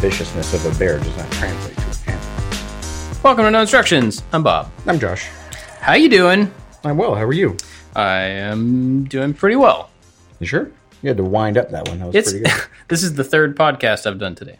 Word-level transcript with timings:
viciousness 0.00 0.54
of 0.54 0.64
a 0.64 0.78
bear 0.78 0.98
does 0.98 1.16
not 1.16 1.30
translate 1.32 1.76
to 1.76 1.82
a 1.82 1.94
panther. 2.04 3.20
Welcome 3.22 3.44
to 3.44 3.50
No 3.50 3.60
Instructions. 3.60 4.22
I'm 4.32 4.42
Bob. 4.42 4.70
I'm 4.86 4.98
Josh. 4.98 5.26
How 5.80 5.94
you 5.94 6.08
doing? 6.08 6.52
I'm 6.84 6.96
well. 6.96 7.14
How 7.14 7.24
are 7.24 7.32
you? 7.32 7.56
I 7.94 8.20
am 8.22 9.04
doing 9.04 9.34
pretty 9.34 9.56
well. 9.56 9.90
You 10.38 10.46
sure? 10.46 10.70
You 11.02 11.08
had 11.08 11.16
to 11.18 11.24
wind 11.24 11.58
up 11.58 11.70
that 11.70 11.88
one. 11.88 11.98
That 11.98 12.06
was 12.06 12.14
It's 12.16 12.30
pretty 12.32 12.44
good. 12.46 12.62
this 12.88 13.02
is 13.02 13.14
the 13.14 13.24
third 13.24 13.56
podcast 13.56 14.06
I've 14.06 14.18
done 14.18 14.34
today. 14.34 14.58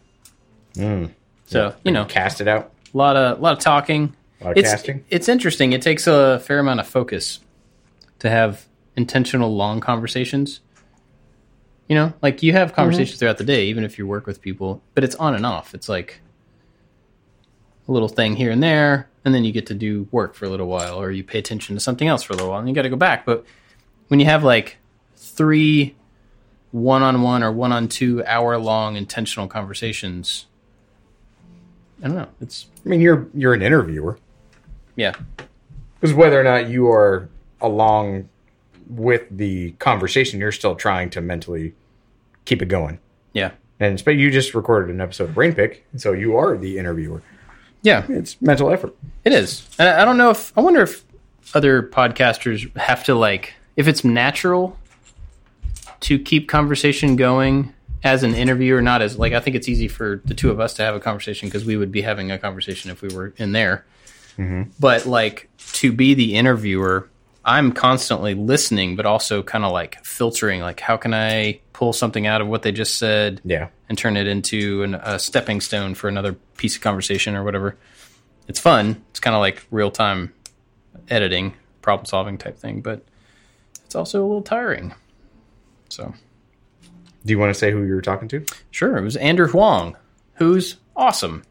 Mm. 0.75 1.11
So 1.47 1.75
you 1.85 1.93
know, 1.93 2.05
Cast 2.05 2.41
it 2.41 2.49
out. 2.49 2.73
a 2.93 2.97
lot 2.97 3.17
of 3.17 3.41
lot 3.41 3.53
of 3.55 3.59
talking. 3.61 4.15
A 4.41 4.45
lot 4.45 4.51
of 4.53 4.57
It's 4.59 4.71
casting. 4.71 5.05
it's 5.11 5.29
interesting. 5.29 5.73
It 5.73 5.83
takes 5.83 6.07
a 6.07 6.39
fair 6.41 6.59
amount 6.59 6.81
of 6.81 6.87
focus 6.87 7.41
to 8.21 8.29
have 8.31 8.67
intentional 8.97 9.55
long 9.55 9.81
conversations. 9.81 10.61
You 11.91 11.97
know, 11.97 12.13
like 12.23 12.43
you 12.43 12.53
have 12.53 12.69
mm-hmm. 12.69 12.77
conversations 12.77 13.19
throughout 13.19 13.39
the 13.39 13.45
day, 13.45 13.67
even 13.67 13.83
if 13.83 13.99
you 13.99 14.07
work 14.07 14.25
with 14.25 14.41
people, 14.41 14.81
but 14.95 15.03
it's 15.03 15.17
on 15.17 15.35
and 15.35 15.45
off. 15.45 15.75
It's 15.75 15.89
like 15.89 16.21
a 17.89 17.93
little 17.93 18.09
thing 18.09 18.37
here 18.37 18.53
and 18.53 18.63
there, 18.63 19.09
and 19.25 19.35
then 19.35 19.45
you 19.45 19.51
get 19.51 19.67
to 19.67 19.75
do 19.75 20.07
work 20.13 20.35
for 20.35 20.45
a 20.45 20.49
little 20.49 20.69
while, 20.69 21.01
or 21.01 21.11
you 21.11 21.25
pay 21.25 21.41
attention 21.41 21.75
to 21.75 21.81
something 21.81 22.07
else 22.07 22.23
for 22.23 22.33
a 22.33 22.37
little 22.37 22.51
while, 22.51 22.61
and 22.61 22.69
you 22.69 22.75
got 22.75 22.83
to 22.83 22.89
go 22.89 22.97
back. 22.97 23.27
But 23.27 23.45
when 24.07 24.21
you 24.21 24.27
have 24.27 24.45
like 24.45 24.79
three 25.17 25.97
one 26.71 27.03
on 27.03 27.23
one 27.23 27.43
or 27.43 27.51
one 27.51 27.73
on 27.73 27.89
two 27.89 28.25
hour 28.25 28.57
long 28.57 28.95
intentional 28.95 29.49
conversations, 29.49 30.47
I 32.03 32.07
don't 32.07 32.17
know. 32.17 32.29
It's 32.41 32.67
I 32.87 32.89
mean, 32.89 33.01
you're 33.01 33.27
you're 33.35 33.53
an 33.53 33.63
interviewer 33.63 34.17
yeah, 34.95 35.15
because 35.99 36.15
whether 36.15 36.41
or 36.41 36.45
not 36.45 36.69
you 36.69 36.89
are 36.89 37.29
along 37.61 38.29
with 38.89 39.25
the 39.31 39.73
conversation, 39.73 40.41
you're 40.41 40.53
still 40.53 40.75
trying 40.75 41.11
to 41.11 41.21
mentally 41.21 41.75
keep 42.45 42.63
it 42.63 42.67
going. 42.69 42.99
yeah, 43.33 43.53
And 43.79 44.03
but 44.05 44.13
you 44.13 44.31
just 44.31 44.55
recorded 44.55 44.95
an 44.95 45.01
episode 45.01 45.25
of 45.31 45.35
Brain 45.35 45.55
Pick, 45.55 45.87
so 45.97 46.13
you 46.13 46.37
are 46.37 46.57
the 46.57 46.79
interviewer. 46.79 47.23
yeah. 47.83 48.05
It's 48.09 48.41
mental 48.43 48.71
effort. 48.71 48.95
It 49.25 49.33
is. 49.33 49.69
And 49.79 49.89
I 49.89 50.03
I 50.03 50.05
don't 50.05 50.17
know 50.19 50.31
if 50.31 50.57
I 50.57 50.61
wonder 50.61 50.83
if 50.83 51.05
other 51.55 51.83
podcasters 51.83 52.75
have 52.77 53.05
to 53.05 53.15
like 53.15 53.55
if 53.77 53.89
it's 53.89 54.05
natural 54.05 54.77
to 56.01 56.19
keep 56.19 56.49
conversation 56.49 57.17
going 57.17 57.75
as 58.03 58.23
an 58.23 58.35
interviewer, 58.35 58.81
not 58.81 59.03
as 59.03 59.19
like 59.19 59.33
I 59.33 59.41
think 59.41 59.57
it's 59.57 59.69
easy 59.69 59.89
for 59.89 60.23
the 60.25 60.35
two 60.35 60.51
of 60.51 60.59
us 60.61 60.75
to 60.75 60.83
have 60.83 60.95
a 60.95 61.01
conversation 61.01 61.49
because 61.49 61.65
we 61.65 61.77
would 61.77 61.93
be 61.93 62.03
having 62.03 62.31
a 62.31 62.39
conversation 62.39 62.91
if 62.91 63.03
we 63.03 63.09
were 63.15 63.35
in 63.37 63.53
there. 63.53 63.85
Mm-hmm. 64.39 64.71
But 64.79 65.07
like 65.07 65.49
to 65.75 65.93
be 65.93 66.15
the 66.15 66.35
interviewer, 66.37 67.09
I'm 67.45 67.73
constantly 67.73 68.35
listening, 68.35 68.97
but 68.97 69.07
also 69.07 69.43
kind 69.43 69.65
of 69.65 69.73
like 69.73 70.05
filtering. 70.05 70.61
Like, 70.61 70.81
how 70.81 70.97
can 70.97 71.15
I 71.15 71.61
pull 71.73 71.93
something 71.93 72.27
out 72.27 72.41
of 72.41 72.49
what 72.49 72.63
they 72.63 72.73
just 72.73 72.99
said? 72.99 73.41
Yeah. 73.45 73.69
and 73.89 73.97
turn 73.99 74.17
it 74.17 74.27
into 74.27 74.83
an, 74.83 74.95
a 74.95 75.19
stepping 75.19 75.61
stone 75.61 75.95
for 75.95 76.09
another 76.09 76.35
piece 76.59 76.77
of 76.77 76.83
conversation 76.83 77.35
or 77.35 77.43
whatever. 77.43 77.77
It's 78.47 78.61
fun. 78.61 79.03
It's 79.11 79.21
kind 79.21 79.35
of 79.35 79.41
like 79.41 79.65
real 79.71 79.91
time 79.91 80.33
editing, 81.09 81.55
problem 81.83 82.05
solving 82.05 82.37
type 82.39 82.59
thing, 82.59 82.83
but 82.83 83.05
it's 83.85 83.95
also 83.95 84.21
a 84.21 84.27
little 84.27 84.43
tiring. 84.43 84.93
So, 85.89 86.13
Do 87.25 87.33
you 87.33 87.39
want 87.39 87.51
to 87.51 87.59
say 87.59 87.71
who 87.73 87.83
you 87.85 87.95
were 87.95 88.03
talking 88.03 88.29
to? 88.29 88.45
sure, 88.71 88.97
it 88.97 89.03
was 89.03 89.17
Andrew 89.17 89.49
Huang, 89.49 89.97
who's 90.35 90.77
awesome. 90.95 91.43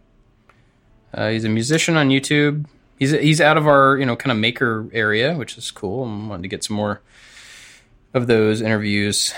Uh, 1.13 1.29
he's 1.29 1.43
a 1.43 1.49
musician 1.49 1.97
on 1.97 2.09
YouTube. 2.09 2.65
He's 2.99 3.11
he's 3.11 3.39
out 3.39 3.55
of 3.55 3.65
our 3.65 3.97
you 3.97 4.05
know 4.05 4.17
kind 4.17 4.31
of 4.31 4.37
maker 4.37 4.87
area, 4.91 5.35
which 5.35 5.57
is 5.57 5.71
cool. 5.71 6.03
I'm 6.03 6.27
wanting 6.27 6.43
to 6.43 6.49
get 6.49 6.65
some 6.65 6.75
more 6.75 7.01
of 8.13 8.27
those 8.27 8.61
interviews 8.61 9.33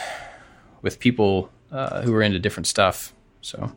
with 0.82 1.00
people 1.00 1.52
uh, 1.72 2.02
who 2.02 2.14
are 2.16 2.24
into 2.24 2.40
different 2.40 2.66
stuff. 2.66 3.14
So, 3.42 3.72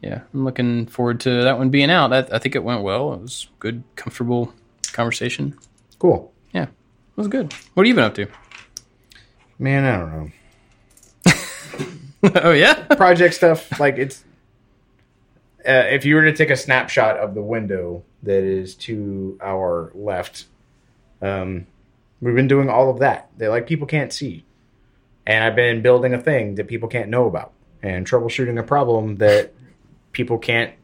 yeah, 0.00 0.22
I'm 0.32 0.44
looking 0.44 0.86
forward 0.86 1.20
to 1.20 1.42
that 1.42 1.58
one 1.58 1.68
being 1.68 1.90
out. 1.90 2.12
I, 2.12 2.18
I 2.32 2.38
think 2.38 2.54
it 2.54 2.64
went 2.64 2.82
well. 2.82 3.12
It 3.12 3.20
was 3.20 3.48
good, 3.58 3.82
comfortable 3.94 4.54
conversation. 4.92 5.58
Cool. 5.98 6.32
Yeah, 6.54 6.64
it 6.64 6.70
was 7.16 7.28
good. 7.28 7.52
What 7.74 7.86
have 7.86 7.88
you 7.88 7.94
been 7.94 8.04
up 8.04 8.14
to? 8.14 8.26
Man, 9.58 9.84
I 9.84 9.98
don't 9.98 10.32
know. 12.24 12.32
oh 12.42 12.52
yeah, 12.52 12.74
project 12.94 13.34
stuff 13.34 13.78
like 13.78 13.98
it's 13.98 14.24
uh, 15.66 15.86
if 15.90 16.04
you 16.04 16.14
were 16.14 16.24
to 16.24 16.32
take 16.32 16.50
a 16.50 16.56
snapshot 16.56 17.16
of 17.16 17.34
the 17.34 17.42
window 17.42 18.02
that 18.22 18.42
is 18.42 18.74
to 18.74 19.38
our 19.42 19.92
left 19.94 20.46
um, 21.22 21.66
we've 22.20 22.34
been 22.34 22.48
doing 22.48 22.68
all 22.68 22.90
of 22.90 23.00
that. 23.00 23.30
That 23.38 23.50
like 23.50 23.66
people 23.66 23.86
can't 23.86 24.12
see. 24.12 24.44
And 25.24 25.44
i've 25.44 25.54
been 25.54 25.82
building 25.82 26.14
a 26.14 26.20
thing 26.20 26.56
that 26.56 26.66
people 26.66 26.88
can't 26.88 27.08
know 27.08 27.26
about 27.26 27.52
and 27.80 28.06
troubleshooting 28.06 28.58
a 28.58 28.62
problem 28.62 29.16
that 29.16 29.52
people 30.10 30.38
can't 30.38 30.74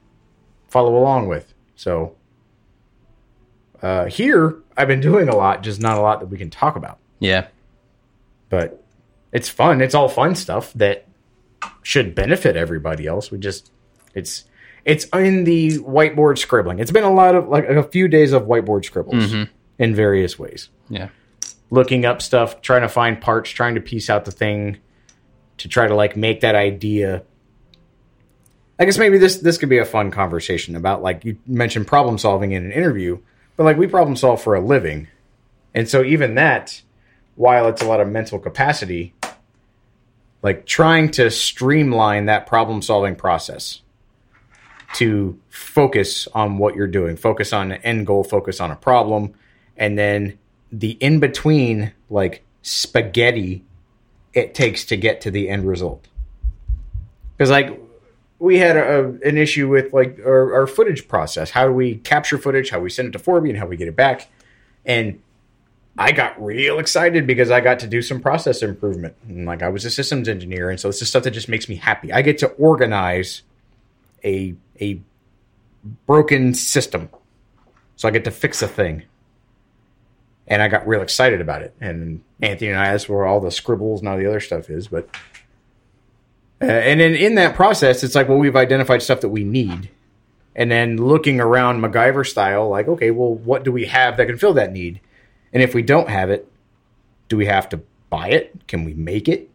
follow 0.69 0.97
along 0.97 1.29
with. 1.29 1.53
So 1.75 2.15
uh, 3.83 4.07
here 4.07 4.57
i've 4.77 4.89
been 4.89 5.01
doing 5.01 5.29
a 5.29 5.37
lot 5.37 5.63
just 5.63 5.81
not 5.81 5.99
a 5.99 6.01
lot 6.01 6.21
that 6.21 6.27
we 6.27 6.39
can 6.39 6.51
talk 6.51 6.77
about. 6.77 6.99
Yeah, 7.19 7.49
but 8.49 8.85
it's 9.33 9.49
fun. 9.49 9.81
It's 9.81 9.95
all 9.95 10.09
fun 10.09 10.37
stuff 10.37 10.73
that 10.75 11.07
should 11.83 12.15
benefit 12.15 12.57
everybody 12.57 13.07
else. 13.07 13.33
We 13.33 13.39
just 13.39 13.73
it's 14.15 14.45
it's 14.85 15.05
in 15.07 15.45
the 15.45 15.79
whiteboard 15.79 16.39
scribbling. 16.39 16.79
It's 16.79 16.91
been 16.91 17.05
a 17.05 17.13
lot 17.13 17.35
of 17.35 17.49
like 17.49 17.65
a 17.65 17.83
few 17.83 18.09
days 18.09 18.33
of 18.33 18.45
whiteboard 18.45 18.85
scribbles 18.85 19.33
mm-hmm. 19.33 19.53
in 19.79 19.95
various 19.95 20.39
ways. 20.39 20.71
yeah, 20.89 21.09
Looking 21.71 22.05
up 22.05 22.23
stuff, 22.23 22.63
trying 22.63 22.83
to 22.83 22.89
find 22.89 23.21
parts, 23.21 23.51
trying 23.51 23.75
to 23.75 23.81
piece 23.81 24.09
out 24.09 24.25
the 24.25 24.31
thing 24.31 24.79
to 25.59 25.69
try 25.69 25.87
to 25.87 25.95
like 25.95 26.17
make 26.17 26.41
that 26.41 26.55
idea. 26.55 27.23
I 28.79 28.85
guess 28.85 28.99
maybe 28.99 29.19
this 29.19 29.39
this 29.39 29.59
could 29.59 29.69
be 29.69 29.79
a 29.79 29.85
fun 29.85 30.11
conversation 30.11 30.77
about 30.77 31.03
like 31.03 31.25
you 31.25 31.39
mentioned 31.47 31.87
problem 31.87 32.17
solving 32.17 32.53
in 32.53 32.65
an 32.65 32.73
interview, 32.73 33.19
but 33.57 33.65
like 33.65 33.77
we 33.77 33.87
problem 33.87 34.17
solve 34.17 34.41
for 34.41 34.55
a 34.55 34.61
living. 34.61 35.09
And 35.75 35.89
so 35.89 36.03
even 36.03 36.37
that 36.37 36.83
while 37.35 37.69
it's 37.69 37.83
a 37.83 37.87
lot 37.87 38.01
of 38.01 38.09
mental 38.09 38.39
capacity, 38.39 39.15
like 40.43 40.65
trying 40.65 41.11
to 41.13 41.31
streamline 41.31 42.27
that 42.27 42.47
problem 42.47 42.83
solving 42.83 43.17
process 43.17 43.83
to 44.95 45.39
focus 45.51 46.27
on 46.35 46.59
what 46.59 46.75
you're 46.75 46.87
doing, 46.87 47.17
focus 47.17 47.53
on 47.53 47.73
an 47.73 47.83
end 47.83 48.07
goal, 48.07 48.25
focus 48.25 48.61
on 48.61 48.71
a 48.71 48.77
problem, 48.77 49.35
and 49.77 49.99
then 49.99 50.39
the 50.73 50.93
in 50.93 51.21
between, 51.21 51.93
like 52.11 52.43
spaghetti, 52.63 53.65
it 54.33 54.55
takes 54.55 54.85
to 54.87 54.97
get 54.97 55.21
to 55.23 55.31
the 55.31 55.49
end 55.49 55.67
result. 55.67 56.07
Because, 57.37 57.51
like, 57.51 57.81
we 58.39 58.59
had 58.59 58.77
a, 58.77 59.19
an 59.25 59.37
issue 59.37 59.69
with 59.69 59.93
like 59.93 60.19
our, 60.25 60.55
our 60.55 60.67
footage 60.67 61.09
process. 61.09 61.51
How 61.51 61.67
do 61.67 61.73
we 61.73 61.97
capture 61.97 62.39
footage? 62.39 62.71
How 62.71 62.81
we 62.81 62.91
send 62.91 63.09
it 63.09 63.13
to 63.13 63.19
Forby, 63.19 63.51
and 63.51 63.59
how 63.59 63.67
we 63.67 63.77
get 63.77 63.89
it 63.89 63.97
back? 63.97 64.29
And 64.87 65.21
I 65.97 66.13
got 66.13 66.43
real 66.43 66.79
excited 66.79 67.27
because 67.27 67.51
I 67.51 67.61
got 67.61 67.81
to 67.81 67.87
do 67.87 68.01
some 68.01 68.21
process 68.21 68.63
improvement. 68.63 69.17
And 69.27 69.45
like 69.47 69.63
I 69.63 69.69
was 69.69 69.85
a 69.85 69.91
systems 69.91 70.29
engineer, 70.29 70.71
and 70.71 70.79
so 70.81 70.89
it's 70.89 70.99
just 70.99 71.11
stuff 71.11 71.25
that 71.25 71.33
just 71.33 71.49
makes 71.49 71.69
me 71.69 71.77
happy. 71.77 72.13
I 72.13 72.23
get 72.23 72.39
to 72.39 72.49
organize 72.51 73.43
a 74.25 74.55
a 74.81 75.01
broken 76.07 76.55
system, 76.55 77.09
so 77.97 78.09
I 78.09 78.11
get 78.11 78.25
to 78.25 78.31
fix 78.31 78.63
a 78.63 78.69
thing. 78.69 79.05
And 80.47 80.63
I 80.63 80.69
got 80.69 80.89
real 80.89 81.03
excited 81.03 81.43
about 81.43 81.61
it. 81.61 81.75
And 81.79 82.23
Anthony 82.41 82.71
and 82.71 82.81
I, 82.81 82.93
that's 82.93 83.07
where 83.07 83.27
all 83.27 83.39
the 83.39 83.51
scribbles 83.51 84.01
and 84.01 84.09
all 84.09 84.17
the 84.17 84.27
other 84.27 84.41
stuff 84.41 84.71
is. 84.71 84.89
But 84.89 85.09
uh, 86.63 86.65
and 86.65 87.01
then 87.01 87.15
in 87.15 87.35
that 87.35 87.55
process, 87.55 88.03
it's 88.03 88.15
like, 88.15 88.29
well, 88.29 88.39
we've 88.39 88.57
identified 88.57 89.03
stuff 89.03 89.21
that 89.21 89.29
we 89.29 89.45
need, 89.45 89.91
and 90.57 90.71
then 90.71 90.97
looking 90.97 91.41
around 91.41 91.81
MacGyver 91.81 92.27
style, 92.27 92.69
like, 92.69 92.89
okay, 92.89 93.11
well, 93.11 93.35
what 93.35 93.63
do 93.63 93.71
we 93.71 93.87
have 93.87 94.17
that 94.17 94.27
can 94.27 94.39
fill 94.39 94.55
that 94.55 94.73
need? 94.73 95.01
And 95.53 95.63
if 95.63 95.75
we 95.75 95.83
don't 95.83 96.09
have 96.09 96.31
it, 96.31 96.51
do 97.29 97.37
we 97.37 97.47
have 97.47 97.69
to 97.69 97.81
buy 98.11 98.29
it? 98.29 98.67
Can 98.67 98.85
we 98.85 98.95
make 98.95 99.29
it? 99.29 99.51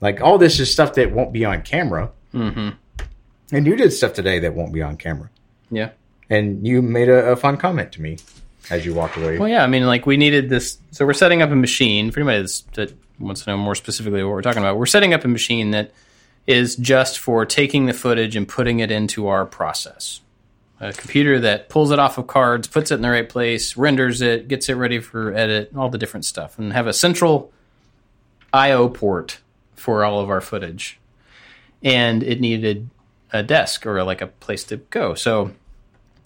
Like 0.00 0.20
all 0.20 0.38
this 0.38 0.60
is 0.60 0.70
stuff 0.70 0.94
that 0.94 1.12
won't 1.12 1.32
be 1.32 1.44
on 1.44 1.62
camera. 1.62 2.12
mm-hmm. 2.32 2.70
And 3.52 3.66
you 3.66 3.76
did 3.76 3.92
stuff 3.92 4.12
today 4.12 4.38
that 4.40 4.54
won't 4.54 4.72
be 4.72 4.82
on 4.82 4.96
camera. 4.96 5.30
yeah. 5.70 5.90
And 6.30 6.66
you 6.66 6.82
made 6.82 7.08
a, 7.08 7.30
a 7.32 7.36
fun 7.36 7.56
comment 7.56 7.92
to 7.92 8.02
me 8.02 8.18
as 8.68 8.84
you 8.84 8.92
walked 8.92 9.16
away. 9.16 9.38
Well, 9.38 9.48
yeah, 9.48 9.64
I 9.64 9.66
mean, 9.66 9.86
like 9.86 10.04
we 10.04 10.18
needed 10.18 10.50
this. 10.50 10.76
So 10.90 11.06
we're 11.06 11.14
setting 11.14 11.40
up 11.40 11.50
a 11.50 11.56
machine. 11.56 12.10
For 12.10 12.20
anybody 12.20 12.46
that 12.74 12.92
wants 13.18 13.44
to 13.44 13.50
know 13.50 13.56
more 13.56 13.74
specifically 13.74 14.22
what 14.22 14.32
we're 14.32 14.42
talking 14.42 14.62
about, 14.62 14.76
we're 14.76 14.84
setting 14.84 15.14
up 15.14 15.24
a 15.24 15.28
machine 15.28 15.70
that 15.70 15.92
is 16.46 16.76
just 16.76 17.18
for 17.18 17.46
taking 17.46 17.86
the 17.86 17.94
footage 17.94 18.36
and 18.36 18.46
putting 18.46 18.80
it 18.80 18.90
into 18.90 19.28
our 19.28 19.46
process. 19.46 20.20
A 20.80 20.92
computer 20.92 21.40
that 21.40 21.70
pulls 21.70 21.90
it 21.90 21.98
off 21.98 22.18
of 22.18 22.26
cards, 22.26 22.68
puts 22.68 22.90
it 22.90 22.96
in 22.96 23.00
the 23.02 23.08
right 23.10 23.28
place, 23.28 23.76
renders 23.78 24.20
it, 24.20 24.48
gets 24.48 24.68
it 24.68 24.74
ready 24.74 25.00
for 25.00 25.32
edit, 25.34 25.70
all 25.74 25.88
the 25.88 25.98
different 25.98 26.26
stuff, 26.26 26.58
and 26.58 26.74
have 26.74 26.86
a 26.86 26.92
central 26.92 27.50
I/O 28.52 28.90
port 28.90 29.38
for 29.74 30.04
all 30.04 30.20
of 30.20 30.28
our 30.28 30.42
footage. 30.42 31.00
And 31.82 32.22
it 32.22 32.38
needed 32.40 32.90
a 33.32 33.42
desk 33.42 33.86
or 33.86 34.02
like 34.04 34.20
a 34.20 34.26
place 34.26 34.64
to 34.64 34.76
go. 34.76 35.14
So 35.14 35.52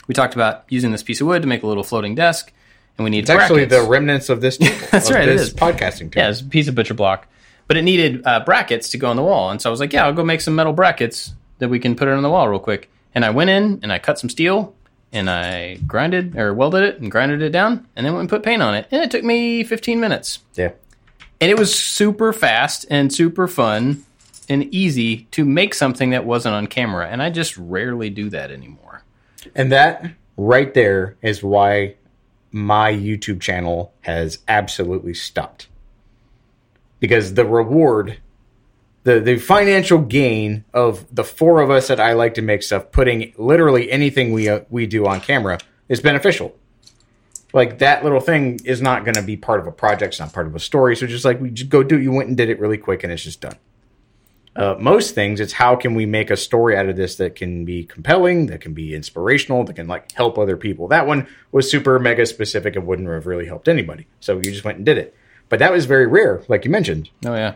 we 0.07 0.15
talked 0.15 0.35
about 0.35 0.65
using 0.69 0.91
this 0.93 1.03
piece 1.03 1.21
of 1.21 1.27
wood 1.27 1.43
to 1.43 1.49
make 1.49 1.63
a 1.63 1.67
little 1.67 1.83
floating 1.85 2.15
desk, 2.15 2.53
and 2.99 3.05
we 3.05 3.11
need 3.11 3.21
it's 3.21 3.31
actually 3.31 3.65
the 3.65 3.83
remnants 3.83 4.29
of 4.29 4.41
this. 4.41 4.57
Table, 4.59 4.75
That's 4.91 5.09
of 5.09 5.15
right, 5.17 5.29
it 5.29 5.37
This 5.37 5.49
is. 5.49 5.55
podcasting. 5.55 6.15
Yeah, 6.15 6.31
it's 6.31 6.41
a 6.41 6.45
piece 6.45 6.69
of 6.69 6.75
butcher 6.75 6.95
block, 6.95 7.27
but 7.69 7.77
it 7.77 7.83
needed 7.83 8.27
uh, 8.27 8.41
brackets 8.41 8.91
to 8.91 8.99
go 8.99 9.09
on 9.09 9.17
the 9.17 9.23
wall, 9.23 9.51
and 9.51 9.61
so 9.61 9.69
I 9.69 9.73
was 9.73 9.81
like, 9.81 9.93
yeah, 9.93 10.05
I'll 10.07 10.13
go 10.13 10.25
make 10.25 10.41
some 10.41 10.55
metal 10.55 10.73
brackets 10.73 11.33
that 11.59 11.69
we 11.69 11.79
can 11.79 11.95
put 11.95 12.09
it 12.09 12.13
on 12.13 12.23
the 12.23 12.31
wall 12.31 12.49
real 12.49 12.59
quick. 12.59 12.91
And 13.15 13.25
I 13.25 13.31
went 13.31 13.51
in 13.51 13.79
and 13.83 13.93
I 13.93 13.99
cut 13.99 14.19
some 14.19 14.31
steel 14.31 14.75
and 15.13 15.29
I 15.31 15.77
grinded 15.87 16.37
or 16.37 16.53
welded 16.55 16.83
it 16.83 17.01
and 17.01 17.11
grinded 17.11 17.41
it 17.43 17.51
down 17.51 17.87
and 17.95 18.05
then 18.07 18.15
went 18.15 18.23
and 18.23 18.31
put 18.31 18.43
paint 18.43 18.63
on 18.63 18.75
it. 18.75 18.89
And 18.91 19.03
it 19.03 19.11
took 19.11 19.23
me 19.23 19.63
15 19.63 20.01
minutes. 20.01 20.41
Yeah. 20.57 20.73
And 21.41 21.51
it 21.51 21.59
was 21.59 21.73
super 21.79 22.33
fast 22.33 22.87
and 22.91 23.13
super 23.13 23.47
fun 23.47 24.05
and 24.53 24.73
easy 24.75 25.25
to 25.33 25.45
make 25.45 25.75
something 25.75 26.11
that 26.11 26.27
wasn't 26.27 26.55
on 26.55 26.67
camera. 26.67 27.09
And 27.09 27.23
I 27.23 27.31
just 27.31 27.57
rarely 27.57 28.11
do 28.11 28.29
that 28.31 28.51
anymore. 28.51 29.03
And 29.55 29.73
that 29.73 30.13
right 30.37 30.73
there 30.75 31.17
is 31.23 31.43
why 31.43 31.97
my 32.51 32.93
YouTube 32.93 33.41
channel 33.41 33.93
has 34.03 34.39
absolutely 34.47 35.15
stopped. 35.15 35.69
Because 37.01 37.35
the 37.35 37.45
reward, 37.45 38.19
the 39.03 39.19
the 39.19 39.39
financial 39.39 39.99
gain 39.99 40.65
of 40.73 41.13
the 41.13 41.25
four 41.25 41.61
of 41.61 41.71
us 41.71 41.89
that 41.89 41.99
I 41.99 42.13
like 42.13 42.35
to 42.35 42.43
make 42.43 42.63
stuff, 42.63 42.93
putting 42.93 43.33
literally 43.37 43.91
anything 43.91 44.33
we 44.33 44.49
uh, 44.49 44.61
we 44.71 44.87
do 44.87 45.07
on 45.07 45.21
camera 45.21 45.59
is 45.89 46.01
beneficial. 46.01 46.55
Like 47.53 47.79
that 47.79 48.05
little 48.05 48.21
thing 48.21 48.61
is 48.65 48.81
not 48.81 49.05
going 49.05 49.15
to 49.15 49.23
be 49.23 49.37
part 49.37 49.61
of 49.61 49.67
a 49.67 49.73
project, 49.73 50.15
it's 50.15 50.21
not 50.21 50.33
part 50.33 50.47
of 50.47 50.55
a 50.55 50.61
story. 50.61 50.95
So 50.95 51.07
just 51.07 51.25
like 51.25 51.41
we 51.41 51.51
just 51.51 51.71
go 51.71 51.83
do, 51.83 51.97
it, 51.97 52.03
you 52.03 52.13
went 52.13 52.29
and 52.29 52.37
did 52.37 52.49
it 52.49 52.61
really 52.61 52.79
quick, 52.79 53.03
and 53.03 53.13
it's 53.13 53.25
just 53.25 53.41
done. 53.41 53.57
Uh, 54.55 54.77
most 54.79 55.15
things, 55.15 55.41
it's 55.41 55.55
how 55.55 55.75
can 55.75 55.95
we 55.95 56.05
make 56.05 56.31
a 56.31 56.37
story 56.37 56.77
out 56.77 56.87
of 56.87 56.97
this 56.97 57.17
that 57.17 57.35
can 57.35 57.65
be 57.65 57.85
compelling, 57.85 58.47
that 58.47 58.61
can 58.61 58.75
be 58.75 58.95
inspirational, 58.95 59.65
that 59.65 59.77
can 59.77 59.89
like 59.89 60.13
help 60.13 60.37
other 60.37 60.59
people. 60.59 60.89
That 60.89 61.07
one 61.07 61.27
was 61.53 61.71
super 61.71 61.99
mega 61.99 62.27
specific 62.27 62.77
and 62.77 62.87
wouldn't 62.87 63.09
have 63.09 63.27
really 63.27 63.47
helped 63.47 63.67
anybody. 63.67 64.07
So 64.21 64.37
you 64.37 64.43
just 64.43 64.65
went 64.65 64.77
and 64.77 64.85
did 64.85 64.99
it. 64.99 65.15
But 65.49 65.59
that 65.61 65.73
was 65.73 65.87
very 65.87 66.07
rare, 66.07 66.43
like 66.49 66.65
you 66.65 66.71
mentioned. 66.71 67.09
Oh, 67.25 67.35
yeah. 67.35 67.55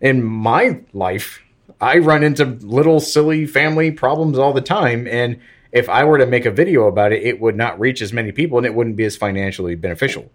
In 0.00 0.22
my 0.22 0.80
life, 0.92 1.42
I 1.80 1.98
run 1.98 2.22
into 2.22 2.44
little 2.44 3.00
silly 3.00 3.46
family 3.46 3.90
problems 3.90 4.38
all 4.38 4.52
the 4.52 4.60
time. 4.60 5.06
And 5.08 5.40
if 5.72 5.88
I 5.88 6.04
were 6.04 6.18
to 6.18 6.26
make 6.26 6.46
a 6.46 6.50
video 6.50 6.86
about 6.86 7.12
it, 7.12 7.22
it 7.22 7.40
would 7.40 7.56
not 7.56 7.78
reach 7.80 8.00
as 8.00 8.12
many 8.12 8.30
people 8.30 8.56
and 8.58 8.66
it 8.66 8.74
wouldn't 8.74 8.96
be 8.96 9.04
as 9.04 9.16
financially 9.16 9.74
beneficial. 9.74 10.30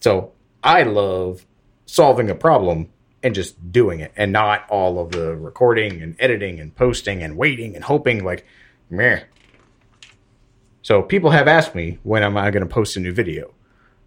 So 0.00 0.32
I 0.62 0.84
love 0.84 1.44
solving 1.86 2.30
a 2.30 2.34
problem 2.34 2.88
and 3.22 3.34
just 3.34 3.70
doing 3.70 4.00
it 4.00 4.12
and 4.16 4.32
not 4.32 4.68
all 4.70 4.98
of 4.98 5.12
the 5.12 5.36
recording 5.36 6.02
and 6.02 6.16
editing 6.18 6.58
and 6.58 6.74
posting 6.74 7.22
and 7.22 7.36
waiting 7.36 7.74
and 7.74 7.84
hoping 7.84 8.24
like 8.24 8.46
meh. 8.88 9.20
So 10.82 11.02
people 11.02 11.30
have 11.30 11.46
asked 11.46 11.74
me 11.74 11.98
when 12.02 12.22
am 12.22 12.36
I 12.36 12.50
going 12.50 12.66
to 12.66 12.72
post 12.72 12.96
a 12.96 13.00
new 13.00 13.12
video? 13.12 13.52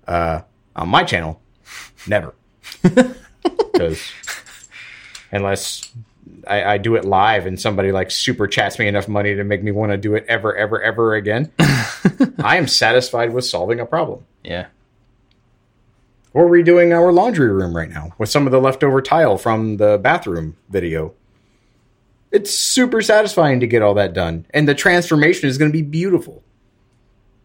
Uh, 0.07 0.42
on 0.75 0.89
my 0.89 1.04
channel, 1.04 1.42
never. 2.07 2.33
Because 3.74 4.12
unless 5.31 5.92
I, 6.48 6.63
I, 6.63 6.77
do 6.77 6.95
it 6.95 7.06
live 7.06 7.45
and 7.48 7.59
somebody 7.59 7.92
like 7.92 8.12
super 8.12 8.48
chats 8.48 8.77
me 8.77 8.88
enough 8.88 9.07
money 9.07 9.36
to 9.36 9.44
make 9.44 9.63
me 9.63 9.71
want 9.71 9.92
to 9.92 9.98
do 9.98 10.13
it 10.16 10.25
ever, 10.27 10.56
ever, 10.56 10.81
ever 10.81 11.16
again, 11.16 11.51
I 11.59 12.57
am 12.57 12.68
satisfied 12.68 13.33
with 13.33 13.45
solving 13.45 13.80
a 13.80 13.86
problem. 13.86 14.25
Yeah. 14.44 14.68
We're 16.33 16.45
redoing 16.45 16.91
our 16.95 17.13
laundry 17.13 17.50
room 17.50 17.77
right 17.77 17.89
now 17.89 18.13
with 18.18 18.27
some 18.27 18.47
of 18.47 18.51
the 18.51 18.59
leftover 18.59 19.03
tile 19.03 19.38
from 19.38 19.77
the 19.77 20.00
bathroom 20.00 20.57
video. 20.68 21.13
It's 22.31 22.51
super 22.51 23.03
satisfying 23.03 23.59
to 23.59 23.68
get 23.68 23.83
all 23.83 23.94
that 23.94 24.13
done. 24.13 24.47
And 24.50 24.68
the 24.68 24.74
transformation 24.74 25.47
is 25.47 25.59
going 25.59 25.71
to 25.71 25.77
be 25.77 25.83
beautiful. 25.83 26.44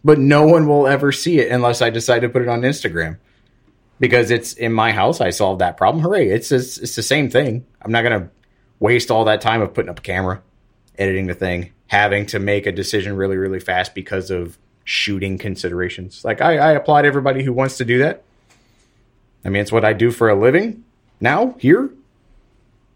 But 0.03 0.19
no 0.19 0.47
one 0.47 0.67
will 0.67 0.87
ever 0.87 1.13
see 1.13 1.39
it 1.39 1.53
unless 1.53 1.83
I 1.83 1.91
decide 1.91 2.21
to 2.21 2.31
put 2.31 2.41
it 2.41 2.49
on 2.49 2.63
Instagram. 2.63 3.19
Because 4.01 4.31
it's 4.31 4.55
in 4.55 4.73
my 4.73 4.93
house, 4.93 5.21
I 5.21 5.31
solved 5.31 5.61
that 5.61 5.77
problem. 5.77 6.03
Hooray. 6.03 6.31
It's, 6.31 6.51
it's, 6.51 6.97
the 6.97 7.03
same 7.03 7.29
thing. 7.29 7.67
I'm 7.83 7.93
not 7.93 8.03
going 8.03 8.23
to 8.23 8.31
waste 8.79 9.11
all 9.11 9.27
that 9.27 9.43
time 9.43 9.61
of 9.61 9.75
putting 9.75 9.91
up 9.91 9.99
a 9.99 10.03
camera, 10.03 10.41
editing 10.97 11.27
the 11.27 11.35
thing, 11.35 11.73
having 11.89 12.25
to 12.27 12.39
make 12.39 12.65
a 12.65 12.73
decision 12.73 13.17
really, 13.17 13.37
really 13.37 13.61
fast 13.61 13.95
because 13.95 14.31
of 14.31 14.57
shooting 14.85 15.37
considerations. 15.37 16.25
Like, 16.25 16.41
I, 16.41 16.57
I 16.57 16.73
applaud 16.73 17.05
everybody 17.05 17.43
who 17.43 17.53
wants 17.53 17.77
to 17.79 17.85
do 17.85 17.99
that 17.99 18.25
I 19.45 19.49
mean, 19.49 19.63
it's 19.63 19.73
what 19.73 19.85
I 19.85 19.93
do 19.93 20.11
for 20.11 20.29
a 20.29 20.35
living 20.35 20.85
now 21.21 21.55
here. 21.59 21.91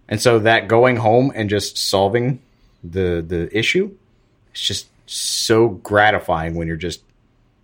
And 0.08 0.20
so 0.20 0.40
that 0.40 0.68
going 0.68 0.96
home 0.96 1.32
and 1.34 1.48
just 1.48 1.78
solving 1.78 2.40
the 2.84 3.24
the 3.26 3.56
issue, 3.56 3.96
it's 4.50 4.60
just 4.60 4.88
so 5.06 5.68
gratifying 5.68 6.54
when 6.54 6.68
you're 6.68 6.76
just 6.76 7.02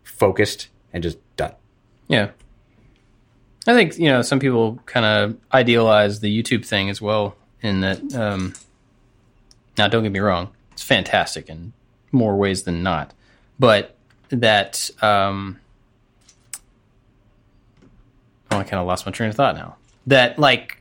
focused 0.04 0.69
and 0.92 1.02
just 1.02 1.19
done. 1.36 1.52
Yeah. 2.08 2.30
I 3.66 3.75
think, 3.75 3.98
you 3.98 4.08
know, 4.08 4.22
some 4.22 4.40
people 4.40 4.78
kind 4.86 5.04
of 5.04 5.36
idealize 5.52 6.20
the 6.20 6.42
YouTube 6.42 6.64
thing 6.64 6.88
as 6.88 7.02
well 7.02 7.36
in 7.60 7.80
that 7.80 8.14
um 8.14 8.54
now 9.76 9.88
don't 9.88 10.02
get 10.02 10.12
me 10.12 10.20
wrong, 10.20 10.48
it's 10.72 10.82
fantastic 10.82 11.48
in 11.48 11.72
more 12.12 12.36
ways 12.36 12.62
than 12.62 12.82
not. 12.82 13.12
But 13.58 13.94
that 14.30 14.90
um 15.02 15.58
Oh, 18.50 18.59
I 18.59 18.65
kind 18.65 18.81
of 18.81 18.87
lost 18.87 19.06
my 19.06 19.12
train 19.12 19.31
of 19.31 19.37
thought 19.37 19.56
now. 19.56 19.77
That 20.06 20.39
like 20.39 20.81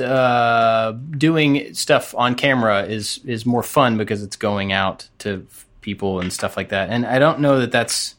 uh, 0.00 0.92
doing 0.92 1.74
stuff 1.74 2.14
on 2.14 2.34
camera 2.34 2.84
is 2.84 3.20
is 3.24 3.44
more 3.44 3.62
fun 3.62 3.98
because 3.98 4.22
it's 4.22 4.36
going 4.36 4.72
out 4.72 5.08
to 5.18 5.46
people 5.80 6.20
and 6.20 6.32
stuff 6.32 6.56
like 6.56 6.70
that. 6.70 6.90
And 6.90 7.04
I 7.04 7.18
don't 7.18 7.40
know 7.40 7.60
that 7.60 7.72
that's 7.72 8.14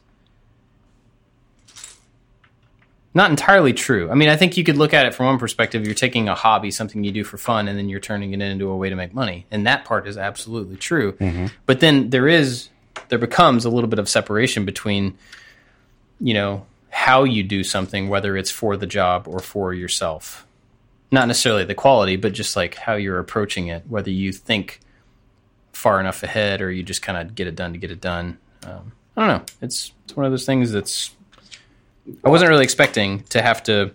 not 3.14 3.30
entirely 3.30 3.72
true. 3.72 4.10
I 4.10 4.14
mean, 4.14 4.28
I 4.28 4.36
think 4.36 4.56
you 4.56 4.64
could 4.64 4.76
look 4.76 4.92
at 4.92 5.06
it 5.06 5.14
from 5.14 5.26
one 5.26 5.38
perspective. 5.38 5.84
You're 5.84 5.94
taking 5.94 6.28
a 6.28 6.34
hobby, 6.34 6.72
something 6.72 7.04
you 7.04 7.12
do 7.12 7.22
for 7.22 7.38
fun, 7.38 7.68
and 7.68 7.78
then 7.78 7.88
you're 7.88 8.00
turning 8.00 8.32
it 8.32 8.40
into 8.42 8.68
a 8.68 8.76
way 8.76 8.90
to 8.90 8.96
make 8.96 9.14
money. 9.14 9.46
And 9.52 9.66
that 9.66 9.84
part 9.84 10.08
is 10.08 10.18
absolutely 10.18 10.76
true. 10.76 11.12
Mm-hmm. 11.12 11.46
But 11.64 11.78
then 11.78 12.10
there 12.10 12.26
is, 12.26 12.70
there 13.08 13.20
becomes 13.20 13.64
a 13.64 13.70
little 13.70 13.88
bit 13.88 14.00
of 14.00 14.08
separation 14.08 14.64
between, 14.64 15.16
you 16.20 16.34
know, 16.34 16.66
how 16.94 17.24
you 17.24 17.42
do 17.42 17.64
something, 17.64 18.08
whether 18.08 18.36
it's 18.36 18.52
for 18.52 18.76
the 18.76 18.86
job 18.86 19.26
or 19.26 19.40
for 19.40 19.74
yourself. 19.74 20.46
Not 21.10 21.26
necessarily 21.26 21.64
the 21.64 21.74
quality, 21.74 22.14
but 22.14 22.32
just 22.32 22.54
like 22.54 22.76
how 22.76 22.94
you're 22.94 23.18
approaching 23.18 23.66
it, 23.66 23.82
whether 23.88 24.10
you 24.10 24.32
think 24.32 24.78
far 25.72 25.98
enough 25.98 26.22
ahead 26.22 26.62
or 26.62 26.70
you 26.70 26.84
just 26.84 27.02
kind 27.02 27.18
of 27.18 27.34
get 27.34 27.48
it 27.48 27.56
done 27.56 27.72
to 27.72 27.78
get 27.78 27.90
it 27.90 28.00
done. 28.00 28.38
Um, 28.64 28.92
I 29.16 29.26
don't 29.26 29.38
know. 29.38 29.44
It's 29.60 29.92
it's 30.04 30.16
one 30.16 30.24
of 30.24 30.30
those 30.30 30.46
things 30.46 30.70
that's 30.70 31.10
I 32.24 32.28
wasn't 32.28 32.50
really 32.50 32.62
expecting 32.62 33.24
to 33.24 33.42
have 33.42 33.64
to 33.64 33.92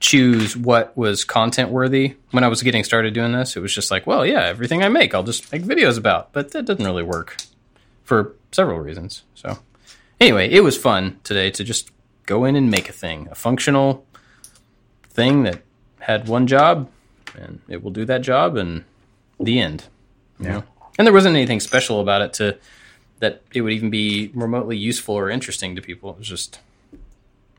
choose 0.00 0.56
what 0.56 0.94
was 0.96 1.24
content 1.24 1.70
worthy 1.70 2.16
when 2.32 2.42
I 2.42 2.48
was 2.48 2.64
getting 2.64 2.82
started 2.82 3.14
doing 3.14 3.30
this. 3.30 3.56
It 3.56 3.60
was 3.60 3.72
just 3.72 3.92
like, 3.92 4.08
well, 4.08 4.26
yeah, 4.26 4.42
everything 4.42 4.82
I 4.82 4.88
make, 4.88 5.14
I'll 5.14 5.22
just 5.22 5.52
make 5.52 5.62
videos 5.62 5.96
about. 5.96 6.32
But 6.32 6.50
that 6.50 6.64
doesn't 6.64 6.84
really 6.84 7.04
work 7.04 7.36
for 8.02 8.34
several 8.50 8.80
reasons. 8.80 9.22
So 9.36 9.58
Anyway, 10.20 10.48
it 10.50 10.60
was 10.60 10.76
fun 10.76 11.18
today 11.24 11.50
to 11.50 11.64
just 11.64 11.90
go 12.24 12.44
in 12.44 12.56
and 12.56 12.70
make 12.70 12.88
a 12.88 12.92
thing, 12.92 13.28
a 13.30 13.34
functional 13.34 14.04
thing 15.10 15.42
that 15.44 15.60
had 16.00 16.28
one 16.28 16.46
job, 16.46 16.90
and 17.34 17.60
it 17.68 17.82
will 17.82 17.90
do 17.90 18.04
that 18.04 18.22
job, 18.22 18.56
and 18.56 18.84
the 19.38 19.60
end. 19.60 19.84
You 20.38 20.46
yeah. 20.46 20.52
know? 20.52 20.64
And 20.98 21.06
there 21.06 21.12
wasn't 21.12 21.36
anything 21.36 21.60
special 21.60 22.00
about 22.00 22.22
it 22.22 22.32
to 22.34 22.58
that 23.18 23.42
it 23.52 23.62
would 23.62 23.72
even 23.72 23.90
be 23.90 24.30
remotely 24.34 24.76
useful 24.76 25.14
or 25.14 25.30
interesting 25.30 25.74
to 25.76 25.82
people. 25.82 26.10
It 26.10 26.18
was 26.18 26.28
just 26.28 26.60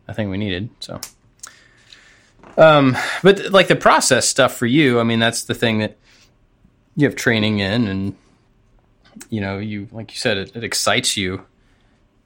a 0.08 0.14
thing 0.14 0.30
we 0.30 0.38
needed. 0.38 0.70
So, 0.80 1.00
um, 2.58 2.96
but 3.24 3.52
like 3.52 3.68
the 3.68 3.76
process 3.76 4.28
stuff 4.28 4.56
for 4.56 4.66
you, 4.66 5.00
I 5.00 5.04
mean, 5.04 5.20
that's 5.20 5.44
the 5.44 5.56
thing 5.56 5.80
that 5.80 5.98
you 6.96 7.08
have 7.08 7.16
training 7.16 7.60
in, 7.60 7.88
and 7.88 8.16
you 9.30 9.42
know, 9.42 9.58
you 9.60 9.88
like 9.92 10.12
you 10.12 10.18
said, 10.18 10.38
it, 10.38 10.56
it 10.56 10.64
excites 10.64 11.18
you 11.18 11.46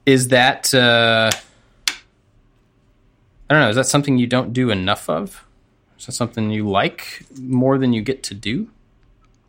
is 0.06 0.28
that 0.28 0.72
uh, 0.74 1.30
I 1.88 3.54
don't 3.54 3.60
know? 3.60 3.68
Is 3.68 3.76
that 3.76 3.86
something 3.86 4.18
you 4.18 4.26
don't 4.26 4.52
do 4.52 4.70
enough 4.70 5.08
of? 5.08 5.44
Is 5.98 6.06
that 6.06 6.12
something 6.12 6.50
you 6.50 6.68
like 6.68 7.24
more 7.38 7.78
than 7.78 7.92
you 7.92 8.02
get 8.02 8.22
to 8.24 8.34
do, 8.34 8.70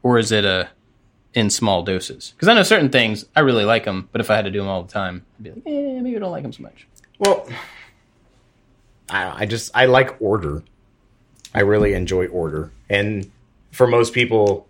or 0.04 0.18
is 0.18 0.32
it 0.32 0.46
a 0.46 0.50
uh, 0.50 0.68
in 1.34 1.50
small 1.50 1.84
doses? 1.84 2.34
Because 2.36 2.48
I 2.48 2.54
know 2.54 2.64
certain 2.64 2.90
things 2.90 3.26
I 3.36 3.40
really 3.40 3.66
like 3.66 3.86
them, 3.86 4.10
but 4.12 4.22
if 4.22 4.30
I 4.30 4.36
had 4.36 4.46
to 4.46 4.52
do 4.52 4.60
them 4.60 4.68
all 4.68 4.84
the 4.84 4.92
time, 4.92 5.26
I'd 5.38 5.44
be 5.44 5.50
like, 5.52 5.64
eh, 5.66 6.02
maybe 6.02 6.16
I 6.16 6.20
don't 6.20 6.32
like 6.32 6.44
them 6.44 6.54
so 6.54 6.62
much. 6.62 6.86
Well, 7.18 7.48
I, 9.10 9.44
I 9.44 9.46
just 9.46 9.72
I 9.74 9.86
like 9.86 10.22
order. 10.22 10.64
I 11.56 11.62
really 11.62 11.94
enjoy 11.94 12.28
order, 12.28 12.72
and 12.90 13.32
for 13.72 13.88
most 13.88 14.14
people, 14.14 14.68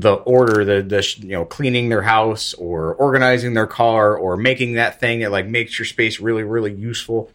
the 0.00 0.14
order, 0.14 0.64
the 0.64 0.82
the 0.82 1.14
you 1.18 1.32
know 1.32 1.44
cleaning 1.44 1.88
their 1.88 2.02
house 2.02 2.54
or 2.54 2.94
organizing 2.94 3.54
their 3.54 3.66
car 3.66 4.16
or 4.16 4.36
making 4.36 4.74
that 4.74 5.00
thing 5.00 5.20
that 5.20 5.32
like 5.32 5.46
makes 5.46 5.78
your 5.78 5.86
space 5.86 6.20
really 6.20 6.42
really 6.42 6.72
useful. 6.72 7.30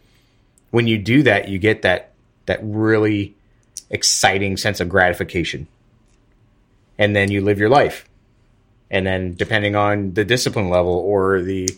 When 0.70 0.86
you 0.86 0.98
do 0.98 1.22
that, 1.24 1.48
you 1.48 1.58
get 1.58 1.82
that 1.82 2.12
that 2.46 2.60
really 2.62 3.34
exciting 3.90 4.56
sense 4.56 4.80
of 4.80 4.88
gratification, 4.88 5.66
and 6.98 7.14
then 7.14 7.30
you 7.30 7.40
live 7.40 7.58
your 7.58 7.68
life. 7.68 8.08
And 8.90 9.06
then, 9.06 9.34
depending 9.34 9.74
on 9.76 10.14
the 10.14 10.24
discipline 10.24 10.70
level 10.70 10.92
or 10.92 11.42
the 11.42 11.68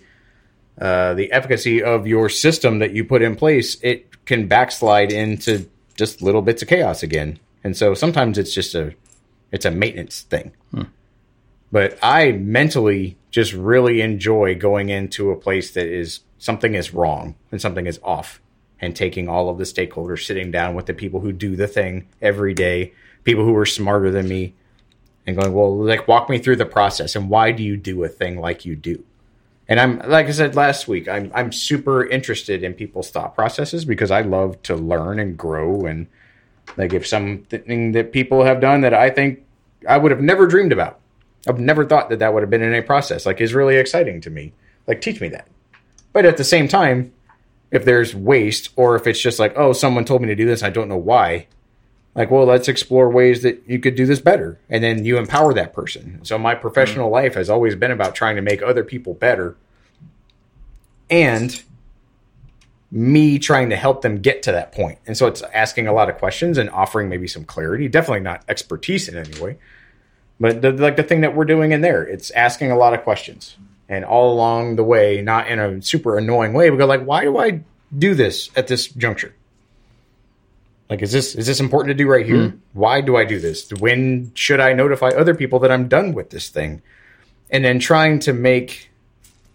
uh, 0.81 1.15
the 1.15 1.33
efficacy 1.33 1.83
of 1.83 2.07
your 2.07 2.29
system 2.29 2.79
that 2.81 2.93
you 2.93 3.05
put 3.05 3.23
in 3.23 3.37
place, 3.37 3.77
it 3.83 4.25
can 4.27 4.47
backslide 4.47 5.11
into 5.11 5.69
just 5.97 6.21
little 6.21 6.43
bits 6.43 6.63
of 6.63 6.69
chaos 6.69 7.03
again. 7.03 7.39
And 7.65 7.77
so 7.77 7.95
sometimes 7.95 8.39
it's 8.39 8.55
just 8.55 8.75
a 8.75 8.95
it's 9.53 9.65
a 9.65 9.71
maintenance 9.71 10.23
thing. 10.23 10.53
Hmm. 10.71 10.83
But 11.73 11.99
I 12.03 12.33
mentally 12.33 13.19
just 13.31 13.53
really 13.53 14.01
enjoy 14.01 14.55
going 14.55 14.89
into 14.89 15.31
a 15.31 15.37
place 15.37 15.73
that 15.73 15.87
is 15.87 16.21
something 16.39 16.75
is 16.75 16.95
wrong 16.95 17.35
and 17.51 17.61
something 17.61 17.87
is 17.87 18.01
off 18.03 18.41
and 18.81 18.95
taking 18.95 19.29
all 19.29 19.49
of 19.49 19.59
the 19.59 19.65
stakeholders, 19.65 20.25
sitting 20.25 20.51
down 20.51 20.75
with 20.75 20.87
the 20.87 20.95
people 20.95 21.21
who 21.21 21.33
do 21.33 21.57
the 21.57 21.67
thing 21.67 22.07
every 22.21 22.55
day, 22.55 22.93
people 23.25 23.45
who 23.45 23.57
are 23.57 23.67
smarter 23.67 24.11
than 24.11 24.29
me, 24.29 24.55
and 25.27 25.37
going, 25.37 25.53
well, 25.53 25.77
like, 25.77 26.07
walk 26.07 26.29
me 26.29 26.39
through 26.39 26.57
the 26.57 26.67
process 26.67 27.17
and 27.17 27.29
why 27.29 27.51
do 27.53 27.63
you 27.63 27.77
do 27.77 28.05
a 28.05 28.09
thing 28.09 28.39
like 28.39 28.65
you 28.65 28.77
do? 28.77 29.03
And 29.69 29.81
I'm, 29.81 29.99
like 29.99 30.27
I 30.27 30.31
said 30.31 30.55
last 30.55 30.87
week, 30.87 31.09
I'm, 31.09 31.33
I'm 31.35 31.51
super 31.51 32.07
interested 32.07 32.63
in 32.63 32.75
people's 32.75 33.11
thought 33.11 33.35
processes 33.35 33.85
because 33.85 34.13
I 34.13 34.21
love 34.21 34.63
to 34.65 34.77
learn 34.77 35.19
and 35.19 35.37
grow. 35.37 35.87
And 35.87 36.07
like, 36.77 36.93
if 36.93 37.07
something 37.07 37.93
that 37.93 38.13
people 38.13 38.45
have 38.45 38.61
done 38.61 38.83
that 38.83 38.95
I 38.95 39.11
think 39.11 39.45
I 39.89 39.99
would 39.99 40.11
have 40.11 40.21
never 40.21 40.47
dreamed 40.47 40.73
about, 40.73 41.01
I've 41.49 41.61
never 41.61 41.85
thought 41.85 42.11
that 42.11 42.19
that 42.19 42.35
would 42.35 42.43
have 42.43 42.51
been 42.51 42.63
in 42.63 42.75
a 42.75 42.83
process, 42.83 43.25
like, 43.27 43.41
is 43.41 43.55
really 43.55 43.77
exciting 43.77 44.21
to 44.23 44.31
me. 44.31 44.53
Like, 44.87 45.01
teach 45.01 45.21
me 45.21 45.29
that. 45.29 45.49
But 46.13 46.25
at 46.25 46.37
the 46.37 46.45
same 46.45 46.69
time, 46.69 47.13
if 47.71 47.85
there's 47.85 48.15
waste 48.15 48.71
or 48.77 48.97
if 48.97 49.07
it's 49.07 49.21
just 49.21 49.39
like, 49.39 49.53
oh, 49.57 49.73
someone 49.73 50.05
told 50.05 50.23
me 50.23 50.29
to 50.29 50.35
do 50.35 50.47
this, 50.47 50.63
I 50.63 50.71
don't 50.71 50.89
know 50.89 50.97
why, 50.97 51.47
like, 52.15 52.31
well, 52.31 52.47
let's 52.47 52.69
explore 52.69 53.11
ways 53.11 53.43
that 53.43 53.63
you 53.67 53.79
could 53.79 53.95
do 53.95 54.07
this 54.07 54.21
better. 54.21 54.59
And 54.71 54.83
then 54.83 55.05
you 55.05 55.19
empower 55.19 55.53
that 55.55 55.75
person. 55.75 56.21
So 56.25 56.39
my 56.39 56.55
professional 56.55 57.07
mm-hmm. 57.07 57.15
life 57.15 57.35
has 57.35 57.51
always 57.51 57.75
been 57.75 57.91
about 57.91 58.15
trying 58.15 58.37
to 58.37 58.43
make 58.43 58.63
other 58.63 58.83
people 58.83 59.15
better 59.15 59.57
and 61.11 61.63
me 62.91 63.39
trying 63.39 63.71
to 63.71 63.77
help 63.77 64.03
them 64.03 64.21
get 64.21 64.43
to 64.45 64.53
that 64.53 64.73
point. 64.73 64.99
And 65.07 65.17
so 65.17 65.27
it's 65.27 65.43
asking 65.43 65.89
a 65.89 65.93
lot 65.93 66.09
of 66.09 66.19
questions 66.19 66.57
and 66.57 66.71
offering 66.71 67.09
maybe 67.09 67.27
some 67.27 67.45
clarity, 67.45 67.89
definitely 67.89 68.21
not 68.21 68.45
expertise 68.49 69.09
in 69.09 69.17
any 69.17 69.41
way. 69.41 69.59
But 70.39 70.63
the, 70.63 70.73
like 70.73 70.97
the 70.97 71.03
thing 71.03 71.23
that 71.23 71.35
we're 71.35 71.47
doing 71.47 71.73
in 71.73 71.81
there, 71.81 72.03
it's 72.03 72.31
asking 72.31 72.71
a 72.71 72.77
lot 72.77 72.95
of 72.95 73.03
questions. 73.03 73.57
And 73.89 74.05
all 74.05 74.33
along 74.33 74.77
the 74.77 74.85
way, 74.85 75.23
not 75.23 75.49
in 75.49 75.59
a 75.59 75.81
super 75.81 76.19
annoying 76.19 76.53
way, 76.53 76.71
we 76.71 76.77
go 76.77 76.87
like, 76.87 77.05
why 77.05 77.23
do 77.23 77.39
I 77.39 77.63
do 77.97 78.15
this 78.15 78.51
at 78.57 78.67
this 78.67 78.89
juncture? 78.89 79.35
Like, 80.91 81.03
is 81.03 81.13
this 81.13 81.35
is 81.35 81.47
this 81.47 81.61
important 81.61 81.91
to 81.91 81.95
do 81.95 82.09
right 82.09 82.25
here? 82.27 82.37
Mm. 82.37 82.59
Why 82.73 83.01
do 83.01 83.17
I 83.17 83.25
do 83.25 83.41
this? 83.41 83.73
When 83.73 84.33
should 84.35 84.61
I 84.61 84.73
notify 84.73 85.09
other 85.09 85.35
people 85.35 85.59
that 85.61 85.73
I'm 85.73 85.89
done 85.89 86.15
with 86.15 86.31
this 86.31 86.49
thing? 86.49 86.83
And 87.51 87.65
then 87.65 87.79
trying 87.79 88.21
to 88.21 88.33
make 88.33 88.91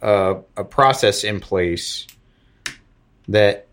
a, 0.01 0.37
a 0.57 0.63
process 0.63 1.23
in 1.23 1.39
place 1.39 2.07
that 3.31 3.67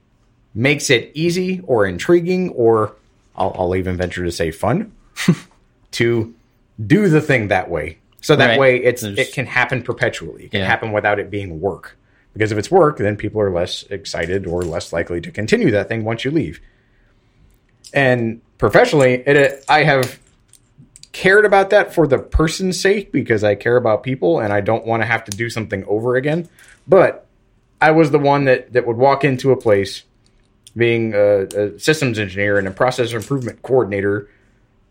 makes 0.55 0.91
it 0.91 1.11
easy 1.15 1.61
or 1.67 1.87
intriguing, 1.87 2.51
or 2.51 2.95
I'll, 3.37 3.55
I'll 3.57 3.77
even 3.77 3.97
venture 3.97 4.25
to 4.25 4.33
say 4.33 4.51
fun, 4.51 4.93
to 5.93 6.35
do 6.85 7.09
the 7.09 7.21
thing 7.21 7.49
that 7.49 7.71
way. 7.71 7.99
So 8.21 8.35
that 8.37 8.47
right. 8.49 8.59
way, 8.59 8.77
it's 8.83 9.03
There's, 9.03 9.19
it 9.19 9.33
can 9.33 9.47
happen 9.47 9.83
perpetually. 9.83 10.45
It 10.45 10.51
can 10.51 10.61
yeah. 10.61 10.67
happen 10.67 10.93
without 10.93 11.19
it 11.19 11.31
being 11.31 11.61
work. 11.61 11.97
Because 12.33 12.53
if 12.53 12.59
it's 12.59 12.71
work, 12.71 12.99
then 12.99 13.17
people 13.17 13.41
are 13.41 13.51
less 13.51 13.85
excited 13.85 14.47
or 14.47 14.63
less 14.63 14.93
likely 14.93 15.21
to 15.21 15.31
continue 15.31 15.71
that 15.71 15.89
thing 15.89 16.05
once 16.05 16.25
you 16.25 16.31
leave. 16.31 16.61
And 17.95 18.41
professionally, 18.59 19.23
it, 19.27 19.37
uh, 19.37 19.57
I 19.73 19.85
have 19.85 20.21
cared 21.13 21.45
about 21.45 21.71
that 21.71 21.95
for 21.95 22.07
the 22.07 22.19
person's 22.19 22.79
sake 22.79 23.11
because 23.13 23.43
I 23.43 23.55
care 23.55 23.77
about 23.77 24.03
people 24.03 24.41
and 24.41 24.53
I 24.53 24.61
don't 24.61 24.87
want 24.87 25.03
to 25.03 25.07
have 25.07 25.25
to 25.25 25.37
do 25.37 25.49
something 25.49 25.85
over 25.87 26.17
again. 26.17 26.49
But 26.87 27.27
I 27.81 27.93
was 27.93 28.11
the 28.11 28.19
one 28.19 28.45
that, 28.45 28.73
that 28.73 28.87
would 28.87 28.97
walk 28.97 29.25
into 29.25 29.53
a 29.53 29.57
place 29.57 30.03
being 30.77 31.15
a, 31.15 31.43
a 31.45 31.79
systems 31.79 32.19
engineer 32.19 32.59
and 32.59 32.69
a 32.69 32.71
process 32.71 33.13
improvement 33.13 33.63
coordinator 33.63 34.29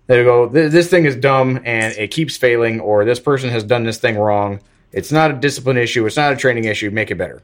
they 0.08 0.24
go, 0.24 0.48
this 0.48 0.90
thing 0.90 1.06
is 1.06 1.18
dumb 1.18 1.60
and 1.66 1.94
it 1.98 2.12
keeps 2.12 2.38
failing, 2.38 2.80
or 2.80 3.04
this 3.04 3.20
person 3.20 3.50
has 3.50 3.64
done 3.64 3.84
this 3.84 3.98
thing 3.98 4.18
wrong. 4.18 4.62
It's 4.94 5.12
not 5.12 5.32
a 5.32 5.34
discipline 5.34 5.78
issue. 5.78 6.06
It's 6.06 6.16
not 6.16 6.32
a 6.32 6.38
training 6.38 6.64
issue. 6.64 6.90
Make 6.92 7.12
it 7.12 7.18
better. 7.18 7.44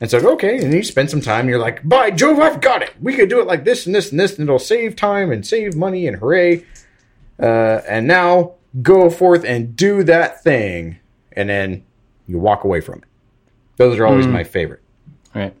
And 0.00 0.10
so, 0.10 0.18
okay, 0.32 0.64
and 0.64 0.72
you 0.72 0.82
spend 0.82 1.10
some 1.10 1.20
time. 1.20 1.40
And 1.40 1.50
you're 1.50 1.58
like, 1.58 1.86
by 1.86 2.10
Jove, 2.10 2.40
I've 2.40 2.62
got 2.62 2.82
it. 2.82 2.94
We 3.02 3.14
could 3.14 3.28
do 3.28 3.40
it 3.40 3.46
like 3.46 3.64
this 3.64 3.84
and 3.84 3.94
this 3.94 4.10
and 4.10 4.18
this, 4.18 4.38
and 4.38 4.48
it'll 4.48 4.58
save 4.58 4.96
time 4.96 5.30
and 5.30 5.46
save 5.46 5.76
money 5.76 6.06
and 6.06 6.16
hooray. 6.16 6.64
Uh, 7.38 7.82
and 7.86 8.06
now 8.06 8.54
go 8.80 9.10
forth 9.10 9.44
and 9.44 9.76
do 9.76 10.02
that 10.04 10.42
thing, 10.42 10.98
and 11.32 11.50
then 11.50 11.84
you 12.26 12.38
walk 12.38 12.64
away 12.64 12.80
from 12.80 13.00
it. 13.00 13.04
Those 13.80 13.98
are 13.98 14.04
always 14.04 14.26
mm. 14.26 14.32
my 14.32 14.44
favorite. 14.44 14.82
Right. 15.34 15.54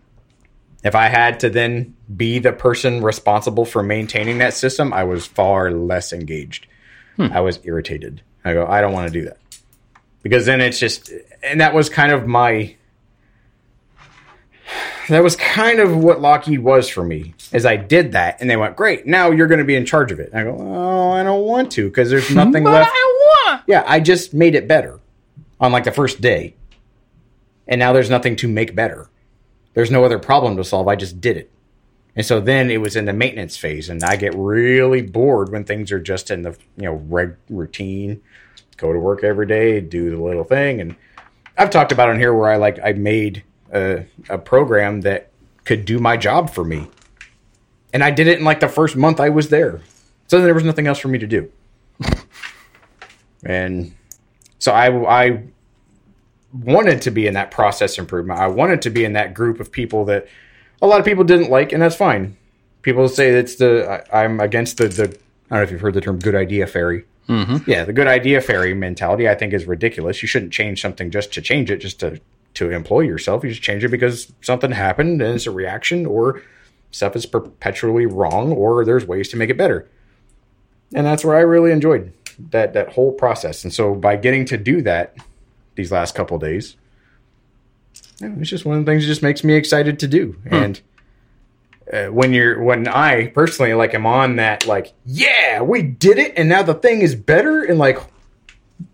If 0.84 0.94
I 0.94 1.06
had 1.06 1.40
to 1.40 1.48
then 1.48 1.96
be 2.14 2.38
the 2.38 2.52
person 2.52 3.02
responsible 3.02 3.64
for 3.64 3.82
maintaining 3.82 4.36
that 4.38 4.52
system, 4.52 4.92
I 4.92 5.04
was 5.04 5.26
far 5.26 5.70
less 5.70 6.12
engaged. 6.12 6.66
Hmm. 7.16 7.28
I 7.32 7.40
was 7.40 7.60
irritated. 7.64 8.20
I 8.44 8.52
go, 8.52 8.66
I 8.66 8.82
don't 8.82 8.92
want 8.92 9.10
to 9.10 9.12
do 9.18 9.24
that. 9.24 9.38
Because 10.22 10.44
then 10.44 10.60
it's 10.60 10.78
just, 10.78 11.10
and 11.42 11.62
that 11.62 11.72
was 11.72 11.88
kind 11.88 12.12
of 12.12 12.26
my 12.26 12.76
that 15.08 15.22
was 15.22 15.34
kind 15.34 15.80
of 15.80 15.96
what 15.96 16.20
Lockheed 16.20 16.60
was 16.60 16.90
for 16.90 17.02
me. 17.02 17.32
As 17.54 17.64
I 17.64 17.76
did 17.76 18.12
that, 18.12 18.42
and 18.42 18.50
they 18.50 18.56
went, 18.56 18.76
"Great, 18.76 19.06
now 19.06 19.30
you're 19.30 19.46
going 19.46 19.60
to 19.60 19.64
be 19.64 19.76
in 19.76 19.86
charge 19.86 20.12
of 20.12 20.20
it." 20.20 20.30
And 20.30 20.40
I 20.40 20.44
go, 20.44 20.56
"Oh, 20.60 21.10
I 21.10 21.22
don't 21.22 21.46
want 21.46 21.72
to 21.72 21.88
because 21.88 22.10
there's 22.10 22.30
nothing 22.34 22.64
but 22.64 22.74
left." 22.74 22.92
I 22.92 23.46
want. 23.48 23.62
Yeah, 23.66 23.82
I 23.86 23.98
just 23.98 24.34
made 24.34 24.54
it 24.54 24.68
better 24.68 25.00
on 25.58 25.72
like 25.72 25.84
the 25.84 25.90
first 25.90 26.20
day, 26.20 26.54
and 27.70 27.78
now 27.78 27.94
there's 27.94 28.10
nothing 28.10 28.36
to 28.36 28.48
make 28.48 28.74
better. 28.74 29.08
There's 29.72 29.90
no 29.90 30.04
other 30.04 30.18
problem 30.18 30.56
to 30.58 30.64
solve. 30.64 30.88
I 30.88 30.96
just 30.96 31.20
did 31.20 31.38
it, 31.38 31.50
and 32.14 32.26
so 32.26 32.40
then 32.40 32.70
it 32.70 32.82
was 32.82 32.96
in 32.96 33.06
the 33.06 33.14
maintenance 33.14 33.56
phase, 33.56 33.88
and 33.88 34.02
I 34.04 34.16
get 34.16 34.34
really 34.34 35.00
bored 35.00 35.50
when 35.50 35.64
things 35.64 35.90
are 35.92 36.00
just 36.00 36.30
in 36.30 36.42
the 36.42 36.58
you 36.76 36.84
know 36.84 37.02
reg 37.08 37.36
routine. 37.48 38.20
Go 38.76 38.92
to 38.92 38.98
work 38.98 39.24
every 39.24 39.46
day, 39.46 39.80
do 39.80 40.10
the 40.10 40.22
little 40.22 40.44
thing, 40.44 40.80
and 40.80 40.96
I've 41.56 41.70
talked 41.70 41.92
about 41.92 42.08
on 42.08 42.18
here 42.18 42.34
where 42.34 42.50
I 42.50 42.56
like 42.56 42.78
I 42.82 42.92
made 42.92 43.44
a, 43.72 44.06
a 44.28 44.38
program 44.38 45.02
that 45.02 45.30
could 45.64 45.84
do 45.84 45.98
my 45.98 46.16
job 46.16 46.50
for 46.50 46.64
me. 46.64 46.88
And 47.92 48.02
I 48.02 48.10
did 48.10 48.26
it 48.26 48.38
in 48.38 48.44
like 48.44 48.60
the 48.60 48.68
first 48.68 48.96
month 48.96 49.20
I 49.20 49.28
was 49.28 49.48
there. 49.48 49.80
So 50.26 50.36
then 50.36 50.44
there 50.44 50.54
was 50.54 50.64
nothing 50.64 50.86
else 50.86 50.98
for 50.98 51.08
me 51.08 51.18
to 51.18 51.26
do. 51.26 51.50
and 53.44 53.94
so 54.58 54.72
I, 54.72 55.26
I 55.26 55.42
wanted 56.52 57.02
to 57.02 57.10
be 57.10 57.26
in 57.26 57.34
that 57.34 57.50
process 57.50 57.98
improvement. 57.98 58.40
I 58.40 58.48
wanted 58.48 58.82
to 58.82 58.90
be 58.90 59.04
in 59.04 59.12
that 59.14 59.34
group 59.34 59.60
of 59.60 59.70
people 59.70 60.04
that 60.06 60.26
a 60.82 60.86
lot 60.86 61.00
of 61.00 61.06
people 61.06 61.24
didn't 61.24 61.50
like, 61.50 61.72
and 61.72 61.82
that's 61.82 61.96
fine. 61.96 62.36
People 62.82 63.08
say 63.08 63.30
it's 63.30 63.56
the 63.56 64.04
I, 64.12 64.24
am 64.24 64.40
against 64.40 64.78
the 64.78 64.88
the 64.88 65.04
I 65.04 65.08
don't 65.08 65.18
know 65.50 65.62
if 65.62 65.70
you've 65.70 65.80
heard 65.80 65.94
the 65.94 66.00
term 66.00 66.18
"good 66.18 66.34
idea 66.34 66.66
fairy." 66.66 67.04
Mm-hmm. 67.28 67.70
Yeah, 67.70 67.84
the 67.84 67.92
good 67.92 68.08
idea 68.08 68.40
fairy 68.40 68.74
mentality 68.74 69.28
I 69.28 69.34
think 69.34 69.52
is 69.52 69.66
ridiculous. 69.66 70.22
You 70.22 70.28
shouldn't 70.28 70.52
change 70.52 70.80
something 70.80 71.10
just 71.10 71.32
to 71.34 71.42
change 71.42 71.70
it, 71.70 71.78
just 71.78 72.00
to 72.00 72.20
to 72.54 72.70
employ 72.70 73.00
yourself. 73.00 73.44
You 73.44 73.50
just 73.50 73.62
change 73.62 73.84
it 73.84 73.90
because 73.90 74.32
something 74.40 74.72
happened 74.72 75.22
and 75.22 75.34
it's 75.34 75.46
a 75.46 75.50
reaction, 75.50 76.06
or 76.06 76.42
stuff 76.90 77.14
is 77.14 77.26
perpetually 77.26 78.06
wrong, 78.06 78.52
or 78.52 78.84
there's 78.84 79.06
ways 79.06 79.28
to 79.28 79.36
make 79.36 79.50
it 79.50 79.58
better. 79.58 79.88
And 80.92 81.06
that's 81.06 81.24
where 81.24 81.36
I 81.36 81.40
really 81.40 81.70
enjoyed 81.70 82.12
that 82.50 82.72
that 82.72 82.92
whole 82.94 83.12
process. 83.12 83.62
And 83.62 83.72
so 83.72 83.94
by 83.94 84.16
getting 84.16 84.46
to 84.46 84.56
do 84.56 84.82
that 84.82 85.14
these 85.80 85.92
last 85.92 86.14
couple 86.14 86.38
days, 86.38 86.76
it's 88.20 88.50
just 88.50 88.64
one 88.64 88.78
of 88.78 88.84
the 88.84 88.90
things 88.90 89.04
that 89.04 89.08
just 89.08 89.22
makes 89.22 89.42
me 89.42 89.54
excited 89.54 89.98
to 90.00 90.08
do. 90.08 90.32
Hmm. 90.48 90.54
And 90.54 90.80
uh, 91.92 92.06
when 92.06 92.32
you're 92.32 92.62
when 92.62 92.86
I 92.86 93.28
personally 93.28 93.74
like 93.74 93.94
am 93.94 94.06
on 94.06 94.36
that 94.36 94.64
like 94.64 94.92
yeah 95.04 95.60
we 95.60 95.82
did 95.82 96.18
it 96.18 96.34
and 96.36 96.48
now 96.48 96.62
the 96.62 96.74
thing 96.74 97.00
is 97.00 97.16
better 97.16 97.64
and 97.64 97.80
like 97.80 97.98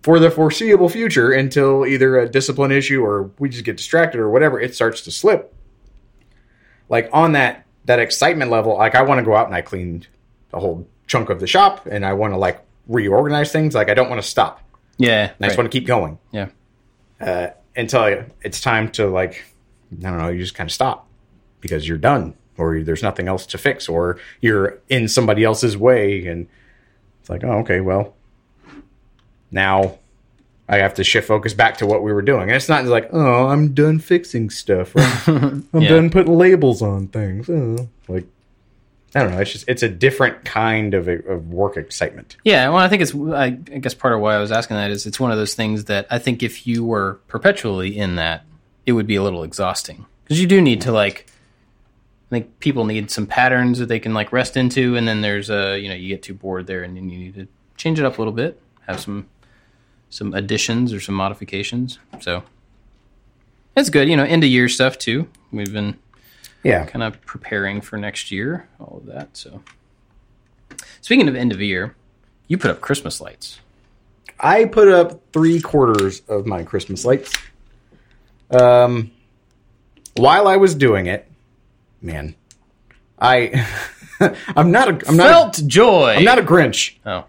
for 0.03 0.19
the 0.19 0.31
foreseeable 0.31 0.89
future 0.89 1.33
until 1.33 1.87
either 1.87 2.19
a 2.19 2.29
discipline 2.29 2.73
issue 2.73 3.03
or 3.05 3.31
we 3.39 3.49
just 3.49 3.65
get 3.65 3.77
distracted 3.77 4.21
or 4.21 4.31
whatever, 4.31 4.61
it 4.61 4.75
starts 4.75 5.03
to 5.03 5.11
slip. 5.11 5.55
Like 6.89 7.09
on 7.13 7.33
that 7.33 7.67
that 7.85 7.99
excitement 7.99 8.51
level, 8.51 8.77
like 8.77 8.95
I 8.95 9.03
want 9.03 9.19
to 9.19 9.25
go 9.25 9.35
out 9.35 9.47
and 9.47 9.55
I 9.55 9.63
cleaned 9.63 10.09
a 10.53 10.61
whole 10.61 10.89
chunk 11.07 11.31
of 11.31 11.41
the 11.41 11.47
shop 11.47 11.87
and 11.87 12.05
I 12.05 12.15
want 12.15 12.33
to 12.33 12.39
like 12.39 12.65
reorganize 12.87 13.53
things. 13.53 13.75
Like 13.75 13.91
I 13.91 13.95
don't 13.95 14.09
want 14.09 14.21
to 14.21 14.27
stop. 14.27 14.61
Yeah, 14.99 15.33
I 15.41 15.47
just 15.47 15.59
want 15.59 15.71
to 15.71 15.79
keep 15.79 15.87
going. 15.87 16.19
Yeah. 16.33 16.49
Uh, 17.21 17.49
until 17.75 18.25
it's 18.43 18.61
time 18.61 18.91
to 18.93 19.07
like, 19.07 19.45
I 19.93 20.11
don't 20.11 20.19
know, 20.19 20.29
you 20.29 20.41
just 20.41 20.55
kind 20.55 20.69
of 20.69 20.73
stop 20.73 21.07
because 21.61 21.87
you're 21.87 21.99
done 21.99 22.35
or 22.59 22.81
there's 22.83 23.03
nothing 23.03 23.29
else 23.29 23.47
to 23.47 23.59
fix 23.59 23.89
or 23.89 24.19
you're 24.41 24.79
in 24.89 25.09
somebody 25.09 25.45
else's 25.45 25.77
way 25.77 26.27
and 26.27 26.49
it's 27.21 27.31
like, 27.31 27.45
oh, 27.45 27.59
okay, 27.59 27.81
well, 27.81 28.15
now 29.51 29.99
I 30.69 30.79
have 30.79 30.95
to 30.95 31.05
shift 31.05 31.29
focus 31.29 31.55
back 31.55 31.79
to 31.79 31.87
what 31.87 32.03
we 32.03 32.13
were 32.13 32.23
doing. 32.23 32.43
And 32.43 32.53
it's 32.53 32.69
not 32.69 32.85
like, 32.87 33.09
oh, 33.13 33.49
I'm 33.49 33.75
done 33.75 33.99
fixing 33.99 34.51
stuff. 34.51 34.93
I'm 35.27 35.69
yeah. 35.73 35.89
done 35.89 36.11
putting 36.11 36.37
labels 36.37 36.83
on 36.83 37.09
things. 37.09 37.49
Oh. 37.49 37.89
Like, 38.09 38.27
I 39.15 39.23
don't 39.23 39.33
know. 39.33 39.41
It's 39.41 39.53
just 39.53 39.69
it's 39.69 39.83
a 39.83 39.89
different 39.89 40.45
kind 40.45 40.93
of, 40.93 41.09
of 41.09 41.49
work 41.49 41.77
excitement. 41.77 42.37
Yeah, 42.45 42.69
well, 42.69 42.79
I 42.79 42.89
think 42.89 43.03
it's. 43.03 43.15
I, 43.15 43.51
guess 43.51 43.95
part 43.95 44.15
of 44.15 44.21
why 44.21 44.35
I 44.35 44.39
was 44.39 44.53
asking 44.53 44.77
that 44.77 44.91
is 44.91 45.07
it's 45.07 45.21
one 45.21 45.31
of 45.31 45.39
those 45.39 45.55
things 45.55 45.85
that 45.85 46.07
I 46.11 46.19
think 46.19 46.43
if 46.43 46.67
you 46.67 46.85
were 46.85 47.21
perpetually 47.29 47.97
in 47.97 48.17
that, 48.17 48.45
it 48.85 48.93
would 48.93 49.07
be 49.07 49.17
a 49.17 49.23
little 49.23 49.43
exhausting 49.43 50.07
because 50.25 50.41
you 50.41 50.47
do 50.47 50.61
need 50.61 50.83
to 50.83 50.93
like. 50.93 51.27
I 52.29 52.29
think 52.29 52.59
people 52.59 52.85
need 52.85 53.11
some 53.13 53.27
patterns 53.27 53.79
that 53.79 53.87
they 53.87 54.01
can 54.01 54.13
like 54.13 54.33
rest 54.33 54.57
into, 54.57 54.97
and 54.97 55.07
then 55.07 55.21
there's 55.21 55.49
a 55.49 55.79
you 55.79 55.89
know 55.89 55.95
you 55.95 56.09
get 56.09 56.23
too 56.23 56.35
bored 56.35 56.67
there, 56.67 56.83
and 56.83 56.97
then 56.97 57.09
you 57.09 57.19
need 57.19 57.35
to 57.37 57.47
change 57.77 57.99
it 58.01 58.05
up 58.05 58.19
a 58.19 58.21
little 58.21 58.33
bit, 58.33 58.61
have 58.87 59.01
some 59.01 59.29
some 60.11 60.35
additions 60.35 60.93
or 60.93 61.01
some 61.01 61.15
modifications. 61.15 61.99
So 62.21 62.43
that's 63.75 63.91
good. 63.91 64.09
You 64.09 64.17
know, 64.17 64.25
end 64.25 64.43
of 64.45 64.51
year 64.51 64.69
stuff 64.69 64.99
too. 64.99 65.29
We've 65.53 65.73
been 65.73 65.97
Yeah. 66.67 66.87
kind 66.87 67.03
of 67.03 67.21
preparing 67.25 67.81
for 67.81 67.97
next 67.97 68.31
year, 68.31 68.69
all 68.81 68.99
of 68.99 69.07
that. 69.07 69.37
So 69.37 69.63
speaking 71.01 71.29
of 71.29 71.37
end 71.37 71.53
of 71.53 71.61
year, 71.61 71.95
you 72.49 72.59
put 72.59 72.71
up 72.71 72.81
Christmas 72.81 73.21
lights. 73.21 73.61
I 74.39 74.67
put 74.67 74.89
up 74.89 75.21
three 75.33 75.61
quarters 75.61 76.21
of 76.29 76.47
my 76.47 76.63
Christmas 76.63 77.05
lights. 77.05 77.33
Um, 78.51 79.11
while 80.17 80.47
I 80.47 80.57
was 80.57 80.75
doing 80.75 81.07
it, 81.07 81.27
man, 82.01 82.35
I 83.19 83.67
I'm 84.57 84.71
not 84.71 84.89
a 84.89 85.09
I'm 85.09 85.17
not 85.17 85.29
Felt 85.29 85.63
joy. 85.67 86.11
a, 86.11 86.17
I'm 86.17 86.25
not 86.25 86.39
a 86.39 86.43
Grinch. 86.43 86.95
oh, 87.07 87.25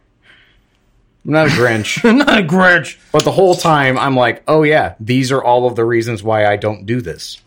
I'm 1.25 1.31
not 1.31 1.47
a 1.47 1.51
Grinch. 1.51 2.03
not 2.17 2.37
a 2.39 2.43
Grinch. 2.43 2.97
but 3.11 3.23
the 3.23 3.31
whole 3.31 3.55
time 3.55 3.97
I'm 3.97 4.15
like, 4.15 4.43
oh 4.47 4.63
yeah, 4.63 4.95
these 4.99 5.31
are 5.31 5.43
all 5.43 5.65
of 5.67 5.75
the 5.75 5.85
reasons 5.85 6.21
why 6.23 6.45
I 6.45 6.55
don't 6.57 6.85
do 6.85 7.01
this. 7.01 7.41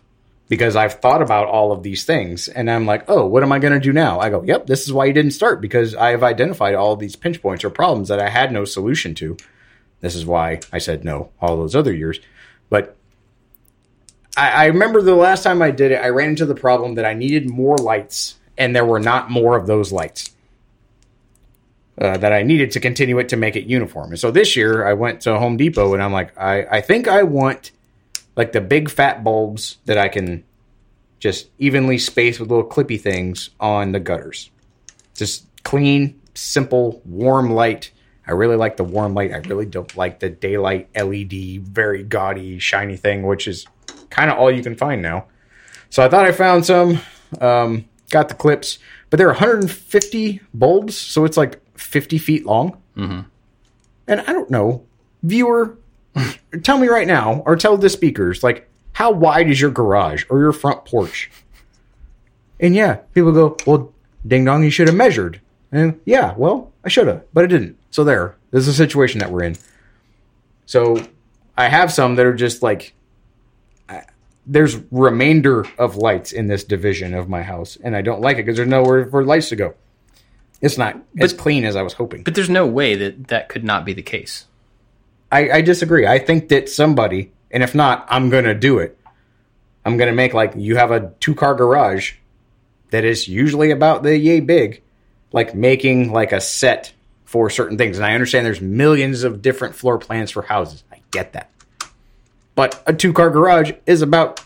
Because 0.51 0.75
I've 0.75 0.95
thought 0.95 1.21
about 1.21 1.47
all 1.47 1.71
of 1.71 1.81
these 1.81 2.03
things 2.03 2.49
and 2.49 2.69
I'm 2.69 2.85
like, 2.85 3.05
oh, 3.07 3.25
what 3.25 3.41
am 3.41 3.53
I 3.53 3.59
going 3.59 3.71
to 3.71 3.79
do 3.79 3.93
now? 3.93 4.19
I 4.19 4.29
go, 4.29 4.43
yep, 4.43 4.67
this 4.67 4.81
is 4.81 4.91
why 4.91 5.05
you 5.05 5.13
didn't 5.13 5.31
start 5.31 5.61
because 5.61 5.95
I 5.95 6.09
have 6.09 6.23
identified 6.23 6.75
all 6.75 6.97
these 6.97 7.15
pinch 7.15 7.41
points 7.41 7.63
or 7.63 7.69
problems 7.69 8.09
that 8.09 8.19
I 8.19 8.27
had 8.27 8.51
no 8.51 8.65
solution 8.65 9.15
to. 9.15 9.37
This 10.01 10.13
is 10.13 10.25
why 10.25 10.59
I 10.73 10.79
said 10.79 11.05
no 11.05 11.31
all 11.39 11.55
those 11.55 11.73
other 11.73 11.93
years. 11.93 12.19
But 12.69 12.97
I, 14.35 14.49
I 14.49 14.65
remember 14.65 15.01
the 15.01 15.15
last 15.15 15.43
time 15.43 15.61
I 15.61 15.71
did 15.71 15.93
it, 15.93 16.03
I 16.03 16.09
ran 16.09 16.31
into 16.31 16.45
the 16.45 16.53
problem 16.53 16.95
that 16.95 17.05
I 17.05 17.13
needed 17.13 17.49
more 17.49 17.77
lights 17.77 18.35
and 18.57 18.75
there 18.75 18.83
were 18.83 18.99
not 18.99 19.31
more 19.31 19.55
of 19.55 19.67
those 19.67 19.93
lights. 19.93 20.35
Uh, 21.97 22.17
that 22.17 22.33
I 22.33 22.43
needed 22.43 22.71
to 22.71 22.81
continue 22.81 23.19
it 23.19 23.29
to 23.29 23.37
make 23.37 23.55
it 23.55 23.67
uniform. 23.67 24.09
And 24.09 24.19
so 24.19 24.31
this 24.31 24.57
year 24.57 24.85
I 24.85 24.95
went 24.95 25.21
to 25.21 25.39
Home 25.39 25.55
Depot 25.55 25.93
and 25.93 26.03
I'm 26.03 26.11
like, 26.11 26.37
I, 26.37 26.63
I 26.63 26.81
think 26.81 27.07
I 27.07 27.23
want 27.23 27.71
like 28.35 28.51
the 28.51 28.61
big 28.61 28.89
fat 28.89 29.23
bulbs 29.23 29.77
that 29.85 29.97
I 29.97 30.07
can 30.07 30.43
just 31.19 31.49
evenly 31.59 31.97
space 31.97 32.39
with 32.39 32.49
little 32.49 32.67
clippy 32.67 32.99
things 32.99 33.51
on 33.59 33.91
the 33.91 33.99
gutters. 33.99 34.49
Just 35.13 35.45
clean, 35.63 36.19
simple, 36.33 37.01
warm 37.05 37.51
light. 37.51 37.91
I 38.25 38.31
really 38.31 38.55
like 38.55 38.77
the 38.77 38.83
warm 38.83 39.13
light. 39.13 39.31
I 39.31 39.37
really 39.37 39.65
don't 39.65 39.95
like 39.95 40.19
the 40.19 40.29
daylight 40.29 40.89
LED, 40.95 41.61
very 41.61 42.03
gaudy, 42.03 42.59
shiny 42.59 42.97
thing, 42.97 43.23
which 43.23 43.47
is 43.47 43.65
kind 44.09 44.31
of 44.31 44.37
all 44.37 44.51
you 44.51 44.63
can 44.63 44.75
find 44.75 45.01
now. 45.01 45.25
So 45.89 46.03
I 46.03 46.09
thought 46.09 46.25
I 46.25 46.31
found 46.31 46.65
some, 46.65 46.99
um, 47.39 47.85
got 48.09 48.29
the 48.29 48.35
clips, 48.35 48.79
but 49.09 49.17
they're 49.17 49.27
150 49.27 50.41
bulbs, 50.53 50.95
so 50.95 51.25
it's 51.25 51.37
like 51.37 51.59
50 51.77 52.17
feet 52.17 52.45
long. 52.45 52.81
Mm-hmm. 52.95 53.21
And 54.07 54.21
I 54.21 54.33
don't 54.33 54.49
know, 54.49 54.85
viewer, 55.21 55.77
tell 56.63 56.77
me 56.77 56.87
right 56.87 57.07
now, 57.07 57.43
or 57.45 57.55
tell 57.55 57.77
the 57.77 57.89
speakers, 57.89 58.43
like, 58.43 58.69
how 58.93 59.11
wide 59.11 59.49
is 59.49 59.59
your 59.61 59.71
garage 59.71 60.25
or 60.29 60.39
your 60.39 60.51
front 60.51 60.85
porch? 60.85 61.31
And 62.59 62.75
yeah, 62.75 62.95
people 63.13 63.31
go, 63.31 63.57
well, 63.65 63.91
ding 64.27 64.45
dong, 64.45 64.63
you 64.63 64.69
should 64.69 64.87
have 64.87 64.95
measured. 64.95 65.41
And 65.71 65.99
yeah, 66.05 66.33
well, 66.37 66.71
I 66.83 66.89
should 66.89 67.07
have, 67.07 67.23
but 67.33 67.43
I 67.43 67.47
didn't. 67.47 67.77
So 67.91 68.03
there, 68.03 68.35
this 68.51 68.67
is 68.67 68.67
a 68.67 68.73
situation 68.73 69.19
that 69.19 69.31
we're 69.31 69.43
in. 69.43 69.55
So 70.65 71.01
I 71.57 71.67
have 71.69 71.91
some 71.91 72.15
that 72.15 72.25
are 72.25 72.33
just 72.33 72.61
like, 72.61 72.93
I- 73.89 74.05
there's 74.45 74.77
remainder 74.91 75.65
of 75.77 75.95
lights 75.95 76.31
in 76.33 76.47
this 76.47 76.63
division 76.63 77.13
of 77.13 77.29
my 77.29 77.41
house, 77.41 77.77
and 77.83 77.95
I 77.95 78.01
don't 78.01 78.21
like 78.21 78.37
it 78.37 78.45
because 78.45 78.57
there's 78.57 78.69
nowhere 78.69 79.05
for 79.05 79.23
lights 79.23 79.49
to 79.49 79.55
go. 79.55 79.73
It's 80.61 80.77
not 80.77 81.01
as 81.19 81.33
clean 81.33 81.65
as 81.65 81.75
I 81.75 81.81
was 81.81 81.93
hoping. 81.93 82.21
But 82.23 82.35
there's 82.35 82.49
no 82.49 82.67
way 82.67 82.95
that 82.95 83.29
that 83.29 83.49
could 83.49 83.63
not 83.63 83.83
be 83.85 83.93
the 83.93 84.03
case. 84.03 84.45
I, 85.31 85.49
I 85.51 85.61
disagree. 85.61 86.05
I 86.05 86.19
think 86.19 86.49
that 86.49 86.69
somebody, 86.69 87.31
and 87.49 87.63
if 87.63 87.73
not, 87.73 88.05
I'm 88.09 88.29
going 88.29 88.43
to 88.43 88.53
do 88.53 88.79
it. 88.79 88.97
I'm 89.85 89.97
going 89.97 90.09
to 90.09 90.15
make 90.15 90.33
like 90.33 90.53
you 90.55 90.75
have 90.75 90.91
a 90.91 91.11
two 91.19 91.33
car 91.33 91.55
garage 91.55 92.13
that 92.91 93.03
is 93.03 93.27
usually 93.27 93.71
about 93.71 94.03
the 94.03 94.17
yay 94.17 94.39
big, 94.39 94.83
like 95.31 95.55
making 95.55 96.11
like 96.11 96.31
a 96.31 96.41
set 96.41 96.93
for 97.25 97.49
certain 97.49 97.77
things. 97.77 97.97
And 97.97 98.05
I 98.05 98.13
understand 98.13 98.45
there's 98.45 98.61
millions 98.61 99.23
of 99.23 99.41
different 99.41 99.73
floor 99.73 99.97
plans 99.97 100.29
for 100.31 100.41
houses. 100.41 100.83
I 100.91 101.01
get 101.11 101.33
that. 101.33 101.49
But 102.53 102.83
a 102.85 102.93
two 102.93 103.13
car 103.13 103.29
garage 103.29 103.71
is 103.85 104.01
about, 104.01 104.41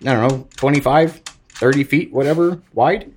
I 0.00 0.14
don't 0.14 0.28
know, 0.28 0.48
25, 0.56 1.22
30 1.50 1.84
feet, 1.84 2.12
whatever, 2.12 2.60
wide. 2.72 3.12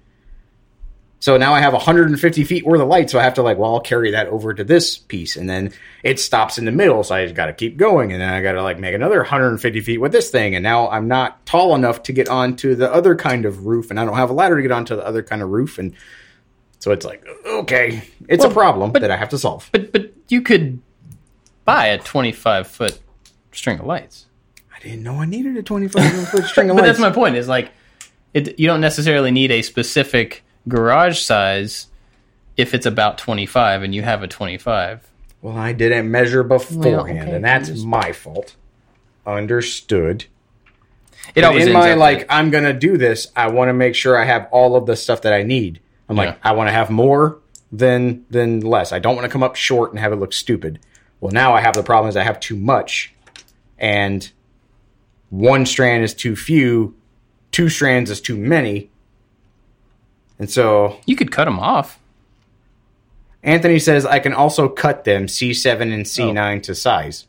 So 1.20 1.36
now 1.36 1.54
I 1.54 1.62
have 1.62 1.74
150 1.74 2.44
feet 2.44 2.66
worth 2.66 2.80
of 2.80 2.88
light, 2.88 3.10
so 3.10 3.18
I 3.18 3.24
have 3.24 3.34
to 3.36 3.42
like, 3.42 3.58
well, 3.58 3.74
I'll 3.74 3.80
carry 3.80 4.12
that 4.12 4.28
over 4.28 4.54
to 4.54 4.64
this 4.64 4.98
piece, 4.98 5.36
and 5.36 5.50
then 5.50 5.74
it 6.04 6.20
stops 6.20 6.60
in 6.60 6.66
the 6.66 6.72
middle, 6.72 7.04
so 7.04 7.16
I 7.16 7.24
just 7.24 7.34
got 7.36 7.48
to 7.48 7.54
keep 7.54 7.76
going, 7.76 8.12
and 8.12 8.22
then 8.22 8.32
I 8.32 8.42
got 8.42 8.52
to 8.52 8.62
like 8.62 8.78
make 8.78 8.94
another 8.94 9.18
150 9.18 9.82
feet 9.82 9.98
with 9.98 10.12
this 10.12 10.30
thing, 10.30 10.54
and 10.54 10.62
now 10.62 10.90
I'm 10.90 11.08
not 11.08 11.44
tall 11.48 11.74
enough 11.74 12.04
to 12.04 12.14
get 12.14 12.30
onto 12.30 12.76
the 12.76 12.94
other 12.94 13.16
kind 13.16 13.46
of 13.46 13.66
roof, 13.66 13.90
and 13.90 14.00
I 14.00 14.06
don't 14.06 14.16
have 14.16 14.30
a 14.30 14.34
ladder 14.34 14.58
to 14.58 14.62
get 14.62 14.72
onto 14.72 14.96
the 14.96 15.06
other 15.06 15.24
kind 15.24 15.42
of 15.42 15.50
roof, 15.50 15.80
and 15.80 15.96
so 16.80 16.92
it's 16.92 17.06
like, 17.06 17.26
okay, 17.46 18.04
it's 18.28 18.46
a 18.46 18.50
problem 18.50 18.92
that 18.92 19.10
I 19.10 19.18
have 19.18 19.30
to 19.30 19.40
solve. 19.40 19.70
But 19.72 19.92
but 19.92 20.14
you 20.30 20.42
could 20.42 20.80
buy 21.66 21.88
a 21.88 21.98
25 21.98 22.68
foot 22.68 23.00
string 23.52 23.80
of 23.80 23.86
lights. 23.86 24.28
I 24.76 24.80
didn't 24.80 25.02
know 25.02 25.16
I 25.16 25.26
needed 25.26 25.58
a 25.58 25.64
25 25.64 26.30
foot 26.30 26.44
string 26.46 26.70
of 26.70 26.76
But 26.76 26.84
lights. 26.84 26.98
But 27.00 27.00
that's 27.00 27.00
my 27.00 27.12
point. 27.12 27.36
Is 27.36 27.48
like, 27.48 27.72
it, 28.36 28.60
you 28.60 28.68
don't 28.68 28.82
necessarily 28.82 29.32
need 29.32 29.52
a 29.52 29.64
specific 29.64 30.44
garage 30.68 31.20
size 31.20 31.88
if 32.56 32.74
it's 32.74 32.86
about 32.86 33.18
25 33.18 33.84
and 33.84 33.94
you 33.96 34.02
have 34.02 34.24
a 34.24 34.28
25. 34.28 35.08
well, 35.42 35.56
I 35.58 35.72
didn't 35.72 36.10
measure 36.10 36.44
beforehand, 36.44 37.20
okay, 37.28 37.36
and 37.36 37.46
that's 37.46 37.70
just- 37.70 37.86
my 37.86 38.12
fault. 38.12 38.56
Understood. 39.26 40.26
It 41.36 41.44
always 41.44 41.64
in 41.68 41.76
ends 41.76 41.86
my 41.86 41.92
up 41.92 41.98
like 42.00 42.20
that- 42.20 42.34
i'm 42.34 42.50
gonna 42.52 42.72
do 42.74 42.98
this 42.98 43.28
i 43.36 43.48
want 43.50 43.68
to 43.70 43.74
make 43.74 43.94
sure 43.96 44.18
i 44.18 44.24
have 44.24 44.48
all 44.52 44.76
of 44.78 44.86
the 44.86 44.96
stuff 44.96 45.24
that 45.24 45.34
i 45.34 45.44
need 45.44 45.82
i'm 46.08 46.16
like 46.16 46.38
i 46.44 46.54
want 46.54 46.70
to 46.70 46.72
have 46.72 46.90
more 46.90 47.40
than 47.72 48.24
than 48.30 48.62
less 48.62 48.94
i 48.94 49.00
don't 49.00 49.16
want 49.16 49.26
to 49.26 49.30
come 49.32 49.44
up 49.44 49.56
short 49.58 49.92
and 49.92 50.00
have 50.00 50.14
it 50.14 50.16
look 50.16 50.32
stupid 50.32 50.80
well 51.20 51.32
now 51.34 51.54
i 51.54 51.60
have 51.60 51.74
the 51.76 51.84
problem 51.84 52.08
is 52.08 52.16
i 52.16 52.24
have 52.24 52.40
too 52.40 52.56
much 52.56 53.14
and 53.78 54.32
one 55.30 55.66
strand 55.66 56.04
is 56.04 56.14
too 56.14 56.36
few 56.36 56.96
two 57.52 57.68
strands 57.68 58.10
is 58.10 58.22
too 58.22 58.38
many 58.38 58.90
and 60.40 60.50
so 60.50 61.00
you 61.06 61.16
could 61.16 61.32
cut 61.32 61.46
them 61.46 61.60
off. 61.60 62.00
anthony 63.44 63.80
says 63.80 64.06
i 64.06 64.20
can 64.20 64.34
also 64.34 64.68
cut 64.70 65.04
them 65.04 65.26
c7 65.28 65.82
and 65.94 66.06
c9 66.06 66.64
to 66.64 66.74
size 66.76 67.26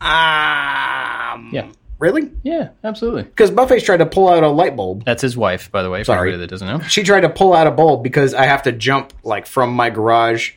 um 0.00 1.50
Yeah. 1.52 1.68
really 1.98 2.30
Yeah, 2.42 2.68
absolutely. 2.84 3.22
because 3.24 3.50
buffet's 3.50 3.84
tried 3.84 3.98
to 3.98 4.06
pull 4.06 4.28
out 4.28 4.42
a 4.42 4.48
light 4.48 4.76
bulb 4.76 5.04
That's 5.04 5.22
his 5.22 5.36
wife, 5.36 5.70
by 5.72 5.82
the 5.82 5.90
way, 5.90 6.00
for 6.02 6.06
Sorry. 6.06 6.36
that 6.36 6.46
doesn't 6.50 6.66
know. 6.68 6.80
she 6.80 7.02
tried 7.02 7.20
to 7.20 7.28
pull 7.30 7.52
out 7.54 7.66
a 7.66 7.70
bulb 7.70 8.02
because 8.02 8.34
I 8.34 8.44
have 8.44 8.62
to 8.64 8.72
jump 8.72 9.12
like 9.22 9.46
from 9.46 9.72
my 9.72 9.90
garage 9.90 10.52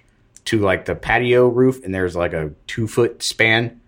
to 0.46 0.60
like 0.60 0.86
the 0.86 0.96
patio 0.96 1.48
roof, 1.48 1.84
and 1.84 1.94
there's 1.94 2.16
like 2.16 2.34
a 2.34 2.52
two 2.68 2.88
foot 2.88 3.22
span 3.22 3.80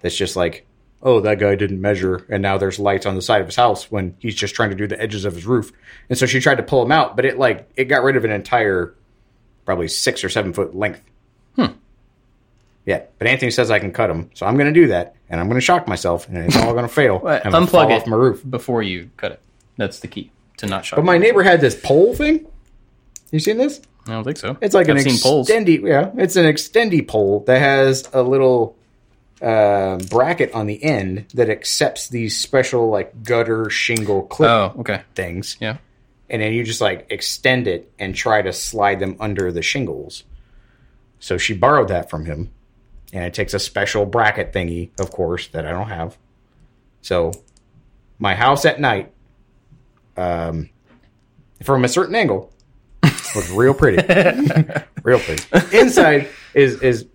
that's 0.00 0.16
just 0.16 0.36
like, 0.36 0.66
oh, 1.02 1.20
that 1.20 1.38
guy 1.38 1.54
didn't 1.54 1.80
measure, 1.80 2.26
and 2.28 2.42
now 2.42 2.58
there's 2.58 2.78
lights 2.78 3.06
on 3.06 3.14
the 3.14 3.22
side 3.22 3.40
of 3.40 3.46
his 3.46 3.56
house 3.56 3.90
when 3.90 4.16
he's 4.18 4.34
just 4.34 4.54
trying 4.54 4.70
to 4.70 4.76
do 4.76 4.86
the 4.86 5.00
edges 5.00 5.24
of 5.24 5.34
his 5.34 5.46
roof, 5.46 5.72
and 6.08 6.18
so 6.18 6.26
she 6.26 6.40
tried 6.40 6.56
to 6.56 6.62
pull 6.62 6.82
him 6.82 6.92
out, 6.92 7.16
but 7.16 7.24
it 7.24 7.38
like 7.38 7.68
it 7.76 7.84
got 7.84 8.02
rid 8.02 8.16
of 8.16 8.24
an 8.24 8.30
entire 8.30 8.94
probably 9.64 9.88
six 9.88 10.24
or 10.24 10.28
seven 10.28 10.52
foot 10.52 10.74
length. 10.74 11.02
Hmm. 11.56 11.66
Yeah, 12.84 13.02
but 13.18 13.26
Anthony 13.26 13.50
says 13.50 13.70
I 13.70 13.78
can 13.78 13.92
cut 13.92 14.10
him, 14.10 14.30
so 14.34 14.46
I'm 14.46 14.54
going 14.56 14.72
to 14.72 14.80
do 14.80 14.88
that, 14.88 15.14
and 15.28 15.40
I'm 15.40 15.46
going 15.46 15.60
to 15.60 15.64
shock 15.64 15.86
myself, 15.86 16.26
and 16.28 16.38
it's 16.38 16.56
all 16.56 16.72
going 16.72 16.88
to 16.88 16.92
fail. 16.92 17.20
I'm 17.26 17.52
unplug 17.52 17.68
fall 17.68 17.90
it 17.90 17.94
off 17.94 18.06
my 18.06 18.16
roof. 18.16 18.42
before 18.48 18.82
you 18.82 19.10
cut 19.16 19.32
it. 19.32 19.40
That's 19.76 20.00
the 20.00 20.08
key 20.08 20.30
to 20.56 20.66
not 20.66 20.84
shock. 20.86 20.96
But 20.96 21.04
my 21.04 21.18
neighbor 21.18 21.42
had 21.42 21.60
this 21.60 21.78
pole 21.78 22.14
thing. 22.14 22.46
You 23.30 23.40
seen 23.40 23.58
this? 23.58 23.82
I 24.06 24.12
don't 24.12 24.24
think 24.24 24.38
so. 24.38 24.56
It's 24.62 24.74
like 24.74 24.88
I've 24.88 24.96
an 24.96 25.02
extendy, 25.02 25.82
yeah. 25.86 26.10
It's 26.16 26.36
an 26.36 26.46
extendy 26.46 27.06
pole 27.06 27.40
that 27.40 27.58
has 27.58 28.08
a 28.14 28.22
little 28.22 28.77
uh, 29.42 29.98
bracket 30.10 30.52
on 30.52 30.66
the 30.66 30.82
end 30.82 31.26
that 31.34 31.48
accepts 31.48 32.08
these 32.08 32.36
special 32.36 32.88
like 32.90 33.22
gutter 33.22 33.70
shingle 33.70 34.22
clip 34.22 34.50
Oh, 34.50 34.74
okay. 34.80 35.02
things, 35.14 35.56
Yeah. 35.60 35.76
and 36.28 36.42
then 36.42 36.52
you 36.52 36.64
just 36.64 36.80
like 36.80 37.06
extend 37.10 37.66
it 37.68 37.90
and 37.98 38.14
try 38.14 38.42
to 38.42 38.52
slide 38.52 38.98
them 39.00 39.16
under 39.20 39.52
the 39.52 39.62
shingles. 39.62 40.24
So 41.20 41.38
she 41.38 41.54
borrowed 41.54 41.88
that 41.88 42.10
from 42.10 42.24
him, 42.24 42.50
and 43.12 43.24
it 43.24 43.34
takes 43.34 43.54
a 43.54 43.58
special 43.58 44.06
bracket 44.06 44.52
thingy, 44.52 44.90
of 45.00 45.10
course, 45.10 45.48
that 45.48 45.66
I 45.66 45.70
don't 45.70 45.88
have. 45.88 46.16
So 47.02 47.32
my 48.18 48.34
house 48.34 48.64
at 48.64 48.80
night, 48.80 49.12
um, 50.16 50.68
from 51.62 51.84
a 51.84 51.88
certain 51.88 52.14
angle, 52.14 52.52
looks 53.34 53.50
real 53.50 53.74
pretty, 53.74 54.02
real 55.02 55.18
pretty. 55.20 55.42
Inside 55.76 56.28
is 56.54 56.80
is 56.82 57.06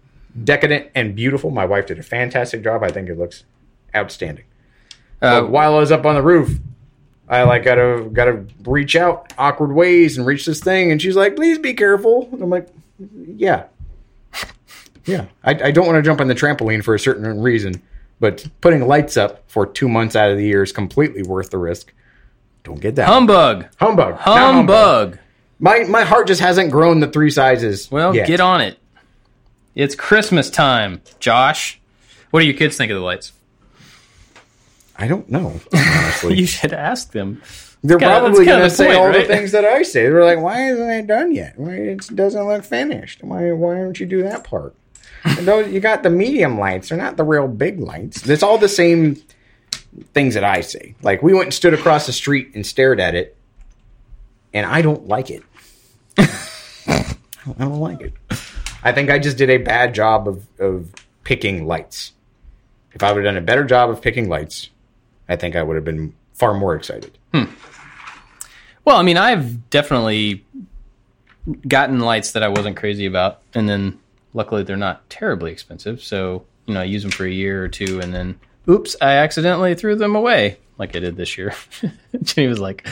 decadent 0.42 0.90
and 0.96 1.16
beautiful. 1.16 1.52
My 1.52 1.66
wife 1.66 1.88
did 1.88 2.00
a 2.00 2.04
fantastic 2.04 2.64
job. 2.64 2.84
I 2.84 2.90
think 2.90 3.10
it 3.10 3.18
looks 3.18 3.44
outstanding. 3.96 4.46
Uh, 5.22 5.44
while 5.44 5.76
I 5.76 5.80
was 5.80 5.92
up 5.92 6.06
on 6.06 6.16
the 6.16 6.22
roof, 6.22 6.60
I 7.30 7.44
like 7.44 7.64
gotta 7.64 8.10
gotta 8.12 8.46
reach 8.66 8.96
out 8.96 9.32
awkward 9.38 9.74
ways 9.74 10.18
and 10.18 10.26
reach 10.28 10.46
this 10.46 10.60
thing, 10.60 10.92
and 10.92 11.02
she's 11.02 11.16
like, 11.16 11.36
"Please 11.36 11.58
be 11.58 11.74
careful." 11.74 12.28
And 12.32 12.42
I'm 12.42 12.50
like, 12.50 12.68
"Yeah." 13.00 13.66
Yeah, 15.06 15.26
I, 15.44 15.52
I 15.52 15.72
don't 15.72 15.86
want 15.86 15.98
to 15.98 16.02
jump 16.02 16.22
on 16.22 16.30
the 16.30 16.34
trampoline 16.34 16.82
for 16.82 16.96
a 16.96 17.00
certain 17.00 17.42
reason, 17.42 17.82
but 18.22 18.48
putting 18.62 18.88
lights 18.88 19.18
up 19.18 19.44
for 19.52 19.66
two 19.66 19.90
months 19.90 20.16
out 20.16 20.32
of 20.32 20.38
the 20.38 20.46
year 20.46 20.64
is 20.64 20.72
completely 20.72 21.24
worth 21.24 21.50
the 21.50 21.58
risk. 21.58 21.92
Don't 22.64 22.80
get 22.80 22.96
that 22.96 23.08
Humbug. 23.10 23.68
humbug. 23.76 24.12
Not 24.12 24.22
Humbug. 24.22 25.20
My 25.60 25.80
my 25.84 26.04
heart 26.04 26.28
just 26.28 26.40
hasn't 26.40 26.72
grown 26.72 27.02
the 27.02 27.10
three 27.10 27.32
sizes. 27.32 27.92
Well, 27.92 28.16
yet. 28.16 28.28
get 28.28 28.40
on 28.40 28.62
it. 28.62 28.78
It's 29.76 29.96
Christmas 29.96 30.50
time, 30.50 31.02
Josh. 31.20 31.80
What 32.32 32.40
do 32.42 32.46
your 32.46 32.56
kids 32.56 32.78
think 32.78 32.92
of 32.92 32.96
the 32.98 33.04
lights? 33.04 33.32
I 34.96 35.08
don't 35.08 35.30
know. 35.30 35.60
Honestly, 35.74 36.36
You 36.38 36.46
should 36.46 36.74
ask 36.74 37.12
them. 37.12 37.42
they're 37.84 37.98
kinda- 37.98 38.20
probably 38.20 38.46
going 38.46 38.62
to 38.62 38.70
say 38.70 38.88
point, 38.88 38.98
all 39.00 39.12
the 39.12 39.24
things 39.24 39.52
that 39.52 39.66
I 39.66 39.82
say. 39.84 40.04
They're 40.04 40.24
like, 40.24 40.40
"Why 40.40 40.70
isn't 40.70 40.90
it 40.90 41.08
done 41.08 41.34
yet? 41.34 41.58
Why 41.58 41.74
it 41.74 42.16
doesn't 42.16 42.48
look 42.48 42.64
finished? 42.64 43.24
Why 43.24 43.52
why 43.52 43.76
don't 43.76 44.00
you 44.00 44.06
do 44.06 44.24
that 44.24 44.44
part?" 44.44 44.76
And 45.26 45.48
those, 45.48 45.72
you 45.72 45.80
got 45.80 46.04
the 46.04 46.10
medium 46.10 46.60
lights. 46.60 46.90
They're 46.90 46.98
not 46.98 47.16
the 47.18 47.24
real 47.24 47.48
big 47.48 47.80
lights. 47.80 48.28
It's 48.28 48.44
all 48.44 48.58
the 48.58 48.68
same 48.68 49.16
things 50.14 50.34
that 50.34 50.44
I 50.44 50.60
say. 50.62 50.96
Like 51.02 51.24
we 51.24 51.34
went 51.34 51.46
and 51.46 51.54
stood 51.54 51.74
across 51.74 52.06
the 52.06 52.12
street 52.14 52.52
and 52.56 52.66
stared 52.66 53.00
at 53.00 53.16
it, 53.16 53.36
and 54.54 54.66
I 54.66 54.82
don't 54.82 55.08
like 55.08 55.30
it. 55.32 55.44
I 56.18 57.16
don't 57.58 57.80
like 57.80 58.02
it. 58.02 58.14
I 58.84 58.92
think 58.92 59.10
I 59.10 59.20
just 59.20 59.38
did 59.38 59.50
a 59.50 59.58
bad 59.58 59.96
job 59.96 60.28
of, 60.28 60.48
of 60.60 60.92
picking 61.24 61.66
lights. 61.66 62.12
If 62.92 63.02
I 63.02 63.12
would 63.12 63.24
have 63.24 63.34
done 63.34 63.42
a 63.42 63.46
better 63.46 63.64
job 63.64 63.90
of 63.90 64.02
picking 64.02 64.30
lights, 64.30 64.70
I 65.28 65.36
think 65.36 65.56
I 65.56 65.64
would 65.64 65.76
have 65.76 65.86
been 65.86 66.14
far 66.34 66.54
more 66.54 66.76
excited. 66.76 67.18
Hmm. 67.34 67.46
Well, 68.86 68.98
I 68.98 69.04
mean, 69.04 69.18
I've 69.18 69.70
definitely 69.70 70.46
gotten 71.68 72.00
lights 72.00 72.32
that 72.32 72.44
I 72.44 72.50
wasn't 72.50 72.78
crazy 72.78 73.06
about, 73.06 73.42
and 73.54 73.68
then 73.68 74.00
luckily 74.34 74.64
they're 74.64 74.78
not 74.78 75.10
terribly 75.10 75.52
expensive. 75.52 76.04
So 76.04 76.46
you 76.66 76.74
know, 76.74 76.82
I 76.82 76.86
use 76.86 77.02
them 77.02 77.12
for 77.12 77.26
a 77.26 77.32
year 77.32 77.64
or 77.64 77.68
two, 77.68 78.00
and 78.00 78.14
then 78.14 78.40
oops, 78.70 78.96
I 79.02 79.14
accidentally 79.14 79.76
threw 79.76 79.96
them 79.96 80.16
away, 80.16 80.58
like 80.78 80.96
I 80.96 81.00
did 81.00 81.16
this 81.16 81.38
year. 81.38 81.54
Jenny 82.22 82.48
was 82.48 82.60
like, 82.60 82.88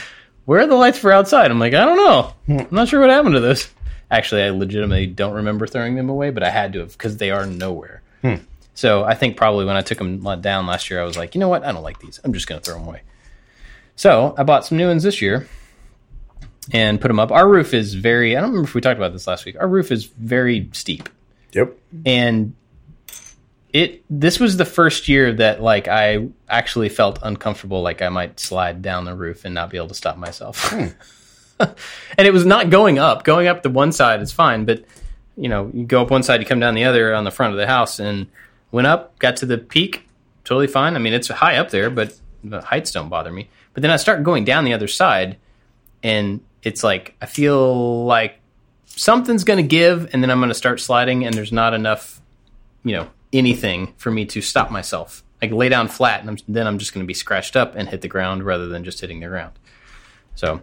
"Where 0.46 0.62
are 0.62 0.68
the 0.68 0.76
lights 0.76 0.98
for 0.98 1.12
outside?" 1.12 1.52
I'm 1.52 1.60
like, 1.60 1.74
"I 1.74 1.86
don't 1.86 1.98
know. 1.98 2.34
Hmm. 2.46 2.60
I'm 2.60 2.76
not 2.76 2.88
sure 2.88 3.02
what 3.02 3.10
happened 3.10 3.36
to 3.36 3.42
those." 3.42 3.70
Actually, 4.12 4.44
I 4.44 4.50
legitimately 4.50 5.08
don't 5.08 5.34
remember 5.34 5.66
throwing 5.66 5.96
them 5.96 6.10
away, 6.10 6.30
but 6.30 6.44
I 6.44 6.50
had 6.50 6.74
to 6.74 6.80
have 6.80 6.92
because 6.92 7.18
they 7.18 7.32
are 7.32 7.48
nowhere. 7.48 8.02
Hmm. 8.22 8.36
So 8.74 9.04
I 9.04 9.16
think 9.16 9.38
probably 9.38 9.66
when 9.66 9.78
I 9.78 9.82
took 9.82 9.98
them 9.98 10.22
down 10.42 10.68
last 10.68 10.90
year, 10.90 11.02
I 11.02 11.06
was 11.06 11.18
like, 11.18 11.34
you 11.34 11.40
know 11.40 11.48
what? 11.48 11.64
I 11.64 11.72
don't 11.72 11.82
like 11.82 12.00
these. 12.00 12.20
I'm 12.24 12.34
just 12.34 12.48
going 12.48 12.60
to 12.60 12.66
throw 12.66 12.78
them 12.78 12.88
away. 12.88 13.02
So 13.96 14.36
I 14.38 14.44
bought 14.44 14.66
some 14.66 14.78
new 14.78 14.88
ones 14.88 15.04
this 15.04 15.22
year 15.22 15.48
and 16.72 17.00
put 17.00 17.08
them 17.08 17.20
up. 17.20 17.32
Our 17.32 17.48
roof 17.48 17.74
is 17.74 17.94
very, 17.94 18.36
I 18.36 18.42
don't 18.42 18.50
remember 18.50 18.68
if 18.68 18.74
we 18.76 18.82
talked 18.82 18.98
about 18.98 19.14
this 19.14 19.28
last 19.28 19.46
week. 19.46 19.56
Our 19.60 19.68
roof 19.68 19.92
is 19.92 20.06
very 20.06 20.70
steep. 20.74 21.08
Yep. 21.54 21.78
And 22.06 22.54
it, 23.74 24.04
this 24.10 24.40
was 24.40 24.58
the 24.58 24.66
first 24.66 25.08
year 25.08 25.34
that 25.34 25.62
like 25.62 25.88
I 25.88 26.28
actually 26.50 26.90
felt 26.90 27.20
uncomfortable, 27.22 27.82
like 27.82 28.02
I 28.02 28.10
might 28.10 28.40
slide 28.40 28.82
down 28.82 29.06
the 29.06 29.16
roof 29.16 29.46
and 29.46 29.54
not 29.56 29.70
be 29.70 29.78
able 29.78 29.88
to 29.88 29.94
stop 29.94 30.18
myself. 30.18 30.70
Hmm. 30.70 30.88
and 32.18 32.28
it 32.28 32.34
was 32.34 32.46
not 32.46 32.70
going 32.70 33.00
up. 33.00 33.24
Going 33.24 33.48
up 33.48 33.64
the 33.64 33.70
one 33.70 33.92
side 33.92 34.22
is 34.22 34.32
fine, 34.32 34.66
but 34.66 34.84
you 35.36 35.50
know, 35.50 35.72
you 35.74 35.86
go 35.86 36.02
up 36.02 36.12
one 36.12 36.24
side, 36.24 36.40
you 36.40 36.46
come 36.46 36.60
down 36.60 36.76
the 36.76 36.84
other 36.84 37.14
on 37.14 37.24
the 37.24 37.32
front 37.32 37.54
of 37.54 37.58
the 37.58 37.68
house 37.68 38.00
and 38.00 38.28
went 38.72 38.88
up, 38.88 39.18
got 39.20 39.38
to 39.38 39.46
the 39.46 39.58
peak, 39.58 40.08
totally 40.44 40.68
fine. 40.68 40.96
I 40.96 41.00
mean, 41.00 41.14
it's 41.14 41.28
high 41.30 41.58
up 41.58 41.70
there, 41.70 41.90
but 41.90 42.18
the 42.44 42.62
heights 42.62 42.92
don't 42.92 43.10
bother 43.10 43.32
me. 43.32 43.50
But 43.74 43.82
then 43.82 43.92
I 43.92 43.96
start 43.96 44.24
going 44.24 44.46
down 44.46 44.66
the 44.66 44.74
other 44.74 44.88
side 44.88 45.38
and 46.04 46.42
it's 46.64 46.84
like 46.84 47.16
I 47.22 47.26
feel 47.26 48.06
like 48.06 48.40
something's 48.86 49.44
going 49.44 49.58
to 49.58 49.68
give 49.68 50.14
and 50.14 50.22
then 50.22 50.30
I'm 50.30 50.40
going 50.40 50.50
to 50.50 50.56
start 50.56 50.80
sliding 50.80 51.26
and 51.26 51.34
there's 51.34 51.52
not 51.52 51.74
enough, 51.74 52.22
you 52.84 52.96
know, 52.96 53.10
anything 53.32 53.94
for 53.98 54.12
me 54.12 54.26
to 54.26 54.42
stop 54.42 54.72
myself. 54.72 55.24
Like 55.42 55.52
lay 55.52 55.70
down 55.70 55.88
flat 55.88 56.22
and 56.22 56.30
I'm, 56.30 56.38
then 56.48 56.68
I'm 56.68 56.78
just 56.78 56.94
going 56.94 57.04
to 57.04 57.08
be 57.08 57.14
scratched 57.14 57.56
up 57.56 57.76
and 57.76 57.90
hit 57.90 58.02
the 58.02 58.08
ground 58.08 58.44
rather 58.44 58.68
than 58.68 58.84
just 58.84 59.02
hitting 59.02 59.22
the 59.22 59.28
ground. 59.28 59.54
So, 60.36 60.62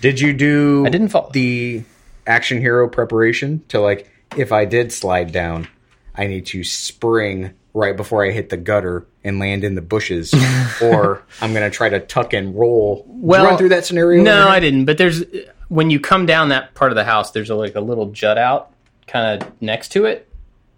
Did 0.00 0.20
you 0.20 0.32
do? 0.32 0.84
I 0.86 0.90
didn't 0.90 1.08
follow. 1.08 1.30
the 1.32 1.82
action 2.26 2.60
hero 2.60 2.88
preparation 2.88 3.62
to 3.68 3.80
like 3.80 4.10
if 4.36 4.52
I 4.52 4.64
did 4.64 4.92
slide 4.92 5.32
down, 5.32 5.68
I 6.14 6.26
need 6.26 6.46
to 6.46 6.64
spring 6.64 7.52
right 7.74 7.96
before 7.96 8.24
I 8.24 8.30
hit 8.30 8.48
the 8.48 8.56
gutter 8.56 9.06
and 9.22 9.38
land 9.38 9.64
in 9.64 9.74
the 9.74 9.82
bushes, 9.82 10.34
or 10.82 11.22
I'm 11.40 11.52
gonna 11.52 11.70
try 11.70 11.88
to 11.88 12.00
tuck 12.00 12.32
and 12.32 12.54
roll. 12.54 13.04
Well, 13.06 13.44
run 13.44 13.58
through 13.58 13.70
that 13.70 13.86
scenario. 13.86 14.22
No, 14.22 14.48
I 14.48 14.60
didn't. 14.60 14.84
But 14.84 14.98
there's 14.98 15.24
when 15.68 15.90
you 15.90 16.00
come 16.00 16.26
down 16.26 16.48
that 16.48 16.74
part 16.74 16.90
of 16.92 16.96
the 16.96 17.04
house, 17.04 17.30
there's 17.30 17.50
a, 17.50 17.54
like 17.54 17.74
a 17.74 17.80
little 17.80 18.10
jut 18.10 18.38
out 18.38 18.72
kind 19.06 19.42
of 19.42 19.62
next 19.62 19.90
to 19.92 20.04
it. 20.04 20.28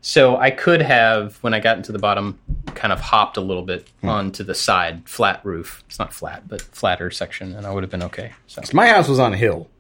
So 0.05 0.37
I 0.37 0.51
could 0.51 0.83
have, 0.83 1.37
when 1.43 1.55
I 1.55 1.61
got 1.61 1.77
into 1.77 1.93
the 1.93 1.99
bottom, 2.01 2.37
kind 2.75 2.93
of 2.93 3.01
hopped 3.01 3.37
a 3.37 3.41
little 3.41 3.63
bit 3.63 3.89
hmm. 4.01 4.09
onto 4.09 4.43
the 4.43 4.55
side, 4.55 5.09
flat 5.09 5.41
roof. 5.45 5.85
It's 5.87 5.99
not 5.99 6.13
flat, 6.13 6.49
but 6.49 6.61
flatter 6.61 7.11
section, 7.13 7.55
and 7.55 7.65
I 7.65 7.73
would 7.73 7.85
have 7.85 7.91
been 7.91 8.03
okay. 8.03 8.33
So 8.49 8.61
My 8.73 8.89
house 8.89 9.09
was 9.09 9.21
on 9.21 9.33
a 9.33 9.37
hill, 9.37 9.71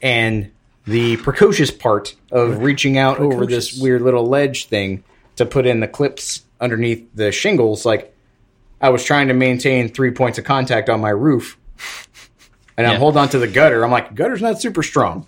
and 0.00 0.50
the 0.86 1.18
precocious 1.18 1.70
part 1.70 2.14
of 2.32 2.62
reaching 2.62 2.96
out 2.96 3.18
over 3.18 3.44
this 3.44 3.78
weird 3.78 4.00
little 4.00 4.26
ledge 4.26 4.66
thing 4.66 5.04
to 5.36 5.44
put 5.44 5.66
in 5.66 5.80
the 5.80 5.88
clips 5.88 6.42
underneath 6.58 7.06
the 7.14 7.30
shingles, 7.30 7.84
like 7.84 8.16
I 8.80 8.88
was 8.88 9.04
trying 9.04 9.28
to 9.28 9.34
maintain 9.34 9.90
three 9.90 10.10
points 10.10 10.38
of 10.38 10.44
contact 10.44 10.88
on 10.88 11.00
my 11.00 11.10
roof, 11.10 11.58
and 12.78 12.86
I'm 12.86 12.94
Yeah. 12.94 12.98
holding 12.98 13.20
on 13.20 13.28
to 13.28 13.38
the 13.38 13.48
gutter. 13.48 13.84
I'm 13.84 13.90
like, 13.90 14.14
gutter's 14.14 14.40
not 14.40 14.58
super 14.58 14.82
strong. 14.82 15.26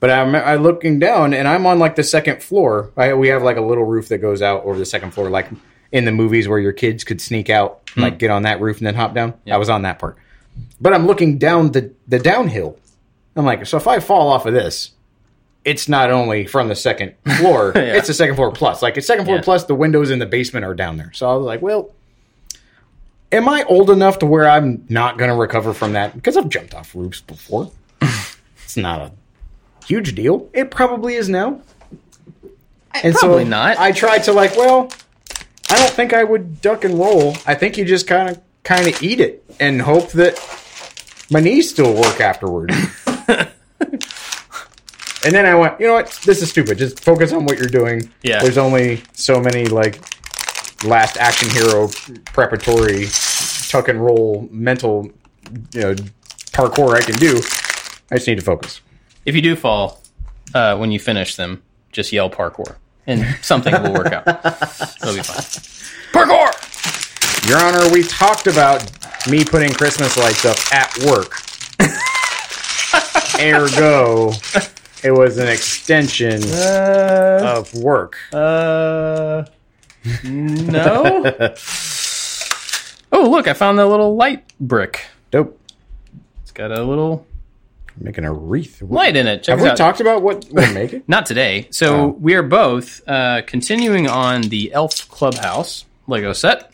But 0.00 0.10
I'm, 0.10 0.34
I'm 0.34 0.62
looking 0.62 0.98
down, 0.98 1.32
and 1.32 1.48
I'm 1.48 1.66
on 1.66 1.78
like 1.78 1.96
the 1.96 2.02
second 2.04 2.42
floor. 2.42 2.90
I, 2.96 3.14
we 3.14 3.28
have 3.28 3.42
like 3.42 3.56
a 3.56 3.62
little 3.62 3.84
roof 3.84 4.08
that 4.08 4.18
goes 4.18 4.42
out 4.42 4.64
over 4.64 4.78
the 4.78 4.84
second 4.84 5.12
floor, 5.12 5.30
like 5.30 5.48
in 5.92 6.04
the 6.04 6.12
movies 6.12 6.46
where 6.48 6.58
your 6.58 6.72
kids 6.72 7.04
could 7.04 7.20
sneak 7.20 7.48
out, 7.48 7.88
hmm. 7.94 8.02
like 8.02 8.18
get 8.18 8.30
on 8.30 8.42
that 8.42 8.60
roof 8.60 8.78
and 8.78 8.86
then 8.86 8.94
hop 8.94 9.14
down. 9.14 9.34
I 9.50 9.56
was 9.56 9.68
on 9.70 9.82
that 9.82 9.98
part. 9.98 10.16
But 10.80 10.92
I'm 10.92 11.06
looking 11.06 11.38
down 11.38 11.72
the 11.72 11.92
the 12.06 12.18
downhill. 12.18 12.78
I'm 13.36 13.44
like, 13.44 13.66
so 13.66 13.76
if 13.76 13.86
I 13.88 13.98
fall 13.98 14.28
off 14.28 14.46
of 14.46 14.54
this, 14.54 14.90
it's 15.64 15.88
not 15.88 16.10
only 16.10 16.46
from 16.46 16.68
the 16.68 16.76
second 16.76 17.14
floor, 17.38 17.72
Yeah. 17.74 17.96
it's 17.96 18.06
the 18.08 18.14
second 18.14 18.36
floor 18.36 18.52
plus. 18.52 18.82
Like 18.82 18.96
it's 18.96 19.06
second 19.06 19.24
floor 19.24 19.38
Yeah. 19.38 19.42
plus 19.42 19.64
the 19.64 19.74
windows 19.74 20.10
in 20.10 20.18
the 20.18 20.26
basement 20.26 20.64
are 20.64 20.74
down 20.74 20.96
there. 20.98 21.12
So 21.14 21.28
I 21.28 21.34
was 21.34 21.44
like, 21.46 21.62
well, 21.62 21.90
am 23.32 23.48
I 23.48 23.64
old 23.64 23.90
enough 23.90 24.18
to 24.20 24.26
where 24.26 24.48
I'm 24.48 24.84
not 24.88 25.18
going 25.18 25.30
to 25.30 25.36
recover 25.36 25.72
from 25.74 25.94
that? 25.94 26.14
Because 26.14 26.36
I've 26.36 26.48
jumped 26.48 26.74
off 26.74 26.94
roofs 26.94 27.20
before. 27.22 27.70
it's 28.62 28.76
not 28.76 29.00
a 29.00 29.12
huge 29.86 30.14
deal. 30.14 30.48
It 30.52 30.70
probably 30.70 31.14
is 31.14 31.28
now. 31.28 31.60
And 33.02 33.14
Probably 33.14 33.44
so 33.44 33.48
not. 33.48 33.78
I 33.78 33.92
tried 33.92 34.20
to 34.24 34.32
like, 34.32 34.56
well, 34.56 34.90
I 35.70 35.78
don't 35.78 35.90
think 35.90 36.12
I 36.12 36.22
would 36.22 36.60
duck 36.60 36.84
and 36.84 36.98
roll. 36.98 37.36
I 37.46 37.54
think 37.54 37.76
you 37.76 37.84
just 37.84 38.06
kind 38.06 38.30
of 38.30 38.40
kind 38.62 38.86
of 38.86 39.02
eat 39.02 39.20
it 39.20 39.44
and 39.60 39.82
hope 39.82 40.12
that 40.12 40.38
my 41.30 41.40
knees 41.40 41.70
still 41.70 41.92
work 41.92 42.20
afterward. 42.20 42.70
and 43.26 43.48
then 45.24 45.44
I 45.44 45.54
went, 45.54 45.80
you 45.80 45.86
know 45.88 45.94
what? 45.94 46.18
This 46.24 46.40
is 46.40 46.50
stupid. 46.50 46.78
Just 46.78 47.00
focus 47.00 47.32
on 47.32 47.44
what 47.44 47.58
you're 47.58 47.66
doing. 47.66 48.10
Yeah. 48.22 48.40
There's 48.40 48.58
only 48.58 49.02
so 49.12 49.40
many 49.40 49.66
like 49.66 50.00
last 50.84 51.16
action 51.16 51.50
hero 51.50 51.88
preparatory 52.26 53.06
tuck 53.68 53.88
and 53.88 54.04
roll 54.04 54.46
mental 54.50 55.10
you 55.72 55.80
know 55.80 55.94
parkour 56.52 56.94
I 56.94 57.00
can 57.00 57.16
do. 57.16 57.38
I 58.10 58.16
just 58.16 58.28
need 58.28 58.38
to 58.38 58.44
focus. 58.44 58.80
If 59.24 59.34
you 59.34 59.42
do 59.42 59.56
fall 59.56 60.00
uh, 60.54 60.76
when 60.76 60.90
you 60.92 60.98
finish 60.98 61.36
them, 61.36 61.62
just 61.92 62.12
yell 62.12 62.30
parkour, 62.30 62.76
and 63.06 63.24
something 63.42 63.72
will 63.82 63.92
work 63.92 64.12
out. 64.12 64.26
It'll 64.26 65.14
be 65.14 65.22
fine. 65.22 65.44
Parkour. 66.12 67.48
Your 67.48 67.58
Honor, 67.60 67.92
we 67.92 68.02
talked 68.04 68.46
about 68.46 68.82
me 69.28 69.44
putting 69.44 69.72
Christmas 69.72 70.16
lights 70.16 70.44
up 70.44 70.56
at 70.72 70.96
work. 71.04 71.32
Ergo, 73.40 74.30
it 75.02 75.10
was 75.10 75.38
an 75.38 75.48
extension 75.48 76.42
Uh, 76.44 77.54
of 77.58 77.74
work. 77.74 78.16
uh, 78.32 79.44
no. 80.22 81.24
oh, 83.12 83.28
look! 83.30 83.48
I 83.48 83.54
found 83.54 83.78
the 83.78 83.86
little 83.86 84.14
light 84.16 84.44
brick. 84.60 85.06
Dope. 85.30 85.58
It's 86.42 86.52
got 86.52 86.70
a 86.70 86.82
little 86.84 87.26
Making 87.98 88.24
a 88.24 88.32
wreath. 88.32 88.82
light 88.82 89.16
in 89.16 89.26
it. 89.28 89.44
Check 89.44 89.56
Have 89.58 89.62
we 89.62 89.68
out. 89.70 89.76
talked 89.76 90.00
about 90.00 90.22
what 90.22 90.46
we're 90.50 90.72
making? 90.74 91.04
Not 91.06 91.26
today. 91.26 91.68
So 91.70 91.96
Oh. 91.96 92.06
we 92.20 92.34
are 92.34 92.42
both 92.42 93.00
uh, 93.08 93.42
continuing 93.46 94.08
on 94.08 94.42
the 94.42 94.72
Elf 94.72 95.08
Clubhouse 95.08 95.84
Lego 96.08 96.32
set, 96.32 96.72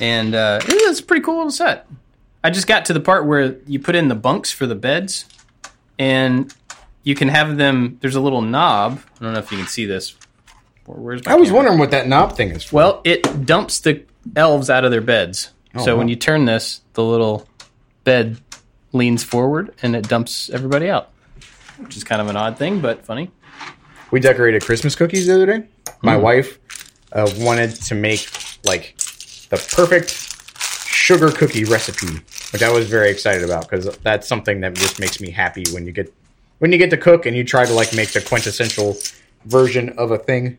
and 0.00 0.34
uh, 0.34 0.60
it's 0.64 1.00
a 1.00 1.02
pretty 1.02 1.22
cool 1.22 1.36
little 1.36 1.50
set. 1.50 1.86
I 2.42 2.50
just 2.50 2.66
got 2.66 2.86
to 2.86 2.92
the 2.92 3.00
part 3.00 3.26
where 3.26 3.56
you 3.66 3.78
put 3.78 3.94
in 3.94 4.08
the 4.08 4.14
bunks 4.14 4.50
for 4.50 4.66
the 4.66 4.74
beds, 4.74 5.26
and 5.98 6.52
you 7.02 7.14
can 7.14 7.28
have 7.28 7.56
them. 7.56 7.98
There's 8.00 8.16
a 8.16 8.20
little 8.20 8.42
knob. 8.42 9.00
I 9.20 9.24
don't 9.24 9.32
know 9.34 9.38
if 9.38 9.50
you 9.52 9.58
can 9.58 9.66
see 9.66 9.84
this. 9.86 10.14
Where's 10.86 11.24
my 11.24 11.32
I 11.32 11.34
was 11.36 11.48
camera? 11.48 11.56
wondering 11.56 11.78
what 11.78 11.90
that 11.92 12.08
knob 12.08 12.36
thing 12.36 12.50
is 12.50 12.64
for. 12.64 12.76
Well, 12.76 13.00
it 13.04 13.46
dumps 13.46 13.80
the 13.80 14.02
elves 14.36 14.68
out 14.70 14.84
of 14.84 14.90
their 14.90 15.00
beds. 15.00 15.50
so 15.78 15.92
wow. 15.94 15.98
when 15.98 16.08
you 16.08 16.16
turn 16.16 16.44
this, 16.44 16.80
the 16.94 17.02
little 17.04 17.46
bed 18.04 18.38
leans 18.94 19.22
forward 19.24 19.74
and 19.82 19.94
it 19.96 20.08
dumps 20.08 20.48
everybody 20.50 20.88
out, 20.88 21.10
which 21.78 21.96
is 21.96 22.04
kind 22.04 22.22
of 22.22 22.28
an 22.28 22.36
odd 22.36 22.56
thing, 22.56 22.80
but 22.80 23.04
funny. 23.04 23.30
we 24.10 24.20
decorated 24.20 24.64
Christmas 24.64 24.94
cookies 24.94 25.26
the 25.26 25.34
other 25.34 25.46
day. 25.46 25.66
My 26.02 26.16
wife 26.16 26.58
uh, 27.12 27.30
wanted 27.38 27.74
to 27.74 27.94
make 27.94 28.28
like 28.64 28.96
the 29.50 29.56
perfect 29.74 30.10
sugar 30.86 31.30
cookie 31.30 31.64
recipe, 31.64 32.20
which 32.52 32.62
I 32.62 32.70
was 32.70 32.88
very 32.88 33.10
excited 33.10 33.42
about 33.42 33.68
because 33.68 33.96
that's 33.98 34.26
something 34.26 34.60
that 34.60 34.74
just 34.74 35.00
makes 35.00 35.20
me 35.20 35.30
happy 35.30 35.64
when 35.72 35.86
you 35.86 35.92
get 35.92 36.12
when 36.58 36.72
you 36.72 36.78
get 36.78 36.90
to 36.90 36.96
cook 36.96 37.26
and 37.26 37.36
you 37.36 37.44
try 37.44 37.66
to 37.66 37.72
like 37.72 37.94
make 37.94 38.12
the 38.12 38.20
quintessential 38.20 38.96
version 39.44 39.90
of 39.98 40.10
a 40.10 40.18
thing. 40.18 40.56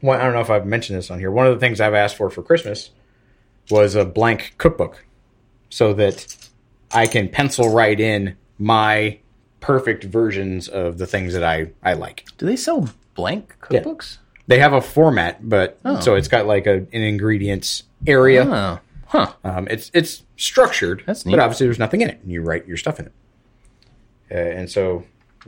One, 0.00 0.20
I 0.20 0.24
don't 0.24 0.32
know 0.32 0.40
if 0.40 0.48
I've 0.48 0.64
mentioned 0.66 0.98
this 0.98 1.10
on 1.10 1.18
here. 1.18 1.30
One 1.30 1.46
of 1.46 1.52
the 1.52 1.60
things 1.60 1.80
I've 1.80 1.92
asked 1.94 2.16
for 2.16 2.30
for 2.30 2.42
Christmas 2.42 2.90
was 3.68 3.94
a 3.94 4.04
blank 4.04 4.54
cookbook 4.56 5.04
so 5.68 5.92
that 5.94 6.34
I 6.92 7.06
can 7.06 7.28
pencil 7.28 7.72
write 7.72 8.00
in 8.00 8.36
my 8.58 9.18
perfect 9.60 10.04
versions 10.04 10.68
of 10.68 10.98
the 10.98 11.06
things 11.06 11.32
that 11.34 11.44
I, 11.44 11.70
I 11.82 11.92
like. 11.94 12.24
Do 12.38 12.46
they 12.46 12.56
sell 12.56 12.88
blank 13.14 13.56
cookbooks? 13.60 14.18
They 14.46 14.58
have 14.58 14.72
a 14.72 14.80
format, 14.80 15.48
but 15.48 15.78
so 16.00 16.16
it's 16.16 16.26
got 16.28 16.46
like 16.46 16.66
a, 16.66 16.74
an 16.78 16.88
ingredients 17.02 17.84
area. 18.06 18.44
Oh, 18.44 18.80
huh. 19.06 19.32
Um, 19.44 19.68
it's 19.70 19.90
it's 19.94 20.24
structured, 20.36 21.04
That's 21.06 21.24
neat. 21.24 21.32
but 21.32 21.40
obviously 21.40 21.66
there's 21.66 21.78
nothing 21.78 22.00
in 22.00 22.10
it, 22.10 22.20
and 22.22 22.32
you 22.32 22.42
write 22.42 22.66
your 22.66 22.76
stuff 22.76 22.98
in 22.98 23.06
it. 23.06 23.12
Uh, 24.32 24.34
and 24.34 24.70
so 24.70 25.04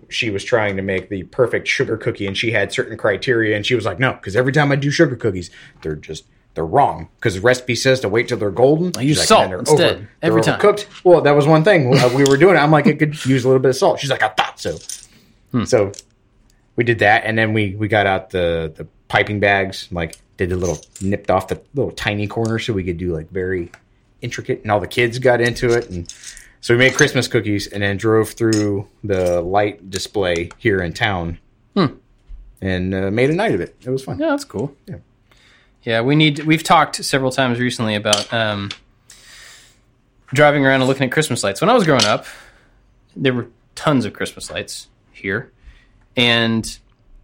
she 0.09 0.31
was 0.31 0.45
trying 0.45 0.77
to 0.77 0.83
make 0.83 1.09
the 1.09 1.25
perfect 1.25 1.67
sugar 1.67 1.97
cookie, 1.97 2.27
and 2.29 2.37
she 2.37 2.53
had 2.53 2.73
certain 2.73 2.97
criteria, 2.97 3.57
and 3.57 3.67
she 3.67 3.75
was 3.75 3.85
like, 3.85 3.99
"No, 3.99 4.13
because 4.13 4.37
every 4.37 4.53
time 4.53 4.71
I 4.71 4.77
do 4.77 4.91
sugar 4.91 5.17
cookies, 5.17 5.51
they're 5.83 5.97
just 5.97 6.25
they're 6.55 6.67
wrong 6.67 7.09
because 7.17 7.35
the 7.35 7.41
recipe 7.41 7.75
says 7.75 8.01
to 8.01 8.09
wait 8.09 8.29
till 8.29 8.37
they're 8.39 8.51
golden. 8.51 8.93
I 8.97 9.03
use 9.03 9.27
salt 9.27 9.51
instead, 9.53 10.09
every 10.21 10.43
time." 10.43 10.61
Cooked. 10.61 10.87
Well, 11.05 11.21
that 11.23 11.33
was 11.33 11.47
one 11.47 11.65
thing 11.65 11.97
Uh, 11.99 12.11
we 12.15 12.25
were 12.25 12.37
doing. 12.37 12.57
it. 12.57 12.59
I'm 12.59 12.71
like, 12.71 12.87
it 12.87 12.99
could 12.99 13.25
use 13.25 13.45
a 13.45 13.49
little 13.49 13.63
bit 13.63 13.71
of 13.71 13.77
salt. 13.77 14.01
She's 14.01 14.11
like, 14.11 14.23
I 14.23 14.29
thought 14.29 14.61
so. 14.61 14.79
Hmm. 15.53 15.65
So 15.65 15.93
we 16.77 16.85
did 16.85 16.99
that, 17.01 17.25
and 17.25 17.37
then 17.39 17.53
we 17.53 17.75
we 17.77 17.89
got 17.89 18.07
out 18.07 18.31
the 18.31 18.73
the 18.77 18.87
piping 19.09 19.41
bags, 19.41 19.89
like 19.91 20.17
did 20.39 20.51
a 20.53 20.57
little 20.57 20.79
nipped 21.01 21.31
off 21.31 21.49
the 21.49 21.61
little 21.75 21.93
tiny 21.93 22.27
corner 22.27 22.59
so 22.59 22.73
we 22.73 22.83
could 22.85 22.97
do 22.99 23.15
like 23.15 23.31
very 23.31 23.71
intricate, 24.23 24.63
and 24.63 24.71
all 24.71 24.81
the 24.81 24.87
kids 24.87 25.19
got 25.19 25.41
into 25.41 25.71
it, 25.73 25.91
and 25.91 26.13
so 26.61 26.73
we 26.75 26.79
made 26.79 26.95
Christmas 26.95 27.29
cookies, 27.29 27.67
and 27.67 27.83
then 27.83 27.97
drove 27.97 28.31
through 28.31 28.89
the 29.05 29.41
light 29.43 29.91
display 29.91 30.49
here 30.59 30.81
in 30.81 30.93
town, 30.93 31.39
and 32.61 32.95
uh, 32.95 33.11
made 33.11 33.31
a 33.31 33.35
night 33.35 33.55
of 33.55 33.61
it. 33.61 33.75
It 33.85 33.91
was 33.91 34.05
fun. 34.05 34.19
Yeah, 34.19 34.29
that's 34.31 34.45
cool. 34.45 34.75
Yeah. 34.87 34.97
Yeah, 35.85 36.01
we 36.03 36.15
need. 36.15 36.41
We've 36.41 36.63
talked 36.63 36.97
several 37.05 37.31
times 37.31 37.59
recently 37.59 37.95
about 37.95 38.33
um, 38.33 38.71
driving 40.33 40.65
around 40.65 40.81
and 40.81 40.89
looking 40.89 41.05
at 41.07 41.13
Christmas 41.13 41.43
lights. 41.43 41.61
When 41.61 41.71
I 41.71 41.75
was 41.75 41.85
growing 41.85 42.05
up, 42.05 42.27
there 43.17 43.33
were 43.35 43.49
tons 43.75 44.05
of 44.05 44.13
Christmas 44.13 44.51
lights 44.51 44.89
here, 45.13 45.51
and 46.17 46.79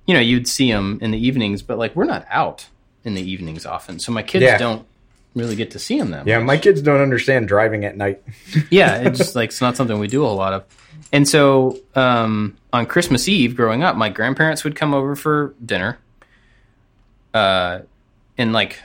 you 0.07 0.15
know 0.15 0.21
you'd 0.21 0.49
see 0.49 0.71
them 0.73 0.99
in 1.01 1.11
the 1.13 1.19
evenings, 1.25 1.63
but 1.63 1.79
like 1.79 1.95
we're 1.95 2.05
not 2.05 2.27
out 2.31 2.67
in 3.05 3.15
the 3.15 3.23
evenings 3.23 3.65
often, 3.65 3.99
so 4.01 4.11
my 4.13 4.23
kids 4.23 4.43
Yeah. 4.43 4.59
don't 4.59 4.85
really 5.35 5.55
get 5.55 5.71
to 5.71 5.79
see 5.79 5.99
them 5.99 6.11
that 6.11 6.27
Yeah, 6.27 6.41
my 6.41 6.57
kids 6.59 6.83
don't 6.83 7.01
understand 7.01 7.47
driving 7.47 7.85
at 7.85 7.97
night. 7.97 8.21
yeah, 8.71 8.97
it's 8.97 9.19
just 9.19 9.37
like 9.37 9.51
it's 9.51 9.61
not 9.61 9.77
something 9.77 9.99
we 10.01 10.09
do 10.09 10.25
a 10.25 10.27
whole 10.27 10.37
lot 10.37 10.53
of. 10.53 10.65
And 11.13 11.27
so 11.29 11.79
um, 11.95 12.57
on 12.73 12.87
Christmas 12.87 13.29
Eve, 13.29 13.55
growing 13.57 13.83
up, 13.85 13.95
my 13.97 14.09
grandparents 14.09 14.65
would 14.65 14.75
come 14.75 14.93
over 14.95 15.15
for 15.15 15.55
dinner. 15.65 15.99
Uh, 17.33 17.81
and 18.39 18.53
like 18.53 18.79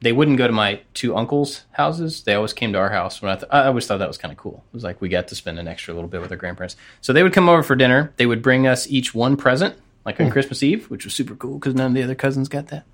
they 0.00 0.12
wouldn't 0.12 0.38
go 0.38 0.46
to 0.46 0.52
my 0.52 0.80
two 0.94 1.14
uncles' 1.14 1.64
houses; 1.72 2.22
they 2.22 2.34
always 2.34 2.52
came 2.52 2.72
to 2.72 2.78
our 2.78 2.90
house. 2.90 3.20
When 3.20 3.32
I, 3.32 3.34
th- 3.34 3.48
I 3.50 3.66
always 3.66 3.86
thought 3.86 3.98
that 3.98 4.08
was 4.08 4.18
kind 4.18 4.32
of 4.32 4.38
cool. 4.38 4.64
It 4.72 4.74
was 4.74 4.84
like 4.84 5.00
we 5.00 5.08
got 5.08 5.28
to 5.28 5.34
spend 5.34 5.58
an 5.58 5.68
extra 5.68 5.92
little 5.92 6.08
bit 6.08 6.20
with 6.20 6.30
our 6.30 6.36
grandparents. 6.38 6.76
So 7.00 7.12
they 7.12 7.22
would 7.22 7.32
come 7.32 7.48
over 7.48 7.62
for 7.62 7.76
dinner. 7.76 8.12
They 8.16 8.26
would 8.26 8.42
bring 8.42 8.66
us 8.66 8.86
each 8.88 9.14
one 9.14 9.36
present, 9.36 9.76
like 10.06 10.20
on 10.20 10.30
Christmas 10.30 10.62
Eve, 10.62 10.88
which 10.90 11.04
was 11.04 11.14
super 11.14 11.34
cool 11.34 11.58
because 11.58 11.74
none 11.74 11.88
of 11.88 11.94
the 11.94 12.02
other 12.02 12.14
cousins 12.14 12.48
got 12.48 12.68
that. 12.68 12.84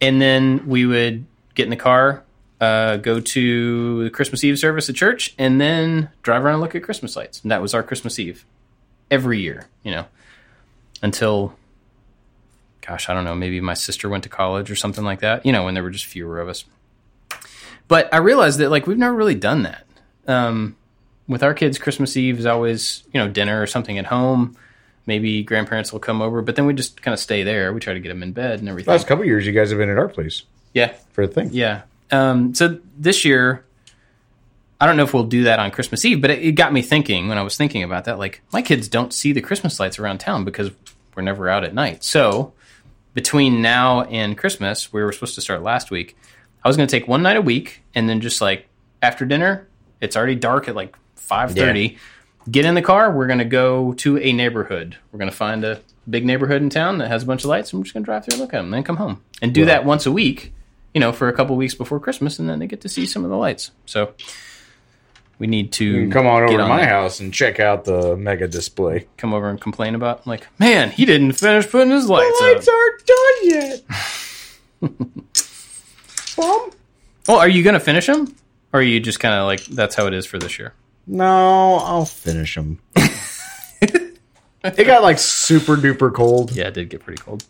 And 0.00 0.20
then 0.20 0.66
we 0.66 0.86
would 0.86 1.26
get 1.54 1.64
in 1.64 1.70
the 1.70 1.76
car, 1.76 2.24
uh, 2.60 2.96
go 2.96 3.20
to 3.20 4.04
the 4.04 4.10
Christmas 4.10 4.42
Eve 4.44 4.58
service 4.58 4.88
at 4.88 4.96
church, 4.96 5.34
and 5.38 5.60
then 5.60 6.10
drive 6.22 6.44
around 6.44 6.54
and 6.54 6.62
look 6.62 6.74
at 6.74 6.82
Christmas 6.82 7.16
lights. 7.16 7.40
And 7.42 7.50
that 7.50 7.62
was 7.62 7.74
our 7.74 7.82
Christmas 7.82 8.18
Eve 8.18 8.44
every 9.10 9.40
year, 9.40 9.66
you 9.82 9.92
know, 9.92 10.06
until, 11.02 11.54
gosh, 12.86 13.08
I 13.08 13.14
don't 13.14 13.24
know, 13.24 13.34
maybe 13.34 13.60
my 13.60 13.74
sister 13.74 14.08
went 14.08 14.24
to 14.24 14.28
college 14.28 14.70
or 14.70 14.76
something 14.76 15.04
like 15.04 15.20
that, 15.20 15.46
you 15.46 15.52
know, 15.52 15.64
when 15.64 15.74
there 15.74 15.82
were 15.82 15.90
just 15.90 16.06
fewer 16.06 16.40
of 16.40 16.48
us. 16.48 16.64
But 17.88 18.12
I 18.12 18.18
realized 18.18 18.58
that, 18.60 18.70
like, 18.70 18.86
we've 18.86 18.98
never 18.98 19.14
really 19.14 19.34
done 19.34 19.62
that. 19.62 19.84
Um, 20.26 20.76
with 21.28 21.42
our 21.42 21.54
kids, 21.54 21.78
Christmas 21.78 22.16
Eve 22.16 22.38
is 22.38 22.46
always, 22.46 23.04
you 23.12 23.20
know, 23.20 23.28
dinner 23.28 23.60
or 23.60 23.66
something 23.66 23.98
at 23.98 24.06
home. 24.06 24.56
Maybe 25.06 25.42
grandparents 25.42 25.92
will 25.92 26.00
come 26.00 26.22
over, 26.22 26.40
but 26.40 26.56
then 26.56 26.64
we 26.64 26.72
just 26.72 27.02
kind 27.02 27.12
of 27.12 27.18
stay 27.18 27.42
there. 27.42 27.72
We 27.74 27.80
try 27.80 27.92
to 27.92 28.00
get 28.00 28.08
them 28.08 28.22
in 28.22 28.32
bed 28.32 28.60
and 28.60 28.68
everything. 28.68 28.90
Last 28.90 29.06
couple 29.06 29.22
of 29.22 29.26
years, 29.26 29.46
you 29.46 29.52
guys 29.52 29.68
have 29.68 29.78
been 29.78 29.90
at 29.90 29.98
our 29.98 30.08
place 30.08 30.44
yeah, 30.72 30.94
for 31.12 31.26
the 31.26 31.32
thing. 31.32 31.50
yeah. 31.52 31.82
Um, 32.10 32.54
so 32.54 32.78
this 32.96 33.24
year, 33.24 33.64
I 34.80 34.86
don't 34.86 34.96
know 34.96 35.04
if 35.04 35.12
we'll 35.12 35.24
do 35.24 35.44
that 35.44 35.58
on 35.58 35.70
Christmas 35.70 36.04
Eve, 36.06 36.22
but 36.22 36.30
it, 36.30 36.42
it 36.42 36.52
got 36.52 36.72
me 36.72 36.80
thinking 36.80 37.28
when 37.28 37.36
I 37.36 37.42
was 37.42 37.56
thinking 37.56 37.82
about 37.82 38.04
that. 38.04 38.18
Like, 38.18 38.40
my 38.50 38.62
kids 38.62 38.88
don't 38.88 39.12
see 39.12 39.32
the 39.32 39.42
Christmas 39.42 39.78
lights 39.78 39.98
around 39.98 40.18
town 40.18 40.44
because 40.44 40.70
we're 41.14 41.22
never 41.22 41.50
out 41.50 41.64
at 41.64 41.74
night. 41.74 42.02
So 42.02 42.53
between 43.14 43.62
now 43.62 44.02
and 44.02 44.36
Christmas, 44.36 44.92
we 44.92 45.02
were 45.02 45.12
supposed 45.12 45.36
to 45.36 45.40
start 45.40 45.62
last 45.62 45.90
week. 45.90 46.16
I 46.62 46.68
was 46.68 46.76
going 46.76 46.86
to 46.86 46.90
take 46.90 47.08
one 47.08 47.22
night 47.22 47.36
a 47.36 47.42
week, 47.42 47.82
and 47.94 48.08
then 48.08 48.20
just 48.20 48.40
like 48.40 48.66
after 49.00 49.24
dinner, 49.24 49.68
it's 50.00 50.16
already 50.16 50.34
dark 50.34 50.68
at 50.68 50.74
like 50.74 50.96
five 51.16 51.52
thirty. 51.52 51.98
Get 52.50 52.66
in 52.66 52.74
the 52.74 52.82
car. 52.82 53.10
We're 53.10 53.26
going 53.26 53.38
to 53.38 53.44
go 53.46 53.94
to 53.94 54.18
a 54.18 54.32
neighborhood. 54.32 54.98
We're 55.10 55.18
going 55.18 55.30
to 55.30 55.36
find 55.36 55.64
a 55.64 55.80
big 56.08 56.26
neighborhood 56.26 56.60
in 56.60 56.68
town 56.68 56.98
that 56.98 57.08
has 57.08 57.22
a 57.22 57.26
bunch 57.26 57.44
of 57.44 57.48
lights, 57.48 57.72
and 57.72 57.80
we're 57.80 57.84
just 57.84 57.94
going 57.94 58.02
to 58.02 58.06
drive 58.06 58.24
through 58.24 58.34
and 58.34 58.40
look 58.40 58.52
at 58.52 58.58
them, 58.58 58.66
and 58.66 58.74
then 58.74 58.82
come 58.82 58.96
home 58.96 59.22
and 59.40 59.54
do 59.54 59.64
that 59.64 59.84
once 59.86 60.04
a 60.04 60.12
week. 60.12 60.52
You 60.92 61.00
know, 61.00 61.12
for 61.12 61.28
a 61.28 61.32
couple 61.32 61.56
weeks 61.56 61.74
before 61.74 61.98
Christmas, 61.98 62.38
and 62.38 62.48
then 62.48 62.58
they 62.58 62.66
get 62.66 62.82
to 62.82 62.88
see 62.88 63.06
some 63.06 63.24
of 63.24 63.30
the 63.30 63.36
lights. 63.36 63.72
So 63.84 64.14
we 65.38 65.46
need 65.46 65.72
to 65.72 66.08
come 66.10 66.26
on 66.26 66.42
over 66.44 66.56
to 66.58 66.66
my 66.68 66.84
house 66.84 67.20
and 67.20 67.32
check 67.34 67.58
out 67.60 67.84
the 67.84 68.16
mega 68.16 68.46
display. 68.48 69.06
Come 69.16 69.34
over 69.34 69.48
and 69.48 69.60
complain 69.60 69.94
about 69.94 70.26
like, 70.26 70.46
man, 70.58 70.90
he 70.90 71.04
didn't 71.04 71.32
finish 71.32 71.68
putting 71.68 71.90
his 71.90 72.08
lights 72.08 72.38
The 72.38 72.44
up. 72.46 72.54
lights 72.54 72.68
aren't 72.68 73.06
done 73.06 73.34
yet. 73.42 73.82
Mom? 76.38 76.70
Well, 77.28 77.36
oh, 77.36 77.38
are 77.38 77.48
you 77.48 77.62
going 77.62 77.74
to 77.74 77.80
finish 77.80 78.06
them? 78.06 78.34
Or 78.72 78.80
are 78.80 78.82
you 78.82 79.00
just 79.00 79.20
kind 79.20 79.34
of 79.34 79.46
like, 79.46 79.64
that's 79.66 79.94
how 79.94 80.06
it 80.06 80.14
is 80.14 80.26
for 80.26 80.38
this 80.38 80.58
year? 80.58 80.74
No, 81.06 81.76
I'll 81.76 82.04
finish 82.04 82.54
them. 82.54 82.80
it 82.96 84.86
got 84.86 85.02
like 85.02 85.18
super 85.18 85.76
duper 85.76 86.12
cold, 86.12 86.52
Yeah, 86.52 86.68
it 86.68 86.74
did 86.74 86.88
get 86.90 87.02
pretty 87.04 87.22
cold. 87.22 87.44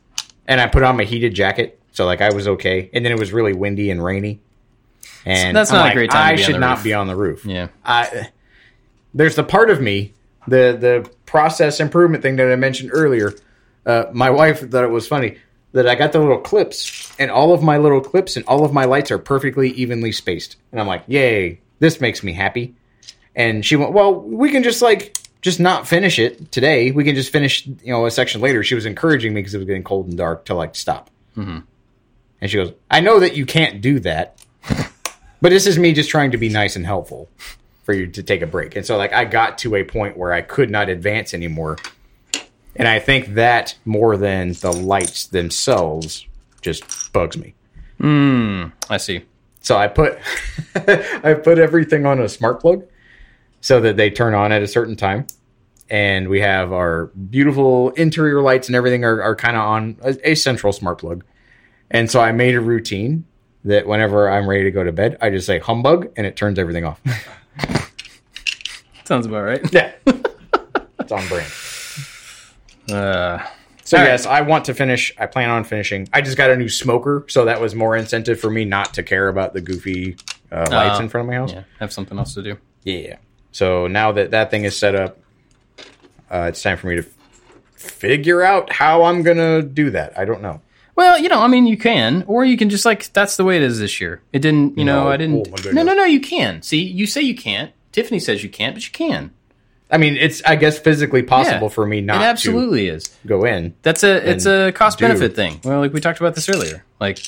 and 0.47 0.61
I 0.61 0.67
put 0.67 0.83
on 0.83 0.97
my 0.97 1.05
heated 1.05 1.35
jacket, 1.35 1.81
so 1.93 2.05
like 2.05 2.21
I 2.21 2.33
was 2.35 2.47
okay. 2.49 2.91
And 2.93 3.05
then 3.05 3.13
it 3.13 3.19
was 3.19 3.33
really 3.33 3.53
windy 3.53 3.91
and 3.91 4.05
rainy, 4.05 4.41
and 5.27 5.57
that's 5.57 5.71
I'm 5.71 5.79
not 5.79 5.91
a 5.93 5.95
great 5.95 6.11
time 6.11 6.21
to 6.21 6.33
I 6.33 6.37
be 6.37 6.43
on 6.43 6.47
should 6.47 6.55
the 6.55 6.59
not 6.61 6.77
roof. 6.79 6.85
be 6.85 6.95
on 6.95 7.07
the 7.07 7.17
roof. 7.17 7.45
Yeah. 7.47 7.69
I 7.85 8.29
there's 9.15 9.37
the 9.37 9.45
part 9.45 9.71
of 9.71 9.81
me, 9.81 10.13
the 10.49 10.77
the 10.79 11.11
process 11.27 11.81
improvement 11.81 12.23
thing 12.23 12.37
that 12.37 12.51
I 12.51 12.57
mentioned 12.57 12.91
earlier. 12.93 13.33
Uh, 13.87 14.05
my 14.13 14.31
wife 14.31 14.69
thought 14.71 14.85
it 14.85 14.91
was 14.91 15.07
funny 15.07 15.39
that 15.73 15.89
I 15.89 15.95
got 15.95 16.13
the 16.13 16.19
little 16.21 16.39
clips, 16.39 17.13
and 17.19 17.31
all 17.31 17.53
of 17.53 17.63
my 17.63 17.79
little 17.79 18.01
clips 18.01 18.37
and 18.37 18.45
all 18.47 18.65
of 18.65 18.73
my 18.73 18.85
lights 18.85 19.11
are 19.11 19.19
perfectly 19.19 19.71
evenly 19.71 20.13
spaced. 20.13 20.57
And 20.73 20.81
I'm 20.81 20.87
like, 20.87 21.05
yay, 21.07 21.61
this 21.81 22.01
makes 22.01 22.23
me 22.23 22.33
happy. 22.33 22.75
And 23.37 23.65
she 23.65 23.77
went, 23.77 23.93
well, 23.93 24.15
we 24.15 24.51
can 24.51 24.63
just 24.63 24.81
like 24.83 25.17
just 25.43 25.61
not 25.61 25.87
finish 25.87 26.19
it 26.19 26.51
today. 26.53 26.91
We 26.93 27.05
can 27.05 27.15
just 27.15 27.31
finish, 27.33 27.67
you 27.67 27.93
know, 27.93 28.07
a 28.07 28.11
section 28.11 28.41
later. 28.41 28.63
She 28.63 28.75
was 28.75 28.87
encouraging 28.87 29.35
me 29.35 29.41
because 29.41 29.55
it 29.55 29.59
was 29.59 29.67
getting 29.67 29.83
cold 29.85 30.07
and 30.09 30.17
dark 30.17 30.45
to 30.47 30.55
like 30.55 30.75
stop. 30.77 31.11
And 32.41 32.51
she 32.51 32.57
goes, 32.57 32.73
I 32.91 33.01
know 33.01 33.21
that 33.21 33.37
you 33.37 33.45
can't 33.45 33.81
do 33.81 33.99
that, 34.01 34.39
but 35.45 35.51
this 35.51 35.67
is 35.67 35.79
me 35.79 35.93
just 35.93 36.09
trying 36.09 36.31
to 36.31 36.39
be 36.39 36.49
nice 36.49 36.75
and 36.75 36.87
helpful 36.87 37.29
for 37.83 37.93
you 37.93 38.07
to 38.07 38.23
take 38.23 38.41
a 38.41 38.47
break. 38.47 38.77
And 38.77 38.87
so 38.87 38.97
like 38.97 39.13
I 39.13 39.27
got 39.27 39.59
to 39.59 39.75
a 39.77 39.85
point 39.85 40.17
where 40.17 40.33
I 40.33 40.41
could 40.41 40.71
not 40.71 40.89
advance 40.89 41.35
anymore. 41.35 41.77
And 42.77 42.89
I 42.89 42.99
think 42.99 43.35
that 43.35 43.77
more 43.85 44.17
than 44.17 44.55
the 44.55 44.73
lights 44.73 45.27
themselves 45.27 46.27
just 46.63 47.13
bugs 47.13 47.37
me. 47.37 47.53
Mmm. 48.01 48.73
I 48.89 48.97
see. 48.97 49.27
So 49.61 49.77
I 49.77 49.87
put 49.87 50.19
I 50.75 51.35
put 51.35 51.59
everything 51.59 52.07
on 52.07 52.21
a 52.21 52.29
smart 52.31 52.63
plug 52.63 52.87
so 53.61 53.83
that 53.83 53.99
they 53.99 54.09
turn 54.09 54.33
on 54.33 54.51
at 54.51 54.63
a 54.63 54.67
certain 54.67 54.97
time. 54.97 55.27
And 55.91 56.31
we 56.31 56.41
have 56.41 56.73
our 56.73 57.09
beautiful 57.09 57.91
interior 57.91 58.41
lights 58.41 58.69
and 58.69 58.77
everything 58.77 59.05
are, 59.05 59.21
are 59.21 59.37
kind 59.37 59.59
of 59.59 59.63
on 59.63 59.97
a, 60.01 60.31
a 60.31 60.35
central 60.37 60.73
smart 60.73 61.01
plug. 61.01 61.23
And 61.91 62.11
so 62.11 62.23
I 62.23 62.33
made 62.33 62.55
a 62.55 62.63
routine 62.63 63.27
that 63.65 63.87
whenever 63.87 64.31
I'm 64.31 64.49
ready 64.49 64.65
to 64.65 64.71
go 64.71 64.85
to 64.85 64.93
bed, 64.93 65.17
I 65.21 65.31
just 65.31 65.47
say 65.47 65.59
humbug 65.59 66.13
and 66.17 66.27
it 66.27 66.37
turns 66.37 66.59
everything 66.59 66.85
off. 66.85 67.01
Sounds 69.05 69.27
about 69.27 69.43
right. 69.43 69.73
yeah. 69.73 69.93
it's 70.07 71.13
on 71.13 71.27
brand. 71.29 71.53
Uh, 72.91 73.45
So 73.85 73.99
right. 73.99 74.05
yes, 74.07 74.25
I 74.27 74.41
want 74.41 74.65
to 74.67 74.75
finish. 74.75 75.13
I 75.19 75.27
plan 75.27 75.51
on 75.51 75.65
finishing. 75.65 76.09
I 76.13 76.23
just 76.23 76.37
got 76.39 76.51
a 76.51 76.57
new 76.57 76.71
smoker, 76.71 77.25
so 77.29 77.45
that 77.45 77.61
was 77.61 77.75
more 77.75 77.97
incentive 77.97 78.41
for 78.41 78.51
me 78.51 78.65
not 78.65 78.95
to 78.95 79.03
care 79.03 79.29
about 79.29 79.53
the 79.53 79.61
goofy 79.61 80.17
uh, 80.51 80.67
lights 80.71 80.99
Oh, 80.99 81.03
in 81.03 81.09
front 81.11 81.27
of 81.27 81.33
my 81.33 81.37
house. 81.37 81.53
yeah, 81.53 81.65
have 81.81 81.93
something 81.93 82.19
else 82.19 82.33
to 82.35 82.43
do. 82.43 82.57
Yeah. 82.85 83.17
So 83.53 83.87
now 83.87 84.13
that 84.13 84.31
that 84.31 84.51
thing 84.51 84.65
is 84.65 84.75
set 84.77 84.95
up, 84.95 85.19
uh, 86.31 86.47
it's 86.49 86.63
time 86.63 86.79
for 86.79 86.87
me 86.87 86.97
to 86.97 87.03
f- 87.03 87.09
figure 87.77 88.41
out 88.43 88.73
how 88.73 89.05
I'm 89.05 89.23
gonna 89.23 89.61
do 89.63 89.91
that. 89.91 90.19
I 90.19 90.25
don't 90.25 90.41
know. 90.41 90.63
Well, 90.97 91.19
you 91.19 91.29
know, 91.29 91.41
I 91.41 91.49
mean, 91.49 91.67
you 91.67 91.77
can, 91.77 92.25
or 92.29 92.45
you 92.45 92.57
can 92.57 92.71
just 92.71 92.85
like 92.85 93.13
that's 93.13 93.37
the 93.37 93.45
way 93.45 93.57
it 93.57 93.63
is 93.63 93.79
this 93.81 94.01
year. 94.01 94.23
It 94.33 94.41
didn't, 94.41 94.79
you 94.79 94.85
know, 94.85 95.05
No. 95.05 95.11
I 95.11 95.17
didn't. 95.17 95.49
Oh, 95.67 95.71
no, 95.73 95.83
no, 95.83 95.95
no, 95.95 96.05
you 96.05 96.21
can. 96.21 96.63
See, 96.63 96.83
you 96.83 97.07
say 97.07 97.21
you 97.23 97.35
can't. 97.35 97.73
Tiffany 97.93 98.19
says 98.21 98.43
you 98.45 98.49
can't, 98.51 98.75
but 98.75 98.85
you 98.87 98.93
can. 98.93 99.33
I 99.91 99.99
mean, 99.99 100.17
it's 100.17 100.43
I 100.45 100.57
guess 100.57 100.79
physically 100.79 101.23
possible 101.23 101.67
Yeah. 101.69 101.75
for 101.75 101.87
me 101.87 102.01
not 102.01 102.21
it 102.23 102.25
absolutely 102.25 102.89
is. 102.89 103.15
go 103.27 103.45
in. 103.45 103.75
That's 103.83 104.03
a 104.03 104.29
it's 104.31 104.47
a 104.47 104.73
cost 104.73 104.99
do. 104.99 105.05
benefit 105.07 105.35
thing. 105.37 105.61
Well, 105.65 105.81
like 105.81 105.93
we 105.93 106.01
talked 106.01 106.21
about 106.21 106.35
this 106.35 106.49
earlier. 106.49 106.85
Like 107.01 107.19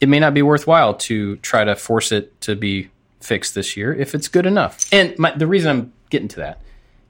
it 0.00 0.08
may 0.08 0.18
not 0.20 0.34
be 0.34 0.42
worthwhile 0.42 0.94
to 0.94 1.36
try 1.36 1.64
to 1.64 1.74
force 1.76 2.12
it 2.12 2.38
to 2.42 2.54
be 2.56 2.90
fixed 3.20 3.54
this 3.54 3.76
year 3.76 3.94
if 3.94 4.14
it's 4.14 4.28
good 4.28 4.46
enough. 4.46 4.84
And 4.92 5.16
my, 5.18 5.30
the 5.32 5.46
reason 5.46 5.70
I'm 5.70 5.92
getting 6.10 6.28
to 6.28 6.36
that 6.36 6.60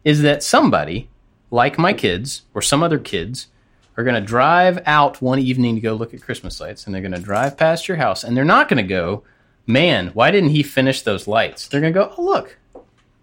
is 0.05 0.23
that 0.23 0.43
somebody 0.43 1.09
like 1.51 1.79
my 1.79 1.93
kids 1.93 2.43
or 2.55 2.63
some 2.63 2.83
other 2.83 2.99
kids 2.99 3.49
are 3.97 4.05
going 4.05 4.15
to 4.15 4.21
drive 4.21 4.83
out 4.87 5.21
one 5.21 5.39
evening 5.39 5.75
to 5.75 5.81
go 5.81 5.95
look 5.95 6.15
at 6.15 6.23
Christmas 6.23 6.61
lights 6.61 6.87
and 6.87 6.95
they're 6.95 7.03
going 7.03 7.13
to 7.13 7.21
drive 7.21 7.57
past 7.57 7.89
your 7.89 7.97
house 7.99 8.25
and 8.25 8.37
they're 8.37 8.45
not 8.45 8.69
going 8.69 8.83
to 8.83 8.89
go, 8.89 9.23
"Man, 9.67 10.09
why 10.09 10.31
didn't 10.31 10.51
he 10.51 10.63
finish 10.63 11.03
those 11.03 11.27
lights?" 11.29 11.69
They're 11.69 11.81
going 11.81 11.93
to 11.93 11.99
go, 11.99 12.15
"Oh, 12.17 12.23
look. 12.23 12.59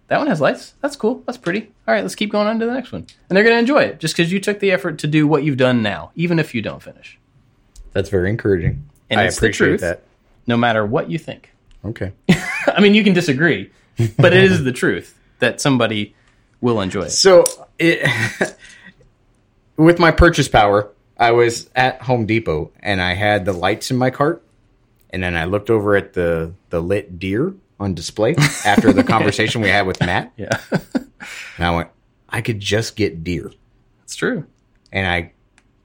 That 0.08 0.18
one 0.18 0.26
has 0.26 0.40
lights. 0.40 0.74
That's 0.80 0.96
cool. 0.96 1.22
That's 1.24 1.38
pretty. 1.38 1.70
All 1.86 1.94
right, 1.94 2.02
let's 2.02 2.16
keep 2.16 2.32
going 2.32 2.48
on 2.48 2.58
to 2.58 2.66
the 2.66 2.74
next 2.74 2.92
one." 2.92 3.06
And 3.28 3.36
they're 3.36 3.44
going 3.44 3.54
to 3.54 3.60
enjoy 3.60 3.82
it 3.82 4.00
just 4.00 4.16
cuz 4.16 4.32
you 4.32 4.40
took 4.40 4.60
the 4.60 4.72
effort 4.72 4.98
to 4.98 5.06
do 5.06 5.26
what 5.26 5.44
you've 5.44 5.56
done 5.56 5.82
now, 5.82 6.10
even 6.14 6.38
if 6.38 6.54
you 6.54 6.62
don't 6.62 6.82
finish. 6.82 7.18
That's 7.92 8.08
very 8.08 8.30
encouraging. 8.30 8.84
And 9.08 9.20
I 9.20 9.24
appreciate 9.24 9.66
truth. 9.68 9.80
that. 9.80 10.02
No 10.46 10.56
matter 10.56 10.86
what 10.86 11.10
you 11.10 11.18
think. 11.18 11.52
Okay. 11.84 12.12
I 12.66 12.80
mean, 12.80 12.94
you 12.94 13.04
can 13.04 13.12
disagree, 13.12 13.70
but 14.18 14.32
it 14.32 14.44
is 14.44 14.64
the 14.64 14.72
truth 14.72 15.18
that 15.38 15.60
somebody 15.60 16.14
will 16.60 16.80
enjoy 16.80 17.02
it. 17.02 17.10
So 17.12 17.44
it, 17.78 18.08
with 19.84 19.98
my 19.98 20.10
purchase 20.10 20.48
power, 20.48 20.90
I 21.16 21.32
was 21.32 21.68
at 21.74 22.02
Home 22.02 22.26
Depot 22.26 22.70
and 22.80 23.00
I 23.00 23.14
had 23.14 23.44
the 23.44 23.52
lights 23.52 23.90
in 23.90 23.96
my 23.96 24.10
cart, 24.10 24.42
and 25.10 25.22
then 25.22 25.36
I 25.36 25.44
looked 25.44 25.70
over 25.70 25.96
at 25.96 26.12
the 26.14 26.52
the 26.70 26.80
lit 26.80 27.18
deer 27.18 27.54
on 27.78 27.94
display 27.94 28.34
after 28.64 28.92
the 28.92 29.02
conversation 29.14 29.60
we 29.62 29.68
had 29.68 29.86
with 29.86 30.00
Matt, 30.00 30.32
Yeah. 30.36 30.58
and 30.70 31.66
I 31.66 31.70
went, 31.74 31.88
I 32.28 32.40
could 32.42 32.60
just 32.60 32.94
get 32.96 33.24
deer, 33.24 33.50
That's 34.00 34.14
true. 34.16 34.46
and 34.92 35.06
I 35.06 35.32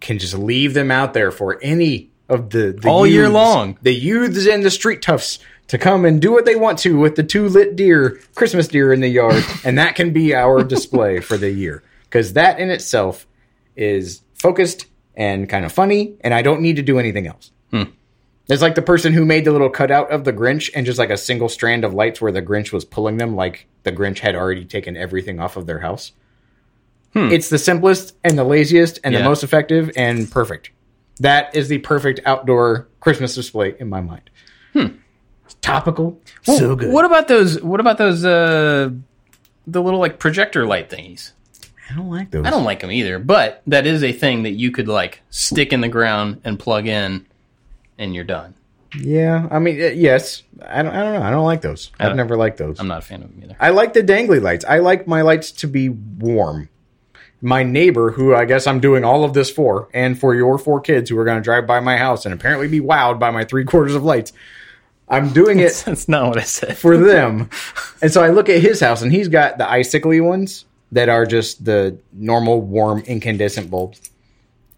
can 0.02 0.20
just 0.20 0.34
leave 0.36 0.74
them 0.74 0.92
out 0.92 1.14
there 1.14 1.32
for 1.32 1.58
any 1.64 2.12
of 2.30 2.50
the, 2.50 2.78
the 2.80 2.88
All 2.90 3.08
year 3.08 3.30
long. 3.30 3.78
the 3.82 3.94
youths 3.94 4.46
and 4.48 4.64
the 4.64 4.70
street 4.72 5.02
toughs 5.02 5.40
to 5.68 5.78
come 5.78 6.06
and 6.06 6.22
do 6.22 6.32
what 6.32 6.46
they 6.46 6.56
want 6.56 6.78
to 6.80 6.98
with 7.00 7.16
the 7.16 7.24
two 7.24 7.48
lit 7.48 7.76
deer, 7.76 8.20
Christmas 8.36 8.68
deer 8.68 8.92
in 8.94 9.00
the 9.00 9.08
yard, 9.08 9.44
and 9.66 9.78
that 9.78 9.96
can 9.96 10.12
be 10.12 10.36
our 10.36 10.64
display 10.64 11.20
for 11.22 11.38
the 11.38 11.50
year 11.52 11.82
because 12.04 12.34
that 12.34 12.60
in 12.60 12.70
itself 12.70 13.26
is 13.76 14.22
focused 14.34 14.86
and 15.16 15.48
kind 15.50 15.66
of 15.66 15.72
funny, 15.72 16.16
and 16.22 16.34
I 16.34 16.42
don't 16.42 16.62
need 16.62 16.76
to 16.78 16.82
do 16.82 17.00
anything 17.00 17.28
else. 17.28 17.52
Hmm. 17.72 17.84
It's 18.48 18.62
like 18.62 18.76
the 18.76 18.82
person 18.82 19.12
who 19.14 19.26
made 19.26 19.44
the 19.46 19.52
little 19.52 19.70
cutout 19.70 20.12
of 20.12 20.24
the 20.24 20.34
Grinch 20.34 20.70
and 20.76 20.86
just 20.86 21.00
like 21.00 21.10
a 21.10 21.18
single 21.18 21.50
strand 21.50 21.84
of 21.84 21.94
lights 21.94 22.22
where 22.22 22.32
the 22.32 22.42
Grinch 22.44 22.72
was 22.72 22.86
pulling 22.86 23.18
them, 23.18 23.36
like 23.36 23.68
the 23.84 23.92
Grinch 23.92 24.20
had 24.20 24.36
already 24.36 24.66
taken 24.66 24.96
everything 24.96 25.40
off 25.40 25.58
of 25.58 25.66
their 25.66 25.80
house. 25.80 26.12
Hmm. 27.14 27.32
It's 27.32 27.50
the 27.50 27.58
simplest 27.58 28.16
and 28.24 28.38
the 28.38 28.44
laziest 28.44 29.00
and 29.04 29.14
Yeah. 29.14 29.20
the 29.22 29.26
most 29.26 29.44
effective 29.44 29.90
and 29.96 30.30
perfect. 30.30 30.70
That 31.22 31.56
is 31.56 31.70
the 31.70 31.78
perfect 31.80 32.20
outdoor 32.26 32.88
Christmas 33.00 33.34
display 33.36 33.74
in 33.80 33.90
my 33.90 34.02
mind. 34.02 34.30
Hmm. 34.74 34.88
It's 35.46 35.54
topical, 35.62 36.20
so 36.44 36.76
good. 36.76 36.92
What 36.92 37.06
about 37.06 37.28
those 37.28 37.62
what 37.64 37.80
about 37.80 37.98
those 37.98 38.26
uh 38.26 38.90
the 39.68 39.82
little 39.82 40.00
like 40.00 40.20
projector 40.20 40.66
light 40.66 40.90
thingies? 40.90 41.32
I 41.90 41.96
don't 41.96 42.10
like 42.10 42.32
those. 42.32 42.46
I 42.46 42.50
don't 42.50 42.64
like 42.64 42.80
them 42.80 42.92
either, 42.92 43.20
but 43.20 43.62
that 43.68 43.86
is 43.86 44.04
a 44.04 44.12
thing 44.12 44.44
that 44.44 44.52
you 44.52 44.72
could 44.72 44.88
like 44.88 45.22
stick 45.30 45.72
in 45.72 45.82
the 45.82 45.88
ground 45.88 46.42
and 46.44 46.58
plug 46.60 46.88
in 46.88 47.26
and 47.98 48.16
you're 48.16 48.24
done. 48.24 48.56
Yeah, 48.98 49.48
I 49.52 49.60
mean, 49.60 49.78
yes. 49.78 50.44
I 50.66 50.82
don't. 50.82 50.94
I 50.96 51.04
don't 51.04 51.14
know. 51.14 51.22
I 51.22 51.30
don't 51.32 51.44
like 51.46 51.62
those. 51.62 51.92
I've 52.00 52.16
never 52.16 52.38
liked 52.38 52.58
those. 52.58 52.80
I'm 52.80 52.88
not 52.88 53.00
a 53.00 53.02
fan 53.02 53.24
of 53.24 53.30
them 53.30 53.44
either. 53.44 53.58
I 53.60 53.70
like 53.72 53.94
the 53.94 54.02
dangly 54.02 54.42
lights. 54.42 54.64
I 54.66 54.80
like 54.80 55.06
my 55.08 55.22
lights 55.22 55.52
to 55.54 55.68
be 55.68 55.90
warm. 55.90 56.70
My 57.42 57.64
neighbor, 57.64 58.12
who 58.12 58.34
I 58.34 58.46
guess 58.46 58.66
I'm 58.66 58.80
doing 58.80 59.04
all 59.04 59.24
of 59.26 59.34
this 59.34 59.52
for, 59.52 59.90
and 59.94 60.18
for 60.18 60.34
your 60.34 60.58
four 60.58 60.80
kids 60.80 61.10
who 61.10 61.18
are 61.20 61.26
going 61.26 61.38
to 61.38 61.44
drive 61.44 61.68
by 61.68 61.82
my 61.82 61.98
house 61.98 62.26
and 62.26 62.34
apparently 62.34 62.68
be 62.70 62.80
wowed 62.80 63.20
by 63.20 63.30
my 63.32 63.44
three 63.44 63.66
quarters 63.66 63.94
of 63.94 64.04
lights, 64.04 64.32
I'm 65.10 65.30
doing 65.34 65.60
it 65.60 65.74
That's 65.86 66.08
not 66.08 66.30
what 66.30 66.38
I 66.38 66.44
said. 66.44 66.78
for 66.78 66.98
them. 66.98 67.50
And 68.02 68.12
so 68.12 68.24
I 68.24 68.30
look 68.30 68.48
at 68.50 68.62
his 68.62 68.80
house, 68.80 69.02
and 69.02 69.12
he's 69.12 69.28
got 69.28 69.58
the 69.58 69.70
icicly 69.70 70.22
ones 70.22 70.64
that 70.96 71.10
are 71.10 71.26
just 71.26 71.66
the 71.66 71.98
normal 72.14 72.62
warm 72.62 73.02
incandescent 73.02 73.70
bulbs. 73.70 74.10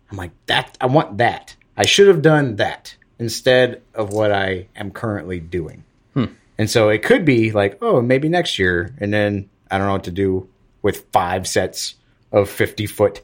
I'm 0.09 0.17
like, 0.17 0.31
that 0.47 0.75
I 0.81 0.87
want 0.87 1.19
that. 1.19 1.55
I 1.77 1.85
should 1.85 2.07
have 2.07 2.23
done 2.23 2.55
that 2.55 2.95
instead 3.19 3.83
of 3.93 4.13
what 4.13 4.31
I 4.31 4.67
am 4.75 4.89
currently 4.89 5.39
doing. 5.39 5.83
Hmm. 6.15 6.25
And 6.57 6.69
so 6.71 6.89
it 6.89 7.03
could 7.03 7.23
be 7.23 7.51
like, 7.51 7.77
oh, 7.83 8.01
maybe 8.01 8.29
next 8.29 8.57
year, 8.57 8.95
and 8.97 9.13
then 9.13 9.47
I 9.69 9.77
don't 9.77 9.85
know 9.85 9.93
what 9.93 10.05
to 10.05 10.11
do 10.11 10.49
with 10.81 11.05
five 11.11 11.47
sets 11.47 11.93
of 12.31 12.49
50 12.49 12.87
foot 12.87 13.21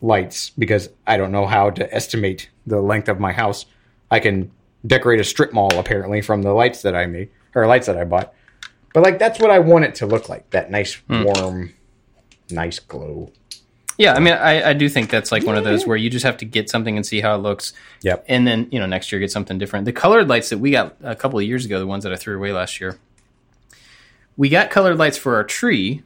lights 0.00 0.50
because 0.50 0.88
I 1.06 1.18
don't 1.18 1.32
know 1.32 1.46
how 1.46 1.68
to 1.68 1.94
estimate 1.94 2.48
the 2.66 2.80
length 2.80 3.10
of 3.10 3.20
my 3.20 3.32
house. 3.32 3.66
I 4.10 4.20
can 4.20 4.50
decorate 4.86 5.20
a 5.20 5.24
strip 5.24 5.52
mall 5.52 5.78
apparently 5.78 6.22
from 6.22 6.40
the 6.40 6.52
lights 6.52 6.80
that 6.82 6.96
I 6.96 7.04
made 7.04 7.28
or 7.54 7.66
lights 7.66 7.88
that 7.88 7.98
I 7.98 8.04
bought. 8.04 8.32
But 8.94 9.02
like 9.02 9.18
that's 9.18 9.38
what 9.38 9.50
I 9.50 9.58
want 9.58 9.84
it 9.84 9.96
to 9.96 10.06
look 10.06 10.30
like. 10.30 10.48
That 10.50 10.70
nice 10.70 10.94
hmm. 10.94 11.24
warm 11.24 11.74
nice 12.52 12.78
glow. 12.78 13.32
Yeah, 13.98 14.14
I 14.14 14.20
mean, 14.20 14.34
I, 14.34 14.70
I 14.70 14.72
do 14.72 14.88
think 14.88 15.10
that's 15.10 15.30
like 15.30 15.44
one 15.44 15.56
of 15.56 15.64
those 15.64 15.86
where 15.86 15.96
you 15.96 16.08
just 16.08 16.24
have 16.24 16.38
to 16.38 16.44
get 16.44 16.70
something 16.70 16.96
and 16.96 17.04
see 17.04 17.20
how 17.20 17.34
it 17.34 17.38
looks. 17.38 17.72
Yep. 18.00 18.24
And 18.26 18.46
then, 18.46 18.68
you 18.72 18.80
know, 18.80 18.86
next 18.86 19.12
year 19.12 19.20
get 19.20 19.30
something 19.30 19.58
different. 19.58 19.84
The 19.84 19.92
colored 19.92 20.28
lights 20.28 20.48
that 20.48 20.58
we 20.58 20.70
got 20.70 20.96
a 21.02 21.14
couple 21.14 21.38
of 21.38 21.44
years 21.44 21.64
ago, 21.64 21.78
the 21.78 21.86
ones 21.86 22.04
that 22.04 22.12
I 22.12 22.16
threw 22.16 22.36
away 22.36 22.52
last 22.52 22.80
year, 22.80 22.98
we 24.36 24.48
got 24.48 24.70
colored 24.70 24.96
lights 24.96 25.18
for 25.18 25.36
our 25.36 25.44
tree. 25.44 26.02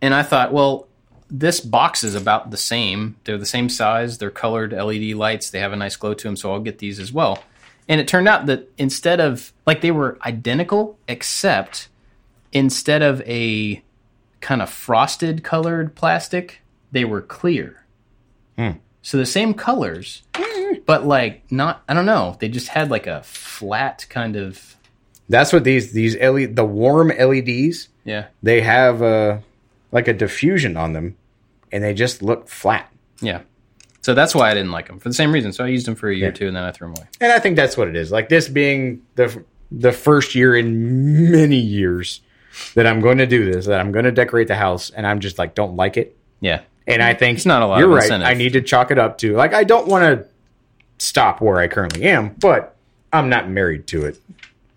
And 0.00 0.14
I 0.14 0.24
thought, 0.24 0.52
well, 0.52 0.88
this 1.30 1.60
box 1.60 2.02
is 2.02 2.14
about 2.14 2.50
the 2.50 2.56
same. 2.56 3.16
They're 3.24 3.38
the 3.38 3.46
same 3.46 3.68
size. 3.68 4.18
They're 4.18 4.30
colored 4.30 4.72
LED 4.72 5.14
lights. 5.14 5.48
They 5.48 5.60
have 5.60 5.72
a 5.72 5.76
nice 5.76 5.96
glow 5.96 6.14
to 6.14 6.28
them. 6.28 6.36
So 6.36 6.52
I'll 6.52 6.60
get 6.60 6.78
these 6.78 6.98
as 6.98 7.12
well. 7.12 7.42
And 7.88 8.00
it 8.00 8.08
turned 8.08 8.28
out 8.28 8.46
that 8.46 8.68
instead 8.78 9.20
of, 9.20 9.52
like, 9.64 9.80
they 9.80 9.90
were 9.90 10.18
identical, 10.26 10.98
except 11.08 11.88
instead 12.52 13.00
of 13.00 13.22
a 13.22 13.82
kind 14.42 14.60
of 14.60 14.68
frosted 14.68 15.42
colored 15.42 15.94
plastic, 15.94 16.60
they 16.90 17.04
were 17.04 17.22
clear. 17.22 17.84
Hmm. 18.58 18.72
So 19.00 19.16
the 19.16 19.26
same 19.26 19.54
colors, 19.54 20.22
but 20.86 21.06
like 21.06 21.50
not, 21.50 21.82
I 21.88 21.94
don't 21.94 22.06
know. 22.06 22.36
They 22.38 22.48
just 22.48 22.68
had 22.68 22.90
like 22.90 23.06
a 23.06 23.22
flat 23.22 24.06
kind 24.10 24.36
of, 24.36 24.76
That's 25.28 25.52
what 25.52 25.64
these 25.64 25.92
these 25.92 26.16
LED 26.16 26.56
the 26.56 26.64
warm 26.64 27.08
LEDs 27.08 27.88
yeah, 28.04 28.26
they 28.42 28.60
have 28.60 29.00
a, 29.00 29.42
like 29.92 30.08
a 30.08 30.12
diffusion 30.12 30.76
on 30.76 30.92
them 30.92 31.16
and 31.70 31.82
they 31.82 31.94
just 31.94 32.22
look 32.22 32.48
flat. 32.48 32.92
yeah. 33.20 33.42
So 34.02 34.14
that's 34.14 34.34
why 34.34 34.50
I 34.50 34.54
didn't 34.54 34.72
like 34.72 34.88
them 34.88 34.98
for 34.98 35.08
the 35.08 35.14
same 35.14 35.30
reason. 35.32 35.52
So 35.52 35.64
I 35.64 35.68
used 35.68 35.86
them 35.86 35.94
for 35.94 36.10
a 36.10 36.14
year 36.14 36.30
or 36.30 36.32
two 36.32 36.48
and 36.48 36.56
then 36.56 36.64
I 36.64 36.72
threw 36.72 36.88
them 36.88 36.96
away. 36.98 37.06
And 37.20 37.30
I 37.30 37.38
think 37.38 37.54
that's 37.54 37.76
what 37.76 37.86
it 37.86 37.94
is. 37.94 38.10
Like 38.10 38.28
this 38.28 38.48
being 38.48 39.02
the 39.14 39.44
the 39.70 39.92
first 39.92 40.34
year 40.34 40.56
in 40.56 41.30
many 41.30 41.58
years 41.58 42.20
that 42.74 42.86
I'm 42.86 43.00
going 43.00 43.18
to 43.18 43.26
do 43.26 43.50
this, 43.50 43.66
that 43.66 43.80
I'm 43.80 43.92
going 43.92 44.04
to 44.04 44.12
decorate 44.12 44.48
the 44.48 44.54
house, 44.56 44.90
and 44.90 45.06
I'm 45.06 45.20
just 45.20 45.38
like 45.38 45.54
don't 45.54 45.76
like 45.76 45.96
it. 45.96 46.16
Yeah. 46.40 46.60
And 46.86 47.00
I 47.02 47.14
think 47.14 47.36
It's 47.36 47.46
not 47.46 47.62
a 47.62 47.66
lot 47.66 47.78
You're 47.78 47.88
of 47.88 47.94
right. 47.94 48.02
incentive. 48.04 48.26
I 48.28 48.34
need 48.34 48.54
to 48.54 48.60
chalk 48.60 48.90
it 48.90 48.98
up 48.98 49.18
to 49.18 49.34
like 49.36 49.54
I 49.54 49.64
don't 49.64 49.86
want 49.86 50.02
to 50.04 50.26
stop 50.98 51.40
where 51.40 51.58
I 51.58 51.68
currently 51.68 52.04
am, 52.04 52.30
but 52.40 52.76
I'm 53.12 53.28
not 53.28 53.48
married 53.48 53.86
to 53.88 54.04
it. 54.06 54.18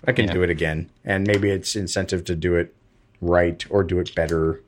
I 0.07 0.11
can 0.11 0.25
Yeah. 0.27 0.33
do 0.33 0.43
it 0.43 0.49
again, 0.51 0.89
and 1.03 1.25
maybe 1.25 1.49
it's 1.49 1.75
incentive 1.75 2.23
to 2.25 2.35
do 2.35 2.55
it 2.55 2.73
right 3.21 3.65
or 3.71 3.83
do 3.83 3.99
it 3.99 4.13
better. 4.13 4.61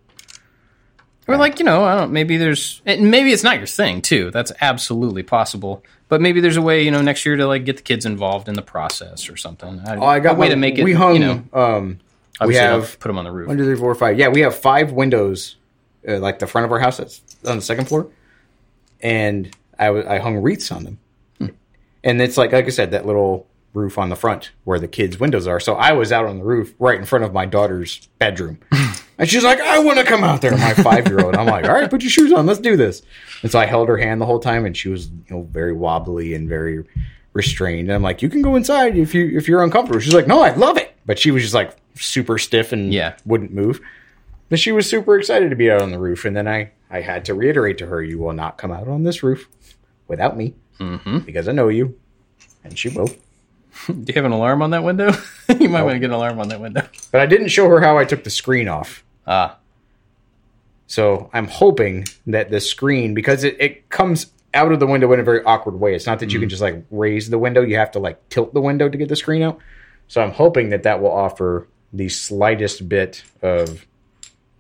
Or 1.28 1.36
like, 1.36 1.60
you 1.60 1.66
know, 1.66 1.84
I 1.84 1.96
don't, 1.96 2.12
maybe 2.14 2.38
there's, 2.38 2.82
and 2.86 3.12
maybe 3.12 3.34
it's 3.34 3.44
not 3.44 3.58
your 3.58 3.68
thing 3.68 4.02
too. 4.02 4.32
That's 4.32 4.52
absolutely 4.62 5.24
possible. 5.24 5.84
But 6.08 6.22
maybe 6.22 6.40
there's 6.40 6.56
a 6.56 6.62
way, 6.62 6.84
you 6.84 6.90
know, 6.92 7.02
next 7.02 7.26
year 7.26 7.36
to 7.36 7.46
like 7.46 7.66
get 7.66 7.76
the 7.76 7.84
kids 7.84 8.06
involved 8.06 8.48
in 8.48 8.56
the 8.56 8.62
process 8.62 9.30
or 9.30 9.36
something. 9.36 9.82
Oh, 9.86 10.06
I 10.06 10.20
got 10.22 10.36
a 10.36 10.40
way 10.40 10.48
to 10.48 10.56
make 10.56 10.78
it, 10.80 10.84
We 10.86 10.94
hung. 10.94 11.14
you 11.16 11.20
know, 11.20 11.44
um, 11.52 12.00
obviously 12.40 12.66
don't 12.66 12.82
have 12.82 13.00
put 13.00 13.10
them 13.10 13.18
on 13.18 13.26
the 13.26 13.32
roof. 13.32 13.48
one, 13.48 13.58
two, 13.58 13.66
three, 13.66 13.76
four, 13.76 13.94
five. 13.96 14.18
Yeah, 14.18 14.28
we 14.30 14.42
have 14.42 14.56
five 14.56 14.92
windows, 14.92 15.56
uh, 16.08 16.18
like 16.20 16.40
the 16.40 16.48
front 16.48 16.66
of 16.66 16.72
our 16.72 16.80
house 16.80 16.98
that's 16.98 17.22
on 17.46 17.56
the 17.58 17.62
second 17.62 17.86
floor, 17.86 18.08
and 19.02 19.56
I 19.80 20.18
hung 20.20 20.38
wreaths 20.38 20.72
on 20.72 20.84
them, 20.84 21.00
and 22.04 22.22
it's 22.22 22.38
like 22.38 22.52
like 22.52 22.66
I 22.66 22.70
said 22.70 22.92
that 22.92 23.06
little 23.06 23.48
roof 23.74 23.98
on 24.00 24.10
the 24.10 24.16
front 24.16 24.52
where 24.64 24.80
the 24.80 24.88
kids' 24.88 25.20
windows 25.20 25.46
are. 25.46 25.60
So 25.60 25.76
I 25.76 25.92
was 25.92 26.12
out 26.12 26.26
on 26.26 26.40
the 26.40 26.44
roof 26.44 26.74
right 26.80 26.98
in 26.98 27.06
front 27.06 27.24
of 27.26 27.34
my 27.34 27.46
daughter's 27.46 28.08
bedroom, 28.18 28.58
and 29.20 29.30
she's 29.30 29.44
like, 29.44 29.60
"I 29.62 29.80
want 29.80 30.00
to 30.00 30.04
come 30.06 30.24
out 30.24 30.42
there." 30.42 30.58
My 30.58 30.74
five 30.74 31.08
year 31.08 31.20
old. 31.20 31.36
I'm 31.36 31.46
like, 31.46 31.66
"All 31.66 31.74
right, 31.74 31.90
put 31.90 32.02
your 32.02 32.10
shoes 32.10 32.34
on. 32.34 32.46
Let's 32.48 32.60
do 32.60 32.76
this." 32.76 33.04
And 33.44 33.52
so 33.52 33.60
I 33.60 33.66
held 33.66 33.88
her 33.90 33.98
hand 33.98 34.20
the 34.20 34.26
whole 34.26 34.40
time, 34.40 34.66
and 34.66 34.76
she 34.76 34.90
was 34.90 35.10
you 35.10 35.24
know 35.30 35.44
very 35.44 35.74
wobbly 35.74 36.34
and 36.34 36.50
very 36.50 36.84
restrained. 37.34 37.90
And 37.90 37.94
I'm 37.96 38.02
like, 38.02 38.24
"You 38.24 38.30
can 38.30 38.42
go 38.42 38.56
inside 38.56 38.98
if 38.98 39.14
you 39.14 39.38
if 39.38 39.48
you're 39.48 39.64
uncomfortable." 39.64 40.00
She's 40.00 40.16
like, 40.16 40.28
"No, 40.28 40.42
I 40.42 40.56
love 40.56 40.78
it," 40.78 40.96
but 41.08 41.18
she 41.18 41.32
was 41.32 41.42
just 41.42 41.56
like 41.56 41.76
super 41.96 42.38
stiff 42.38 42.72
and 42.72 42.94
Yeah. 42.94 43.16
wouldn't 43.26 43.52
move. 43.52 43.82
But 44.50 44.60
she 44.60 44.72
was 44.72 44.88
super 44.88 45.18
excited 45.18 45.50
to 45.50 45.56
be 45.56 45.72
out 45.72 45.82
on 45.82 45.90
the 45.92 45.98
roof, 46.00 46.24
and 46.26 46.36
then 46.36 46.48
I 46.48 46.70
I 46.92 47.02
had 47.02 47.26
to 47.26 47.34
reiterate 47.34 47.80
to 47.80 47.88
her, 47.88 48.02
"You 48.04 48.20
will 48.20 48.34
not 48.34 48.58
come 48.60 48.72
out 48.72 48.88
on 48.88 49.04
this 49.04 49.24
roof 49.24 49.50
without 50.08 50.38
me, 50.38 50.54
Mm-hmm. 50.80 51.20
because 51.20 51.48
I 51.50 51.52
know 51.54 51.68
you." 51.70 51.98
And 52.64 52.78
she 52.78 52.90
will. 52.90 53.08
Do 53.88 53.94
you 54.06 54.14
have 54.14 54.26
an 54.26 54.32
alarm 54.32 54.62
on 54.62 54.70
that 54.72 54.84
window? 54.84 55.12
you 55.60 55.68
might 55.70 55.84
want 55.84 55.96
to 55.96 56.00
get 56.00 56.06
an 56.12 56.16
alarm 56.16 56.40
on 56.40 56.48
that 56.50 56.62
window. 56.62 56.88
But 57.12 57.22
I 57.22 57.26
didn't 57.26 57.48
show 57.50 57.68
her 57.70 57.82
how 57.82 57.98
I 57.98 58.06
took 58.06 58.24
the 58.24 58.30
screen 58.30 58.68
off. 58.68 59.04
Ah, 59.26 59.58
So 60.88 61.30
I'm 61.34 61.48
hoping 61.48 62.06
that 62.28 62.50
the 62.50 62.60
screen, 62.62 63.14
because 63.14 63.44
it, 63.44 63.58
it 63.60 63.90
comes 63.90 64.32
out 64.54 64.72
of 64.72 64.80
the 64.80 64.88
window 64.88 65.12
in 65.14 65.20
a 65.20 65.24
very 65.24 65.44
awkward 65.44 65.76
way. 65.80 65.94
It's 65.94 66.06
not 66.08 66.20
that 66.20 66.32
you 66.32 66.40
can 66.40 66.48
just 66.50 66.62
like 66.62 66.84
raise 66.90 67.30
the 67.30 67.38
window; 67.38 67.62
you 67.62 67.76
have 67.76 67.92
to 67.92 68.00
like 68.00 68.28
tilt 68.30 68.54
the 68.54 68.62
window 68.62 68.88
to 68.90 68.98
get 68.98 69.10
the 69.10 69.16
screen 69.16 69.42
out. 69.44 69.60
So 70.08 70.22
I'm 70.22 70.32
hoping 70.32 70.70
that 70.70 70.84
that 70.84 71.02
will 71.02 71.12
offer 71.12 71.68
the 71.94 72.10
slightest 72.10 72.88
bit 72.88 73.24
of 73.42 73.86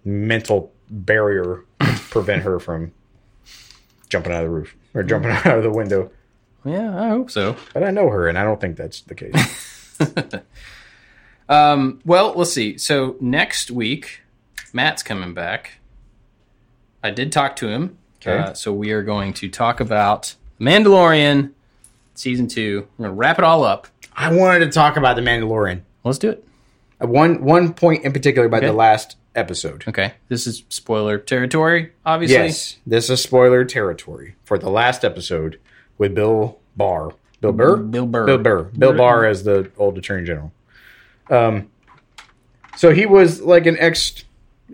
mental 0.04 0.72
barrier 0.90 1.64
to 1.82 1.86
prevent 2.10 2.44
her 2.44 2.60
from 2.60 2.92
jumping 4.10 4.32
out 4.32 4.44
of 4.44 4.50
the 4.50 4.56
roof 4.56 4.76
or 4.94 5.04
jumping 5.04 5.32
out 5.46 5.46
of 5.46 5.64
the 5.64 5.72
window. 5.72 6.12
yeah, 6.66 7.00
I 7.00 7.10
hope 7.10 7.32
so. 7.32 7.56
But 7.74 7.84
I 7.84 7.92
know 7.92 8.10
her, 8.10 8.28
and 8.28 8.38
I 8.38 8.44
don't 8.44 8.60
think 8.60 8.78
that's 8.78 9.02
the 9.02 9.16
case. 9.16 9.96
Um, 11.50 12.02
well, 12.06 12.34
let's 12.36 12.52
see. 12.52 12.78
So 12.78 13.16
next 13.22 13.72
week, 13.72 14.22
Matt's 14.74 15.04
coming 15.04 15.34
back. 15.34 15.80
I 17.04 17.12
did 17.12 17.32
talk 17.32 17.56
to 17.58 17.70
him. 17.70 17.98
Okay. 18.22 18.38
Uh, 18.38 18.54
so 18.54 18.74
we 18.74 18.92
are 18.92 19.04
going 19.04 19.34
to 19.34 19.50
talk 19.50 19.80
about 19.80 20.36
Mandalorian 20.60 21.52
season 22.16 22.48
two. 22.48 22.88
We're 22.98 23.06
going 23.06 23.16
to 23.16 23.20
wrap 23.20 23.38
it 23.38 23.46
all 23.46 23.64
up. 23.64 23.88
I 24.18 24.34
wanted 24.34 24.60
to 24.66 24.72
talk 24.72 24.98
about 24.98 25.16
the 25.16 25.22
Mandalorian. 25.22 25.82
Let's 26.04 26.18
do 26.18 26.32
it. 26.32 26.44
Uh, 27.02 27.08
One 27.08 27.44
one 27.44 27.74
point 27.74 28.04
in 28.04 28.12
particular 28.12 28.48
about 28.48 28.58
Okay. 28.58 28.68
the 28.68 28.74
last 28.74 29.16
episode. 29.36 29.84
Okay. 29.88 30.14
This 30.30 30.48
is 30.48 30.64
spoiler 30.70 31.20
territory, 31.20 31.92
obviously. 32.06 32.36
Yes, 32.38 32.78
this 32.88 33.10
is 33.12 33.22
spoiler 33.22 33.64
territory 33.64 34.36
for 34.44 34.58
the 34.58 34.70
last 34.70 35.06
episode 35.06 35.60
with 36.00 36.16
Bill 36.16 36.58
Barr. 36.76 37.12
Bill 37.40 37.52
Burr? 37.54 37.78
Bill 37.78 38.08
Burr. 38.08 38.26
Bill 38.26 38.38
Burr. 38.40 38.64
Bill 38.64 38.94
Barr 38.94 39.26
as 39.26 39.44
the 39.44 39.70
old 39.78 39.98
Attorney 40.00 40.26
General. 40.26 40.52
Um, 41.30 41.70
so 42.76 42.92
he 42.92 43.06
was 43.06 43.42
like 43.42 43.68
an 43.68 43.78
ex 43.78 44.24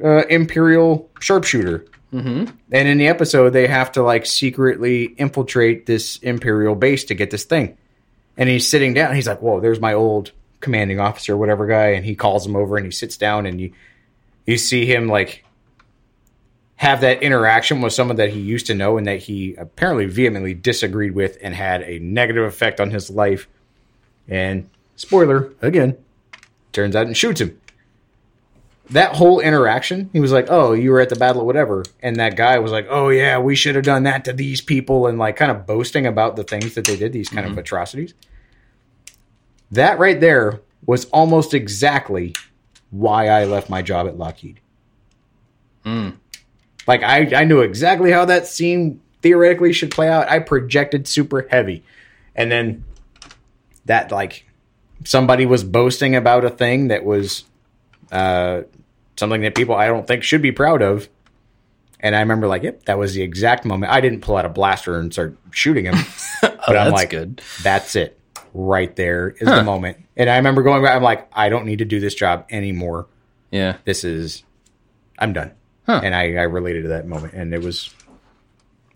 uh, 0.01 0.23
Imperial 0.29 1.09
sharpshooter. 1.19 1.85
Mm-hmm. 2.13 2.55
And 2.71 2.87
in 2.87 2.97
the 2.99 3.07
episode, 3.07 3.49
they 3.49 3.67
have 3.67 3.91
to 3.93 4.03
like 4.03 4.25
secretly 4.25 5.05
infiltrate 5.17 5.87
this 5.87 6.17
Imperial 6.19 6.75
base 6.75 7.03
to 7.05 7.15
get 7.15 7.31
this 7.31 7.43
thing. 7.43 7.77
And 8.37 8.49
he's 8.49 8.67
sitting 8.67 8.93
down. 8.93 9.15
He's 9.15 9.27
like, 9.27 9.41
"Whoa, 9.41 9.59
there's 9.59 9.79
my 9.79 9.93
old 9.93 10.31
commanding 10.59 10.99
officer, 10.99 11.37
whatever 11.37 11.67
guy." 11.67 11.89
And 11.89 12.05
he 12.05 12.15
calls 12.15 12.45
him 12.45 12.55
over, 12.55 12.77
and 12.77 12.85
he 12.85 12.91
sits 12.91 13.17
down, 13.17 13.45
and 13.45 13.61
you 13.61 13.73
you 14.45 14.57
see 14.57 14.85
him 14.85 15.07
like 15.07 15.43
have 16.75 17.01
that 17.01 17.23
interaction 17.23 17.81
with 17.81 17.93
someone 17.93 18.17
that 18.17 18.29
he 18.29 18.39
used 18.39 18.67
to 18.67 18.73
know 18.73 18.97
and 18.97 19.07
that 19.07 19.19
he 19.19 19.55
apparently 19.55 20.05
vehemently 20.05 20.53
disagreed 20.53 21.13
with 21.13 21.37
and 21.41 21.55
had 21.55 21.81
a 21.83 21.99
negative 21.99 22.43
effect 22.43 22.81
on 22.81 22.91
his 22.91 23.09
life. 23.09 23.47
And 24.27 24.69
spoiler 24.95 25.53
again, 25.61 25.97
turns 26.73 26.95
out 26.95 27.05
and 27.05 27.15
shoots 27.15 27.39
him. 27.39 27.59
That 28.89 29.15
whole 29.15 29.39
interaction, 29.39 30.09
he 30.11 30.19
was 30.19 30.31
like, 30.31 30.47
"Oh, 30.49 30.73
you 30.73 30.91
were 30.91 30.99
at 30.99 31.09
the 31.09 31.15
battle 31.15 31.41
of 31.41 31.47
whatever," 31.47 31.83
and 32.01 32.17
that 32.17 32.35
guy 32.35 32.59
was 32.59 32.71
like, 32.71 32.85
"Oh 32.89 33.09
yeah, 33.09 33.39
we 33.39 33.55
should 33.55 33.75
have 33.75 33.85
done 33.85 34.03
that 34.03 34.25
to 34.25 34.33
these 34.33 34.59
people," 34.59 35.07
and 35.07 35.17
like 35.17 35.37
kind 35.37 35.51
of 35.51 35.65
boasting 35.65 36.05
about 36.05 36.35
the 36.35 36.43
things 36.43 36.75
that 36.75 36.85
they 36.85 36.97
did, 36.97 37.13
these 37.13 37.29
kind 37.29 37.47
of 37.47 37.57
atrocities. 37.57 38.13
That 39.71 39.99
right 39.99 40.19
there 40.19 40.61
was 40.85 41.05
almost 41.05 41.53
exactly 41.53 42.35
why 42.91 43.27
I 43.27 43.45
left 43.45 43.69
my 43.69 43.81
job 43.81 44.05
at 44.07 44.17
Lockheed. 44.17 44.59
Mm. 45.85 46.17
Like 46.85 47.03
I, 47.03 47.41
I 47.41 47.43
knew 47.45 47.61
exactly 47.61 48.11
how 48.11 48.25
that 48.25 48.45
scene 48.45 49.01
theoretically 49.21 49.73
should 49.73 49.91
play 49.91 50.09
out. 50.09 50.29
I 50.29 50.39
projected 50.39 51.07
super 51.07 51.47
heavy, 51.49 51.83
and 52.35 52.51
then 52.51 52.83
that 53.85 54.11
like 54.11 54.45
somebody 55.05 55.45
was 55.45 55.63
boasting 55.63 56.15
about 56.15 56.45
a 56.45 56.49
thing 56.49 56.89
that 56.89 57.03
was 57.03 57.45
uh, 58.11 58.61
something 59.17 59.41
that 59.41 59.55
people 59.55 59.75
I 59.75 59.87
don't 59.87 60.07
think 60.07 60.23
should 60.23 60.41
be 60.41 60.51
proud 60.51 60.81
of. 60.81 61.07
And 61.99 62.15
I 62.15 62.19
remember 62.19 62.47
like, 62.47 62.63
yep, 62.63 62.83
that 62.85 62.97
was 62.97 63.13
the 63.13 63.21
exact 63.21 63.63
moment. 63.63 63.91
I 63.91 64.01
didn't 64.01 64.21
pull 64.21 64.35
out 64.35 64.45
a 64.45 64.49
blaster 64.49 64.97
and 64.99 65.11
start 65.13 65.37
shooting 65.51 65.85
him, 65.85 65.95
but 66.41 66.75
I'm 66.77 66.91
like, 66.91 67.09
good. 67.11 67.41
that's 67.63 67.95
it. 67.95 68.19
Right 68.53 68.93
there 68.95 69.29
is 69.39 69.47
Huh. 69.47 69.55
the 69.57 69.63
moment. 69.63 69.97
And 70.17 70.29
I 70.29 70.35
remember 70.37 70.63
going 70.63 70.83
back. 70.83 70.95
I'm 70.95 71.01
like, 71.03 71.29
I 71.33 71.49
don't 71.49 71.65
need 71.65 71.79
to 71.79 71.85
do 71.85 71.99
this 71.99 72.13
job 72.13 72.45
anymore. 72.51 73.07
Yeah. 73.51 73.77
This 73.85 74.03
is, 74.03 74.43
I'm 75.17 75.31
done. 75.33 75.53
Huh. 75.85 76.01
And 76.03 76.13
I, 76.13 76.23
I 76.35 76.43
related 76.43 76.83
to 76.83 76.87
that 76.89 77.07
moment, 77.07 77.33
and 77.33 77.53
it 77.53 77.61
was, 77.61 77.93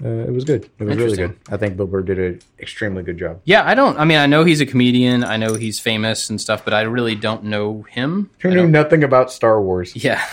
uh, 0.03 0.07
it 0.07 0.31
was 0.33 0.43
good. 0.43 0.69
It 0.79 0.83
was 0.83 0.97
really 0.97 1.17
good. 1.17 1.37
I 1.49 1.57
think 1.57 1.75
Bill 1.77 1.87
Burr 1.87 2.01
did 2.03 2.19
an 2.19 2.39
extremely 2.59 3.01
good 3.03 3.17
job. 3.17 3.41
Yeah, 3.45 3.63
I 3.65 3.73
don't. 3.75 3.97
I 3.99 4.05
mean, 4.05 4.17
I 4.19 4.25
know 4.27 4.43
he's 4.43 4.61
a 4.61 4.65
comedian. 4.65 5.23
I 5.23 5.37
know 5.37 5.55
he's 5.55 5.79
famous 5.79 6.29
and 6.29 6.39
stuff, 6.39 6.63
but 6.63 6.73
I 6.73 6.81
really 6.81 7.15
don't 7.15 7.45
know 7.45 7.81
him. 7.83 8.29
Who 8.39 8.49
I 8.49 8.51
knew 8.53 8.61
don't- 8.63 8.71
nothing 8.71 9.03
about 9.03 9.31
Star 9.31 9.61
Wars? 9.61 9.93
Yeah, 10.03 10.23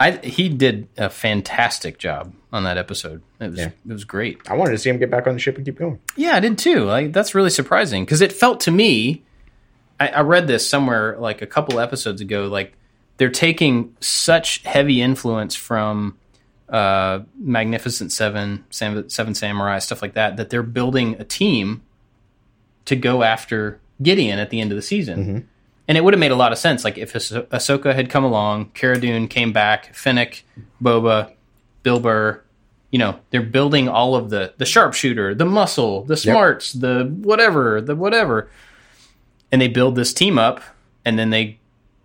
I 0.00 0.12
he 0.12 0.48
did 0.48 0.88
a 0.96 1.10
fantastic 1.10 1.98
job 1.98 2.32
on 2.52 2.64
that 2.64 2.78
episode. 2.78 3.22
It 3.40 3.50
was 3.50 3.58
Yeah. 3.58 3.70
it 3.88 3.92
was 3.92 4.04
great. 4.04 4.38
I 4.48 4.54
wanted 4.54 4.72
to 4.72 4.78
see 4.78 4.90
him 4.90 4.98
get 4.98 5.10
back 5.10 5.26
on 5.26 5.34
the 5.34 5.40
ship 5.40 5.56
and 5.56 5.64
keep 5.64 5.78
going. 5.78 5.98
Yeah, 6.16 6.36
I 6.36 6.40
did 6.40 6.56
too. 6.58 6.84
Like 6.84 7.12
that's 7.12 7.34
really 7.34 7.50
surprising 7.50 8.04
because 8.04 8.20
it 8.20 8.32
felt 8.32 8.60
to 8.60 8.70
me. 8.70 9.22
I, 10.00 10.08
I 10.08 10.20
read 10.20 10.46
this 10.46 10.68
somewhere 10.68 11.16
like 11.18 11.42
a 11.42 11.46
couple 11.46 11.80
episodes 11.80 12.20
ago. 12.20 12.46
Like 12.46 12.74
they're 13.16 13.30
taking 13.30 13.96
such 13.98 14.62
heavy 14.64 15.02
influence 15.02 15.56
from 15.56 16.16
uh, 16.68 17.20
Magnificent 17.38 18.12
Seven, 18.12 18.64
Sam, 18.70 19.08
Seven 19.08 19.34
Samurai, 19.34 19.78
stuff 19.78 20.02
like 20.02 20.14
that. 20.14 20.36
That 20.36 20.50
they're 20.50 20.62
building 20.62 21.16
a 21.18 21.24
team 21.24 21.82
to 22.84 22.96
go 22.96 23.22
after 23.22 23.80
Gideon 24.02 24.38
at 24.38 24.50
the 24.50 24.60
end 24.60 24.72
of 24.72 24.76
the 24.76 24.82
season. 24.82 25.46
And 25.88 25.96
it 25.96 26.04
would 26.04 26.12
have 26.14 26.20
made 26.20 26.32
a 26.32 26.36
lot 26.36 26.52
of 26.52 26.58
sense, 26.58 26.84
like 26.84 26.98
if 26.98 27.14
Ah- 27.16 27.42
Ahsoka 27.56 27.94
had 27.94 28.10
come 28.10 28.24
along, 28.24 28.70
Cara 28.74 29.00
Dune 29.00 29.26
came 29.28 29.52
back, 29.52 29.94
Fennec, 29.94 30.44
Boba, 30.82 31.32
Bill 31.82 31.98
Burr, 32.00 32.42
you 32.90 32.98
know 32.98 33.18
they're 33.30 33.42
building 33.42 33.86
all 33.88 34.14
of 34.16 34.30
the 34.30 34.54
the 34.56 34.64
sharpshooter 34.64 35.34
the 35.34 35.44
muscle 35.44 36.04
the 36.04 36.16
smarts 36.16 36.72
the 36.72 37.04
whatever 37.22 37.82
the 37.82 37.94
whatever 37.94 38.48
and 39.52 39.60
they 39.60 39.68
build 39.68 39.94
this 39.94 40.14
team 40.14 40.38
up 40.38 40.62
and 41.04 41.18
then 41.18 41.28
they 41.28 41.58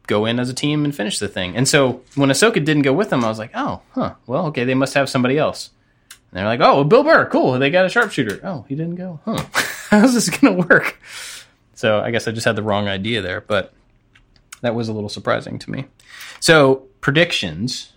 go 0.08 0.26
in 0.26 0.40
as 0.40 0.50
a 0.50 0.54
team 0.54 0.86
and 0.86 0.96
finish 0.96 1.20
the 1.20 1.28
thing 1.28 1.56
and 1.56 1.68
so 1.68 2.02
when 2.16 2.30
ahsoka 2.30 2.64
didn't 2.64 2.82
go 2.82 2.94
with 2.94 3.10
them 3.10 3.24
i 3.24 3.30
was 3.30 3.40
like 3.40 3.52
oh 3.54 3.82
huh 3.92 4.14
well 4.28 4.48
okay 4.48 4.64
they 4.64 4.74
must 4.74 4.94
have 4.94 5.10
somebody 5.10 5.38
else 5.38 5.70
and 6.10 6.38
they're 6.38 6.46
like 6.46 6.60
oh 6.62 6.84
bill 6.84 7.04
burr 7.04 7.26
cool 7.28 7.58
they 7.58 7.70
got 7.70 7.86
a 7.86 7.90
sharpshooter 7.90 8.40
oh 8.44 8.66
he 8.68 8.76
didn't 8.76 8.96
go 8.96 9.20
huh 9.26 9.44
how's 9.90 10.14
this 10.14 10.30
gonna 10.30 10.54
work 10.68 11.00
so 11.74 12.00
i 12.00 12.12
guess 12.12 12.28
i 12.28 12.32
just 12.32 12.46
had 12.46 12.56
the 12.56 12.64
wrong 12.64 12.88
idea 12.88 13.22
there 13.22 13.42
but 13.42 13.74
that 14.62 14.76
was 14.76 14.90
a 14.90 14.94
little 14.94 15.10
surprising 15.10 15.58
to 15.60 15.72
me 15.72 15.86
so 16.40 16.84
predictions 17.02 17.94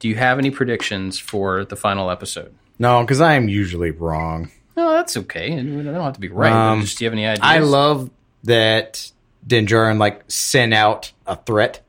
do 0.00 0.08
you 0.08 0.16
have 0.16 0.38
any 0.38 0.50
predictions 0.50 1.18
for 1.18 1.64
the 1.66 1.76
final 1.76 2.10
episode? 2.10 2.52
No, 2.78 3.02
because 3.02 3.20
I 3.20 3.34
am 3.34 3.48
usually 3.48 3.90
wrong. 3.90 4.50
No, 4.76 4.92
that's 4.92 5.16
okay. 5.18 5.52
I 5.52 5.62
don't 5.62 5.84
have 5.84 6.14
to 6.14 6.20
be 6.20 6.28
right. 6.28 6.52
Um, 6.52 6.80
just 6.80 6.98
do 6.98 7.04
you 7.04 7.10
have 7.10 7.12
any 7.12 7.26
ideas? 7.26 7.40
I 7.42 7.58
love 7.58 8.10
that 8.44 9.12
Din 9.46 9.66
Djarin 9.66 9.98
like 9.98 10.22
sent 10.28 10.74
out 10.74 11.12
a 11.26 11.36
threat 11.36 11.80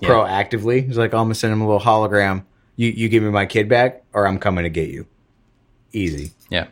Yeah. 0.00 0.08
proactively. 0.10 0.86
He's 0.86 0.98
like, 0.98 1.14
oh, 1.14 1.18
I'm 1.18 1.24
gonna 1.26 1.34
send 1.34 1.52
him 1.52 1.60
a 1.60 1.66
little 1.66 1.80
hologram. 1.80 2.44
You 2.76 2.88
you 2.88 3.08
give 3.08 3.22
me 3.22 3.30
my 3.30 3.46
kid 3.46 3.68
back, 3.68 4.02
or 4.12 4.26
I'm 4.26 4.38
coming 4.38 4.64
to 4.64 4.70
get 4.70 4.88
you. 4.90 5.06
Easy. 5.92 6.32
Yeah. 6.50 6.66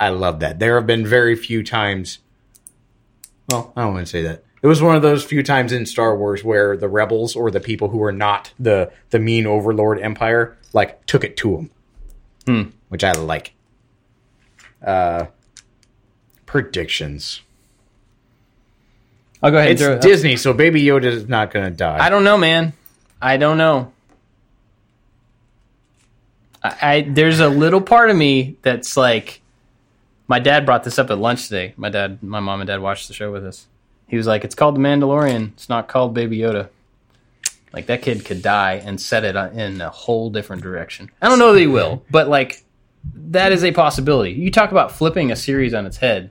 I 0.00 0.08
love 0.08 0.40
that. 0.40 0.58
There 0.58 0.74
have 0.74 0.86
been 0.86 1.06
very 1.06 1.36
few 1.36 1.62
times. 1.62 2.18
Well, 3.50 3.72
I 3.76 3.82
don't 3.82 3.94
want 3.94 4.06
to 4.06 4.10
say 4.10 4.22
that. 4.22 4.42
It 4.62 4.66
was 4.66 4.82
one 4.82 4.96
of 4.96 5.02
those 5.02 5.22
few 5.24 5.42
times 5.42 5.70
in 5.72 5.84
Star 5.86 6.16
Wars 6.16 6.42
where 6.42 6.76
the 6.76 6.88
rebels 6.88 7.36
or 7.36 7.50
the 7.50 7.60
people 7.60 7.90
who 7.90 7.98
were 7.98 8.12
not 8.12 8.52
the 8.58 8.90
the 9.10 9.18
mean 9.20 9.46
overlord 9.46 10.00
empire 10.00 10.56
like 10.72 11.04
took 11.06 11.22
it 11.22 11.36
to 11.38 11.52
them, 11.56 11.70
Hmm. 12.46 12.70
which 12.88 13.04
I 13.04 13.12
like. 13.12 13.52
Uh, 14.84 15.26
predictions. 16.46 17.40
I'll 19.44 19.50
go 19.50 19.58
ahead. 19.58 19.72
It's 19.72 19.82
and 19.82 20.00
throw, 20.00 20.10
Disney, 20.10 20.36
so 20.36 20.54
Baby 20.54 20.82
Yoda 20.82 21.04
is 21.04 21.28
not 21.28 21.50
going 21.50 21.70
to 21.70 21.76
die. 21.76 22.02
I 22.02 22.08
don't 22.08 22.24
know, 22.24 22.38
man. 22.38 22.72
I 23.20 23.36
don't 23.36 23.58
know. 23.58 23.92
I, 26.62 26.76
I 26.80 27.00
there's 27.02 27.40
a 27.40 27.48
little 27.48 27.82
part 27.82 28.08
of 28.08 28.16
me 28.16 28.56
that's 28.62 28.96
like, 28.96 29.42
my 30.28 30.38
dad 30.38 30.64
brought 30.64 30.82
this 30.82 30.98
up 30.98 31.10
at 31.10 31.18
lunch 31.18 31.48
today. 31.48 31.74
My 31.76 31.90
dad, 31.90 32.22
my 32.22 32.40
mom 32.40 32.62
and 32.62 32.68
dad 32.68 32.80
watched 32.80 33.06
the 33.06 33.12
show 33.12 33.30
with 33.30 33.44
us. 33.44 33.66
He 34.08 34.16
was 34.16 34.26
like, 34.26 34.44
"It's 34.44 34.54
called 34.54 34.76
The 34.76 34.80
Mandalorian. 34.80 35.52
It's 35.52 35.68
not 35.68 35.88
called 35.88 36.14
Baby 36.14 36.38
Yoda." 36.38 36.70
Like 37.74 37.84
that 37.86 38.00
kid 38.00 38.24
could 38.24 38.40
die 38.40 38.74
and 38.74 38.98
set 38.98 39.24
it 39.24 39.36
in 39.36 39.82
a 39.82 39.90
whole 39.90 40.30
different 40.30 40.62
direction. 40.62 41.10
I 41.20 41.28
don't 41.28 41.38
know 41.38 41.52
that 41.52 41.60
he 41.60 41.66
will, 41.66 42.02
but 42.10 42.28
like 42.28 42.64
that 43.14 43.52
is 43.52 43.62
a 43.62 43.72
possibility. 43.72 44.32
You 44.32 44.50
talk 44.50 44.70
about 44.70 44.92
flipping 44.92 45.30
a 45.32 45.36
series 45.36 45.74
on 45.74 45.84
its 45.84 45.98
head 45.98 46.30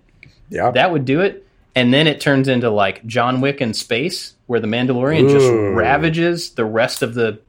yeah, 0.49 0.71
that 0.71 0.91
would 0.91 1.05
do 1.05 1.21
it. 1.21 1.45
And 1.75 1.93
then 1.93 2.07
it 2.07 2.21
turns 2.21 2.47
into 2.47 2.69
like 2.69 3.05
John 3.05 3.41
Wick 3.41 3.61
in 3.61 3.73
space, 3.73 4.33
where 4.45 4.59
the 4.59 4.67
Mandalorian 4.67 5.29
just 5.29 5.49
ravages 5.51 6.51
the 6.51 6.65
rest 6.65 7.01
of 7.01 7.15
the 7.15 7.39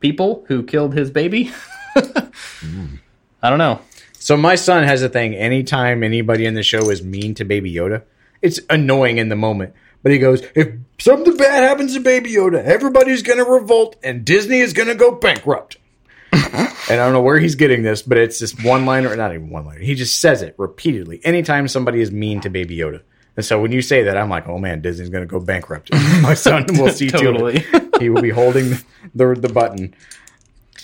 people 0.00 0.44
who 0.48 0.62
killed 0.62 0.94
his 0.94 1.10
baby. 1.10 1.50
I 1.96 3.50
don't 3.50 3.58
know. 3.58 3.80
So 4.18 4.36
my 4.36 4.54
son 4.54 4.84
has 4.84 5.02
a 5.02 5.08
thing. 5.08 5.34
Anytime 5.34 6.02
anybody 6.02 6.46
in 6.46 6.54
the 6.54 6.62
show 6.62 6.90
is 6.90 7.02
mean 7.02 7.34
to 7.34 7.44
Baby 7.44 7.72
Yoda, 7.72 8.02
it's 8.42 8.60
annoying 8.70 9.18
in 9.18 9.28
the 9.28 9.36
moment. 9.36 9.74
But 10.02 10.12
he 10.12 10.18
goes, 10.18 10.42
"If 10.54 10.74
something 10.98 11.36
bad 11.36 11.64
happens 11.64 11.94
to 11.94 12.00
Baby 12.00 12.32
Yoda, 12.32 12.62
everybody's 12.62 13.22
going 13.22 13.38
to 13.38 13.44
revolt, 13.44 13.96
and 14.02 14.24
Disney 14.24 14.58
is 14.58 14.72
going 14.72 14.88
to 14.88 14.94
go 14.94 15.12
bankrupt." 15.12 15.78
and 16.32 16.44
I 16.44 16.96
don't 16.96 17.12
know 17.12 17.22
where 17.22 17.38
he's 17.38 17.54
getting 17.54 17.82
this, 17.82 18.02
but 18.02 18.18
it's 18.18 18.38
just 18.38 18.62
one 18.64 18.86
liner, 18.86 19.14
not 19.16 19.32
even 19.32 19.50
one 19.50 19.64
liner. 19.64 19.80
He 19.80 19.94
just 19.94 20.20
says 20.20 20.42
it 20.42 20.54
repeatedly 20.58 21.20
anytime 21.24 21.66
somebody 21.66 22.00
is 22.00 22.12
mean 22.12 22.40
to 22.42 22.50
Baby 22.50 22.76
Yoda. 22.76 23.02
And 23.36 23.44
so 23.44 23.60
when 23.60 23.70
you 23.70 23.82
say 23.82 24.04
that, 24.04 24.16
I'm 24.16 24.30
like, 24.30 24.48
oh 24.48 24.58
man, 24.58 24.80
Disney's 24.80 25.10
going 25.10 25.22
to 25.22 25.28
go 25.30 25.38
bankrupt. 25.40 25.92
My 26.22 26.34
son 26.34 26.66
will 26.70 26.90
see 26.90 27.08
Totally. 27.08 27.60
to 27.60 27.76
it. 27.76 27.82
He 28.00 28.10
will 28.10 28.20
be 28.20 28.28
holding 28.30 28.76
the 29.14 29.34
the 29.34 29.48
button 29.48 29.94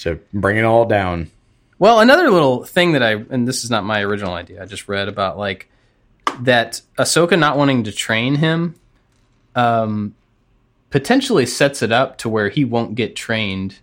to 0.00 0.18
bring 0.32 0.56
it 0.56 0.64
all 0.64 0.86
down. 0.86 1.30
Well, 1.78 2.00
another 2.00 2.30
little 2.30 2.64
thing 2.64 2.92
that 2.92 3.02
I 3.02 3.12
and 3.12 3.46
this 3.46 3.64
is 3.64 3.70
not 3.70 3.84
my 3.84 4.02
original 4.02 4.32
idea. 4.32 4.62
I 4.62 4.66
just 4.66 4.88
read 4.88 5.08
about 5.08 5.36
like 5.36 5.68
that 6.40 6.80
Ahsoka 6.98 7.38
not 7.38 7.58
wanting 7.58 7.84
to 7.84 7.92
train 7.92 8.36
him 8.36 8.76
um 9.54 10.14
potentially 10.88 11.44
sets 11.44 11.82
it 11.82 11.92
up 11.92 12.16
to 12.18 12.30
where 12.30 12.48
he 12.48 12.64
won't 12.64 12.94
get 12.94 13.14
trained 13.14 13.78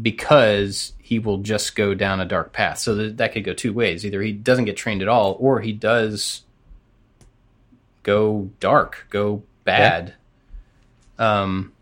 because 0.00 0.92
he 1.00 1.18
will 1.18 1.38
just 1.38 1.74
go 1.74 1.94
down 1.94 2.20
a 2.20 2.24
dark 2.24 2.52
path. 2.52 2.78
So 2.78 2.94
that, 2.94 3.16
that 3.16 3.32
could 3.32 3.42
go 3.44 3.54
two 3.54 3.72
ways. 3.72 4.06
Either 4.06 4.22
he 4.22 4.32
doesn't 4.32 4.66
get 4.66 4.76
trained 4.76 5.02
at 5.02 5.08
all 5.08 5.36
or 5.40 5.60
he 5.60 5.72
does 5.72 6.42
go 8.08 8.50
dark, 8.60 9.06
go 9.10 9.42
bad. 9.64 10.14
Um 11.18 11.72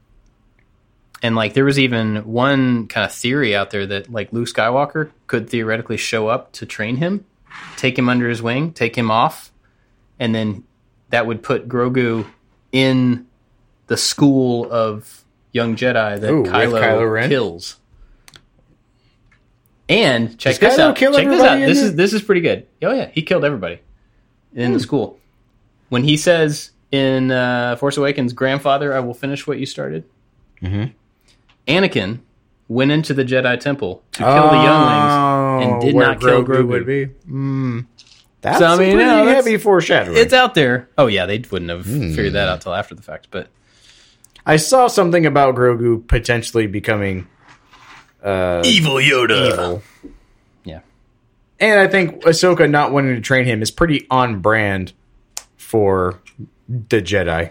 and 1.22 1.34
like 1.36 1.54
there 1.54 1.64
was 1.64 1.78
even 1.78 2.16
one 2.26 2.88
kind 2.88 3.04
of 3.04 3.12
theory 3.12 3.54
out 3.54 3.70
there 3.70 3.86
that 3.86 4.10
like 4.10 4.32
Luke 4.32 4.48
Skywalker 4.48 5.10
could 5.28 5.48
theoretically 5.48 5.96
show 5.96 6.28
up 6.28 6.50
to 6.52 6.66
train 6.66 6.96
him, 6.96 7.24
take 7.76 7.96
him 7.98 8.08
under 8.08 8.28
his 8.28 8.42
wing, 8.42 8.72
take 8.72 8.96
him 8.96 9.10
off, 9.10 9.52
and 10.18 10.34
then 10.34 10.64
that 11.10 11.26
would 11.26 11.42
put 11.42 11.68
Grogu 11.68 12.26
in 12.72 13.26
the 13.86 13.96
school 13.96 14.70
of 14.70 15.24
young 15.52 15.76
Jedi 15.76 16.20
that 16.20 16.30
Ooh, 16.30 16.42
Kylo, 16.42 16.80
Kylo 16.82 17.28
kills. 17.28 17.76
And 19.88 20.36
check 20.38 20.58
Does 20.58 20.58
this 20.58 20.78
Kylo 20.78 20.88
out. 20.90 20.96
check 20.96 21.12
this 21.28 21.40
out. 21.40 21.58
This 21.60 21.80
is 21.80 21.94
this 21.94 22.12
is 22.12 22.22
pretty 22.22 22.40
good. 22.40 22.66
Oh 22.82 22.92
yeah, 22.92 23.08
he 23.12 23.22
killed 23.22 23.44
everybody 23.44 23.78
in 24.54 24.68
Hmm. 24.68 24.72
the 24.74 24.80
school. 24.80 25.20
When 25.88 26.04
he 26.04 26.16
says 26.16 26.70
in 26.90 27.30
uh, 27.30 27.76
Force 27.76 27.96
Awakens, 27.96 28.32
"Grandfather, 28.32 28.94
I 28.94 29.00
will 29.00 29.14
finish 29.14 29.46
what 29.46 29.58
you 29.58 29.66
started." 29.66 30.04
Mhm. 30.62 30.92
Anakin 31.68 32.20
went 32.68 32.90
into 32.90 33.14
the 33.14 33.24
Jedi 33.24 33.58
Temple 33.60 34.02
to 34.12 34.18
kill 34.18 34.48
the 34.50 34.56
younglings 34.56 35.64
and 35.72 35.80
did 35.80 35.94
Oh, 35.94 35.96
where 35.98 36.06
not 36.08 36.20
kill 36.20 36.44
Grogu 36.44 36.46
Grogu. 36.46 36.66
Would 36.68 36.86
be. 36.86 37.06
Mm. 37.30 37.86
That's 38.40 38.58
So, 38.58 38.66
I 38.66 38.74
a 38.74 38.78
mean, 38.78 38.92
pretty 38.96 39.04
no, 39.10 39.26
heavy 39.26 39.56
foreshadowing. 39.56 40.16
It's 40.18 40.32
out 40.32 40.54
there. 40.54 40.88
Oh 40.98 41.06
yeah, 41.06 41.26
they 41.26 41.42
wouldn't 41.50 41.70
have 41.70 41.84
Hmm. 41.86 42.10
figured 42.14 42.32
that 42.34 42.48
out 42.48 42.60
till 42.60 42.74
after 42.74 42.94
the 42.94 43.02
fact. 43.02 43.28
But 43.30 43.48
I 44.44 44.56
saw 44.56 44.86
something 44.86 45.26
about 45.26 45.54
Grogu 45.56 46.06
potentially 46.06 46.66
becoming 46.66 47.26
evil 48.24 48.94
Yoda. 48.96 49.52
evil. 49.52 49.82
Yeah, 50.64 50.80
And 51.60 51.78
I 51.80 51.86
think 51.88 52.22
Ahsoka 52.22 52.68
not 52.70 52.92
wanting 52.92 53.14
to 53.16 53.20
train 53.20 53.44
him 53.44 53.62
is 53.62 53.70
pretty 53.70 54.06
on 54.10 54.40
brand 54.40 54.92
for 55.66 56.20
the 56.68 57.02
Jedi. 57.02 57.50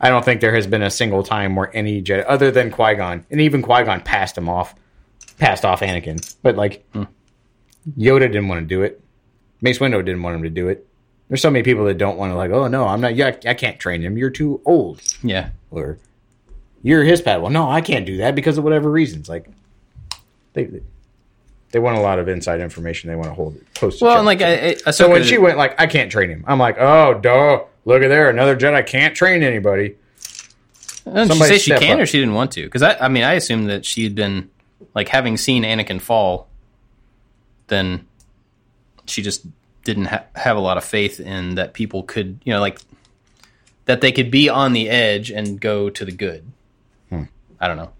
I 0.00 0.08
don't 0.08 0.24
think 0.24 0.40
there 0.40 0.54
has 0.54 0.66
been 0.66 0.82
a 0.82 0.90
single 0.90 1.22
time 1.22 1.54
where 1.54 1.74
any 1.76 2.02
Jedi, 2.02 2.24
other 2.26 2.50
than 2.50 2.70
Qui 2.70 2.94
Gon, 2.94 3.26
and 3.30 3.40
even 3.40 3.60
Qui 3.60 3.84
Gon 3.84 4.00
passed 4.00 4.38
him 4.38 4.48
off, 4.48 4.74
passed 5.38 5.64
off 5.64 5.80
Anakin. 5.80 6.34
But 6.42 6.56
like, 6.56 6.84
hmm. 6.92 7.04
Yoda 7.96 8.20
didn't 8.20 8.48
want 8.48 8.62
to 8.62 8.66
do 8.66 8.82
it. 8.82 9.00
Mace 9.60 9.78
Windu 9.78 10.04
didn't 10.04 10.22
want 10.22 10.36
him 10.36 10.42
to 10.44 10.50
do 10.50 10.68
it. 10.68 10.86
There's 11.28 11.42
so 11.42 11.50
many 11.50 11.62
people 11.62 11.84
that 11.84 11.98
don't 11.98 12.16
want 12.16 12.32
to 12.32 12.36
like, 12.36 12.50
oh 12.50 12.68
no, 12.68 12.86
I'm 12.86 13.00
not. 13.00 13.16
Yeah, 13.16 13.36
I 13.46 13.54
can't 13.54 13.78
train 13.78 14.02
him. 14.02 14.16
You're 14.16 14.30
too 14.30 14.60
old. 14.64 15.02
yeah. 15.22 15.50
Or 15.70 15.98
you're 16.82 17.04
his 17.04 17.20
pad. 17.20 17.42
Well, 17.42 17.50
no, 17.50 17.70
I 17.70 17.80
can't 17.80 18.06
do 18.06 18.18
that 18.18 18.34
because 18.34 18.58
of 18.58 18.64
whatever 18.64 18.90
reasons. 18.90 19.28
Like, 19.28 19.48
they 20.54 20.64
they 20.64 20.80
want 21.74 21.96
a 21.96 22.00
lot 22.00 22.18
of 22.18 22.28
inside 22.28 22.60
information. 22.60 23.10
They 23.10 23.16
want 23.16 23.28
to 23.28 23.34
hold 23.34 23.56
it 23.56 23.66
close. 23.74 23.98
To 23.98 24.04
Well, 24.04 24.14
chest. 24.14 24.18
and 24.18 24.26
like 24.26 24.42
I, 24.42 24.76
I, 24.86 24.90
So 24.92 25.10
when 25.10 25.24
she 25.24 25.36
went 25.38 25.58
like, 25.58 25.78
I 25.80 25.86
can't 25.86 26.10
train 26.10 26.30
him. 26.30 26.44
I'm 26.46 26.58
like, 26.58 26.76
oh, 26.78 27.14
duh. 27.14 27.64
Look 27.84 28.02
at 28.02 28.08
there, 28.08 28.28
another 28.30 28.56
Jedi 28.56 28.84
can't 28.86 29.14
train 29.14 29.42
anybody. 29.44 29.94
She 31.06 31.38
say 31.38 31.58
she 31.58 31.70
can 31.70 31.98
up. 31.98 32.02
or 32.02 32.06
she 32.06 32.18
didn't 32.18 32.34
want 32.34 32.50
to? 32.52 32.64
Because 32.64 32.82
I, 32.82 32.96
I 32.98 33.08
mean, 33.08 33.22
I 33.22 33.34
assumed 33.34 33.68
that 33.70 33.84
she 33.84 34.02
had 34.02 34.16
been 34.16 34.50
like 34.94 35.08
having 35.08 35.36
seen 35.36 35.62
Anakin 35.62 36.00
fall, 36.00 36.48
then 37.68 38.06
she 39.06 39.22
just 39.22 39.46
didn't 39.84 40.06
ha- 40.06 40.24
have 40.34 40.56
a 40.56 40.60
lot 40.60 40.76
of 40.76 40.84
faith 40.84 41.20
in 41.20 41.54
that 41.54 41.74
people 41.74 42.02
could, 42.02 42.40
you 42.44 42.52
know, 42.52 42.58
like 42.60 42.80
that 43.84 44.00
they 44.00 44.10
could 44.10 44.32
be 44.32 44.48
on 44.48 44.72
the 44.72 44.88
edge 44.88 45.30
and 45.30 45.60
go 45.60 45.88
to 45.90 46.04
the 46.04 46.10
good. 46.10 46.44
Hmm. 47.08 47.22
I 47.60 47.68
don't 47.68 47.76
know, 47.76 47.92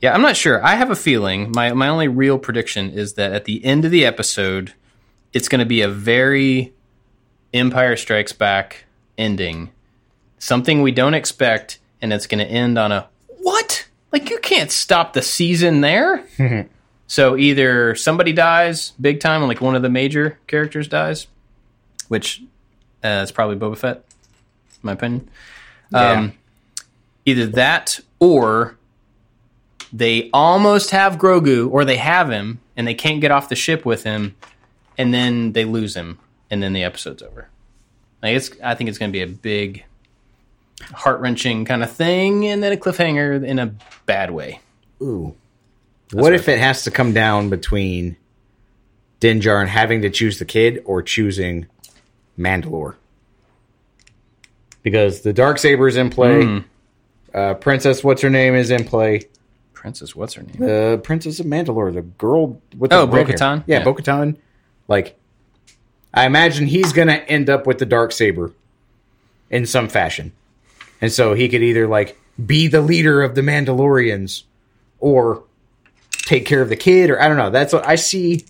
yeah, 0.00 0.14
I'm 0.14 0.22
not 0.22 0.36
sure. 0.36 0.64
I 0.64 0.74
have 0.74 0.90
a 0.90 0.96
feeling. 0.96 1.52
My 1.54 1.72
my 1.72 1.88
only 1.88 2.08
real 2.08 2.38
prediction 2.38 2.90
is 2.90 3.14
that 3.14 3.32
at 3.32 3.44
the 3.44 3.64
end 3.64 3.84
of 3.84 3.90
the 3.90 4.04
episode, 4.04 4.74
it's 5.32 5.48
going 5.48 5.60
to 5.60 5.66
be 5.66 5.82
a 5.82 5.88
very 5.88 6.72
Empire 7.52 7.96
Strikes 7.96 8.32
Back 8.32 8.84
ending 9.18 9.70
something 10.40 10.82
we 10.82 10.90
don't 10.90 11.14
expect, 11.14 11.78
and 12.02 12.12
it's 12.12 12.26
going 12.26 12.44
to 12.44 12.50
end 12.50 12.76
on 12.76 12.90
a 12.90 13.08
what? 13.38 13.86
Like 14.10 14.28
you 14.28 14.38
can't 14.38 14.72
stop 14.72 15.12
the 15.12 15.22
season 15.22 15.82
there. 15.82 16.24
so 17.06 17.36
either 17.36 17.94
somebody 17.94 18.32
dies 18.32 18.90
big 19.00 19.20
time, 19.20 19.42
like 19.42 19.60
one 19.60 19.76
of 19.76 19.82
the 19.82 19.88
major 19.88 20.40
characters 20.48 20.88
dies, 20.88 21.28
which 22.08 22.42
uh, 23.04 23.20
is 23.22 23.30
probably 23.30 23.56
Boba 23.56 23.76
Fett, 23.76 23.96
in 23.96 24.80
my 24.82 24.92
opinion. 24.92 25.30
Um, 25.92 26.34
either 27.24 27.46
that 27.46 28.00
or 28.18 28.76
they 29.92 30.30
almost 30.32 30.90
have 30.90 31.16
Grogu, 31.16 31.70
or 31.70 31.84
they 31.84 31.96
have 31.96 32.30
him 32.30 32.60
and 32.76 32.86
they 32.86 32.94
can't 32.94 33.20
get 33.20 33.30
off 33.30 33.48
the 33.48 33.56
ship 33.56 33.84
with 33.84 34.04
him, 34.04 34.34
and 34.96 35.12
then 35.12 35.52
they 35.52 35.64
lose 35.64 35.94
him, 35.94 36.18
and 36.50 36.62
then 36.62 36.72
the 36.72 36.82
episode's 36.82 37.22
over. 37.22 37.48
Like 38.22 38.36
it's, 38.36 38.50
I 38.62 38.74
think 38.74 38.88
it's 38.88 38.98
going 38.98 39.10
to 39.10 39.12
be 39.12 39.22
a 39.22 39.26
big, 39.26 39.84
heart 40.94 41.20
wrenching 41.20 41.64
kind 41.64 41.82
of 41.82 41.90
thing, 41.90 42.46
and 42.46 42.62
then 42.62 42.72
a 42.72 42.76
cliffhanger 42.76 43.44
in 43.44 43.58
a 43.58 43.74
bad 44.06 44.30
way. 44.30 44.60
Ooh. 45.02 45.34
what 46.12 46.34
if 46.34 46.48
it 46.48 46.58
has 46.58 46.84
to 46.84 46.90
come 46.90 47.12
down 47.12 47.48
between 47.48 48.16
Din 49.18 49.40
Djarin 49.40 49.66
having 49.66 50.02
to 50.02 50.10
choose 50.10 50.38
the 50.38 50.44
kid 50.44 50.82
or 50.84 51.02
choosing 51.02 51.66
Mandalore? 52.38 52.94
Because 54.82 55.20
the 55.20 55.32
dark 55.32 55.58
saber 55.58 55.88
is 55.88 55.96
in 55.96 56.10
play. 56.10 56.44
Hmm. 56.44 56.58
Uh, 57.34 57.54
Princess, 57.54 58.02
what's 58.02 58.22
her 58.22 58.30
name, 58.30 58.54
is 58.54 58.70
in 58.70 58.84
play. 58.84 59.28
Princess, 59.80 60.14
what's 60.14 60.34
her 60.34 60.42
name? 60.42 60.56
The 60.58 61.00
Princess 61.02 61.40
of 61.40 61.46
Mandalore, 61.46 61.94
the 61.94 62.02
girl 62.02 62.60
with 62.76 62.92
Oh, 62.92 63.06
the 63.06 63.12
red. 63.12 63.26
Bo-Katan? 63.28 63.64
Yeah, 63.66 63.78
Yeah. 63.78 63.84
Bo-Katan. 63.84 64.36
Like, 64.88 65.18
I 66.12 66.26
imagine 66.26 66.66
he's 66.66 66.92
going 66.92 67.08
to 67.08 67.26
end 67.30 67.48
up 67.48 67.66
with 67.66 67.78
the 67.78 67.86
dark 67.86 68.12
saber 68.12 68.52
in 69.48 69.64
some 69.64 69.88
fashion, 69.88 70.32
and 71.00 71.10
so 71.10 71.32
he 71.32 71.48
could 71.48 71.62
either 71.62 71.86
like 71.88 72.20
be 72.44 72.66
the 72.68 72.82
leader 72.82 73.22
of 73.22 73.34
the 73.34 73.40
Mandalorians 73.40 74.42
or 74.98 75.44
take 76.10 76.44
care 76.44 76.60
of 76.60 76.68
the 76.68 76.76
kid, 76.76 77.08
or 77.08 77.18
I 77.18 77.26
don't 77.28 77.38
know. 77.38 77.48
That's 77.48 77.72
what 77.72 77.86
I 77.88 77.94
see. 77.94 78.44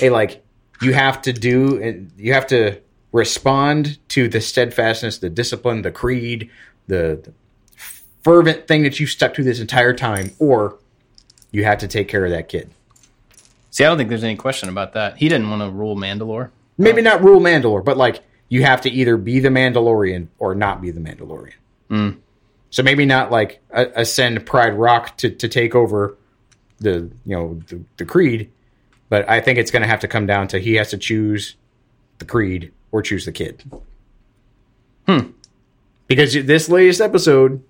A 0.00 0.08
like 0.08 0.42
you 0.80 0.94
have 0.94 1.20
to 1.22 1.32
do, 1.34 1.82
and 1.82 2.10
you 2.16 2.32
have 2.32 2.46
to 2.46 2.80
respond 3.12 3.98
to 4.10 4.28
the 4.28 4.40
steadfastness, 4.40 5.18
the 5.18 5.28
discipline, 5.28 5.82
the 5.82 5.90
creed, 5.90 6.48
the, 6.86 7.20
the 7.22 7.32
fervent 8.22 8.66
thing 8.66 8.82
that 8.82 9.00
you've 9.00 9.10
stuck 9.10 9.34
to 9.34 9.42
this 9.42 9.60
entire 9.60 9.94
time, 9.94 10.32
or 10.38 10.78
you 11.50 11.64
have 11.64 11.78
to 11.78 11.88
take 11.88 12.08
care 12.08 12.24
of 12.24 12.30
that 12.30 12.48
kid. 12.48 12.70
See, 13.70 13.84
I 13.84 13.88
don't 13.88 13.98
think 13.98 14.08
there's 14.08 14.24
any 14.24 14.36
question 14.36 14.68
about 14.68 14.94
that. 14.94 15.18
He 15.18 15.28
didn't 15.28 15.50
want 15.50 15.62
to 15.62 15.70
rule 15.70 15.96
Mandalore. 15.96 16.50
Maybe 16.76 17.02
not 17.02 17.22
rule 17.22 17.40
Mandalore, 17.40 17.84
but 17.84 17.96
like 17.96 18.22
you 18.48 18.62
have 18.62 18.80
to 18.82 18.90
either 18.90 19.16
be 19.16 19.40
the 19.40 19.48
Mandalorian 19.48 20.28
or 20.38 20.54
not 20.54 20.80
be 20.80 20.90
the 20.90 21.00
Mandalorian. 21.00 21.54
So 22.70 22.82
maybe 22.82 23.06
not 23.06 23.30
like 23.30 23.62
ascend 23.70 24.44
Pride 24.46 24.74
Rock 24.74 25.16
to, 25.18 25.30
to 25.30 25.48
take 25.48 25.74
over 25.74 26.16
the 26.78 27.10
you 27.24 27.36
know 27.36 27.60
the, 27.68 27.80
the 27.96 28.04
creed, 28.04 28.50
but 29.08 29.28
I 29.28 29.40
think 29.40 29.58
it's 29.58 29.70
going 29.70 29.82
to 29.82 29.88
have 29.88 30.00
to 30.00 30.08
come 30.08 30.26
down 30.26 30.48
to 30.48 30.58
he 30.58 30.74
has 30.74 30.90
to 30.90 30.98
choose 30.98 31.56
the 32.18 32.24
creed 32.24 32.72
or 32.92 33.02
choose 33.02 33.24
the 33.24 33.32
kid. 33.32 33.62
Hmm. 35.06 35.30
Because 36.06 36.32
this 36.32 36.68
latest 36.68 37.00
episode, 37.00 37.62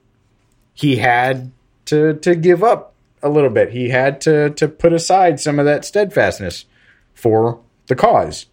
he 0.79 0.97
had 0.97 1.51
to 1.87 2.14
to 2.14 2.37
give 2.37 2.62
up 2.62 2.95
a 3.20 3.29
little 3.29 3.51
bit. 3.51 3.72
He 3.72 3.89
had 3.89 4.20
to 4.22 4.51
to 4.51 4.68
put 4.68 4.93
aside 4.93 5.41
some 5.41 5.59
of 5.59 5.64
that 5.64 5.85
steadfastness 5.85 6.66
for 7.14 7.61
the 7.89 7.97
cause. 7.97 8.47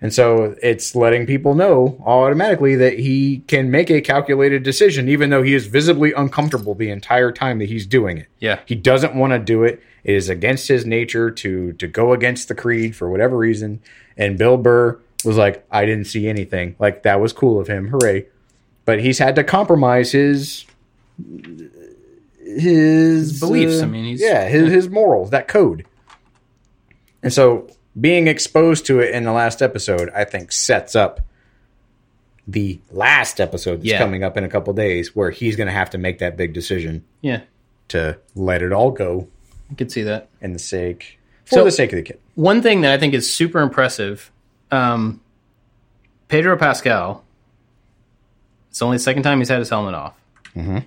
And 0.00 0.14
so 0.14 0.54
it's 0.62 0.94
letting 0.94 1.26
people 1.26 1.54
know 1.54 2.00
automatically 2.06 2.76
that 2.76 3.00
he 3.00 3.42
can 3.48 3.68
make 3.68 3.90
a 3.90 4.00
calculated 4.00 4.62
decision, 4.62 5.08
even 5.08 5.30
though 5.30 5.42
he 5.42 5.54
is 5.54 5.66
visibly 5.66 6.12
uncomfortable 6.12 6.76
the 6.76 6.88
entire 6.88 7.32
time 7.32 7.58
that 7.58 7.68
he's 7.68 7.84
doing 7.84 8.18
it. 8.18 8.28
Yeah. 8.38 8.60
He 8.64 8.76
doesn't 8.76 9.16
want 9.16 9.32
to 9.32 9.40
do 9.40 9.64
it. 9.64 9.82
It 10.04 10.14
is 10.14 10.28
against 10.28 10.68
his 10.68 10.86
nature 10.86 11.30
to 11.32 11.72
to 11.74 11.86
go 11.86 12.12
against 12.12 12.48
the 12.48 12.54
creed 12.54 12.96
for 12.96 13.10
whatever 13.10 13.36
reason. 13.36 13.80
And 14.16 14.38
Bill 14.38 14.56
Burr 14.56 14.98
was 15.24 15.36
like, 15.36 15.66
I 15.70 15.84
didn't 15.84 16.06
see 16.06 16.28
anything. 16.28 16.76
Like 16.78 17.02
that 17.02 17.20
was 17.20 17.34
cool 17.34 17.60
of 17.60 17.66
him. 17.66 17.88
Hooray. 17.88 18.26
But 18.86 19.00
he's 19.00 19.18
had 19.18 19.36
to 19.36 19.44
compromise 19.44 20.12
his 20.12 20.64
his, 22.40 23.40
beliefs. 23.40 23.80
uh, 23.80 23.84
I 23.84 23.86
mean, 23.86 24.04
he's- 24.04 24.20
yeah, 24.20 24.48
his, 24.48 24.70
his 24.72 24.88
morals, 24.88 25.30
that 25.30 25.48
code. 25.48 25.84
And 27.22 27.32
so 27.32 27.68
being 28.00 28.28
exposed 28.28 28.86
to 28.86 29.00
it 29.00 29.14
in 29.14 29.24
the 29.24 29.32
last 29.32 29.60
episode, 29.60 30.10
I 30.14 30.24
think 30.24 30.52
sets 30.52 30.94
up 30.96 31.20
the 32.46 32.80
last 32.90 33.40
episode 33.40 33.78
that's 33.78 33.86
Yeah. 33.90 33.98
coming 33.98 34.24
up 34.24 34.36
in 34.36 34.44
a 34.44 34.48
couple 34.48 34.72
days 34.72 35.14
where 35.14 35.30
he's 35.30 35.56
going 35.56 35.66
to 35.66 35.72
have 35.72 35.90
to 35.90 35.98
make 35.98 36.18
that 36.20 36.36
big 36.36 36.52
decision 36.54 37.04
Yeah, 37.20 37.40
to 37.88 38.18
let 38.34 38.62
it 38.62 38.72
all 38.72 38.90
go 38.90 39.28
I 39.70 39.74
could 39.74 39.92
see 39.92 40.02
that. 40.02 40.28
in 40.40 40.52
the 40.54 40.58
sake 40.58 41.18
for 41.44 41.56
So- 41.56 41.64
the 41.64 41.70
sake 41.72 41.92
of 41.92 41.96
the 41.96 42.02
kid. 42.02 42.18
One 42.36 42.62
thing 42.62 42.82
that 42.82 42.92
I 42.92 42.98
think 42.98 43.12
is 43.14 43.30
super 43.30 43.60
impressive, 43.60 44.30
um, 44.70 45.20
Pedro 46.28 46.56
Pascal. 46.56 47.24
It's 48.70 48.80
only 48.80 48.96
the 48.98 49.02
second 49.02 49.24
time 49.24 49.38
he's 49.40 49.48
had 49.48 49.58
his 49.58 49.68
helmet 49.70 49.94
off. 49.94 50.14
Mhm. 50.54 50.84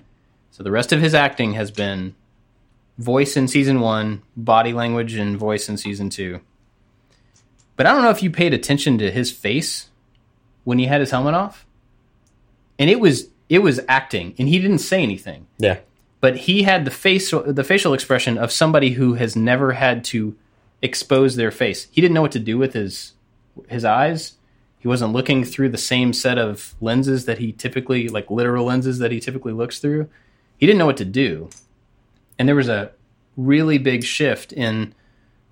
So 0.62 0.64
the 0.64 0.70
rest 0.70 0.92
of 0.92 1.00
his 1.00 1.12
acting 1.12 1.54
has 1.54 1.72
been 1.72 2.14
voice 2.96 3.36
in 3.36 3.48
season 3.48 3.80
one, 3.80 4.22
body 4.36 4.72
language 4.72 5.14
and 5.14 5.36
voice 5.36 5.68
in 5.68 5.76
season 5.76 6.08
two. 6.08 6.38
But 7.74 7.86
I 7.86 7.92
don't 7.92 8.02
know 8.02 8.10
if 8.10 8.22
you 8.22 8.30
paid 8.30 8.54
attention 8.54 8.96
to 8.98 9.10
his 9.10 9.32
face 9.32 9.88
when 10.62 10.78
he 10.78 10.86
had 10.86 11.00
his 11.00 11.10
helmet 11.10 11.34
off, 11.34 11.66
and 12.78 12.88
it 12.88 13.00
was 13.00 13.26
it 13.48 13.58
was 13.58 13.80
acting, 13.88 14.36
and 14.38 14.46
he 14.48 14.60
didn't 14.60 14.78
say 14.78 15.02
anything 15.02 15.48
Yeah. 15.58 15.78
but 16.20 16.36
he 16.36 16.62
had 16.62 16.84
the 16.84 16.92
face 16.92 17.32
the 17.32 17.64
facial 17.64 17.92
expression 17.92 18.38
of 18.38 18.52
somebody 18.52 18.90
who 18.90 19.14
has 19.14 19.34
never 19.34 19.72
had 19.72 20.04
to 20.04 20.36
expose 20.80 21.34
their 21.34 21.50
face. 21.50 21.88
He 21.90 22.00
didn't 22.00 22.14
know 22.14 22.22
what 22.22 22.30
to 22.32 22.38
do 22.38 22.56
with 22.56 22.74
his 22.74 23.14
his 23.66 23.84
eyes. 23.84 24.34
He 24.78 24.86
wasn't 24.86 25.12
looking 25.12 25.42
through 25.42 25.70
the 25.70 25.78
same 25.78 26.12
set 26.12 26.38
of 26.38 26.76
lenses 26.80 27.24
that 27.24 27.38
he 27.38 27.50
typically 27.50 28.06
like 28.08 28.30
literal 28.30 28.66
lenses 28.66 29.00
that 29.00 29.10
he 29.10 29.18
typically 29.18 29.52
looks 29.52 29.80
through. 29.80 30.08
He 30.62 30.66
didn't 30.66 30.78
know 30.78 30.86
what 30.86 30.98
to 30.98 31.04
do. 31.04 31.50
And 32.38 32.46
there 32.46 32.54
was 32.54 32.68
a 32.68 32.92
really 33.36 33.78
big 33.78 34.04
shift 34.04 34.52
in 34.52 34.94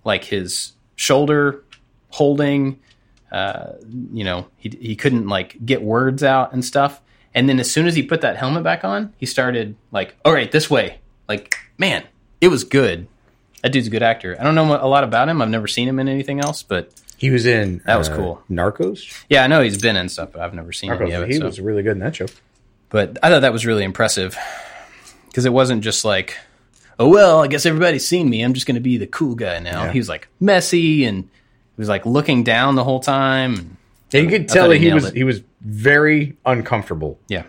like 0.04 0.22
his 0.22 0.70
shoulder 0.94 1.64
holding 2.10 2.78
uh, 3.32 3.72
you 4.12 4.22
know, 4.22 4.46
he 4.56 4.68
he 4.80 4.94
couldn't 4.94 5.26
like 5.26 5.56
get 5.66 5.82
words 5.82 6.22
out 6.22 6.52
and 6.52 6.64
stuff. 6.64 7.00
And 7.34 7.48
then 7.48 7.58
as 7.58 7.68
soon 7.68 7.88
as 7.88 7.96
he 7.96 8.04
put 8.04 8.20
that 8.20 8.36
helmet 8.36 8.62
back 8.62 8.84
on, 8.84 9.12
he 9.18 9.26
started 9.26 9.74
like, 9.90 10.14
"All 10.24 10.32
right, 10.32 10.50
this 10.52 10.70
way." 10.70 11.00
Like, 11.28 11.56
man, 11.76 12.04
it 12.40 12.46
was 12.46 12.62
good. 12.62 13.08
That 13.64 13.72
dude's 13.72 13.88
a 13.88 13.90
good 13.90 14.04
actor. 14.04 14.36
I 14.38 14.44
don't 14.44 14.54
know 14.54 14.76
a 14.80 14.86
lot 14.86 15.02
about 15.02 15.28
him. 15.28 15.42
I've 15.42 15.48
never 15.50 15.66
seen 15.66 15.88
him 15.88 15.98
in 15.98 16.08
anything 16.08 16.38
else, 16.38 16.62
but 16.62 16.92
He 17.16 17.30
was 17.30 17.46
in 17.46 17.82
That 17.84 17.98
was 17.98 18.08
uh, 18.08 18.14
cool. 18.16 18.42
Narcos. 18.48 19.12
yeah, 19.28 19.42
I 19.42 19.48
know 19.48 19.60
he's 19.60 19.82
been 19.82 19.96
in 19.96 20.08
stuff, 20.08 20.30
but 20.32 20.40
I've 20.40 20.54
never 20.54 20.72
seen 20.72 20.92
him 20.92 20.98
Narcos. 20.98 21.08
yet. 21.10 21.26
he 21.28 21.38
so- 21.38 21.46
was 21.46 21.58
really 21.60 21.82
good 21.82 21.94
in 21.94 21.98
that 21.98 22.14
show. 22.14 22.26
But 22.90 23.18
I 23.24 23.28
thought 23.28 23.40
that 23.40 23.52
was 23.52 23.66
really 23.66 23.82
impressive 23.84 24.36
because 25.30 25.46
it 25.46 25.52
wasn't 25.52 25.82
just 25.82 26.04
like, 26.04 26.36
"Oh 26.98 27.08
well, 27.08 27.42
I 27.42 27.46
guess 27.46 27.64
everybody's 27.64 28.06
seen 28.06 28.28
me. 28.28 28.42
I'm 28.42 28.52
just 28.54 28.66
going 28.66 28.74
to 28.74 28.80
be 28.80 28.96
the 28.98 29.06
cool 29.06 29.34
guy 29.34 29.58
now." 29.58 29.84
Yeah. 29.84 29.92
He 29.92 29.98
was 29.98 30.08
like 30.08 30.28
messy 30.38 31.04
and 31.04 31.24
he 31.24 31.78
was 31.78 31.88
like 31.88 32.04
looking 32.04 32.44
down 32.44 32.74
the 32.74 32.84
whole 32.84 33.00
time. 33.00 33.76
Yeah, 34.12 34.20
you 34.22 34.28
could 34.28 34.48
tell 34.48 34.68
that 34.68 34.76
he 34.78 34.88
he 34.88 34.92
was 34.92 35.06
it. 35.06 35.14
he 35.14 35.24
was 35.24 35.42
very 35.60 36.36
uncomfortable. 36.44 37.18
Yeah, 37.28 37.44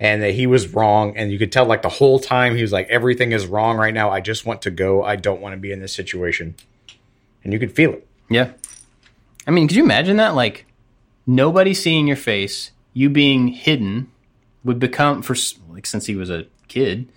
and 0.00 0.22
that 0.22 0.32
he 0.32 0.46
was 0.46 0.68
wrong 0.74 1.16
and 1.16 1.30
you 1.30 1.38
could 1.38 1.52
tell 1.52 1.64
like 1.64 1.82
the 1.82 1.88
whole 1.88 2.18
time 2.18 2.56
he 2.56 2.62
was 2.62 2.72
like 2.72 2.88
everything 2.88 3.30
is 3.32 3.46
wrong 3.46 3.76
right 3.76 3.94
now 3.94 4.10
i 4.10 4.20
just 4.20 4.44
want 4.44 4.62
to 4.62 4.70
go 4.70 5.04
i 5.04 5.14
don't 5.14 5.40
want 5.40 5.52
to 5.52 5.56
be 5.56 5.70
in 5.70 5.78
this 5.80 5.92
situation 5.94 6.56
and 7.44 7.52
you 7.52 7.58
could 7.60 7.70
feel 7.70 7.92
it 7.92 8.06
Yeah. 8.28 8.50
I 9.46 9.50
mean, 9.50 9.68
could 9.68 9.76
you 9.76 9.84
imagine 9.84 10.16
that? 10.18 10.34
Like, 10.36 10.66
nobody 11.26 11.74
seeing 11.74 12.06
your 12.06 12.16
face, 12.16 12.70
you 12.94 13.10
being 13.10 13.48
hidden, 13.48 14.10
would 14.64 14.78
become, 14.78 15.20
for 15.22 15.34
like, 15.68 15.84
since 15.86 16.06
he 16.06 16.14
was 16.14 16.30
a 16.30 16.46
kid, 16.72 17.08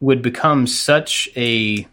would 0.00 0.22
become 0.22 0.66
such 0.66 1.28
a, 1.36 1.86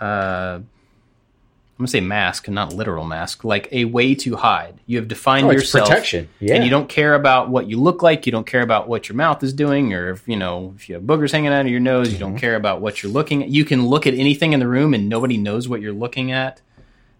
uh, 0.00 0.58
I'm 0.60 1.84
gonna 1.84 1.88
say 1.88 2.00
mask, 2.00 2.48
not 2.48 2.72
literal 2.72 3.04
mask, 3.04 3.44
like 3.44 3.68
a 3.70 3.84
way 3.84 4.14
to 4.16 4.34
hide. 4.34 4.80
You 4.86 4.98
have 4.98 5.06
defined 5.06 5.46
Oh, 5.46 5.50
yourself, 5.52 5.88
protection. 5.88 6.28
Yeah. 6.40 6.56
and 6.56 6.64
you 6.64 6.70
don't 6.70 6.88
care 6.88 7.14
about 7.14 7.50
what 7.50 7.68
you 7.68 7.78
look 7.80 8.02
like. 8.02 8.26
You 8.26 8.32
don't 8.32 8.46
care 8.46 8.62
about 8.62 8.88
what 8.88 9.08
your 9.08 9.14
mouth 9.14 9.44
is 9.44 9.52
doing, 9.52 9.92
or 9.94 10.10
if 10.10 10.26
you 10.26 10.34
know 10.36 10.74
if 10.76 10.88
you 10.88 10.96
have 10.96 11.04
boogers 11.04 11.30
hanging 11.30 11.52
out 11.52 11.60
of 11.66 11.70
your 11.70 11.78
nose. 11.80 12.12
You 12.12 12.18
don't 12.18 12.30
Mm-hmm. 12.32 12.38
care 12.38 12.56
about 12.56 12.80
what 12.80 13.02
you're 13.02 13.12
looking 13.12 13.44
at. 13.44 13.48
You 13.50 13.64
can 13.64 13.86
look 13.86 14.06
at 14.08 14.14
anything 14.14 14.52
in 14.54 14.58
the 14.60 14.66
room, 14.66 14.92
and 14.94 15.08
nobody 15.08 15.36
knows 15.36 15.68
what 15.68 15.80
you're 15.80 15.92
looking 15.92 16.32
at. 16.32 16.60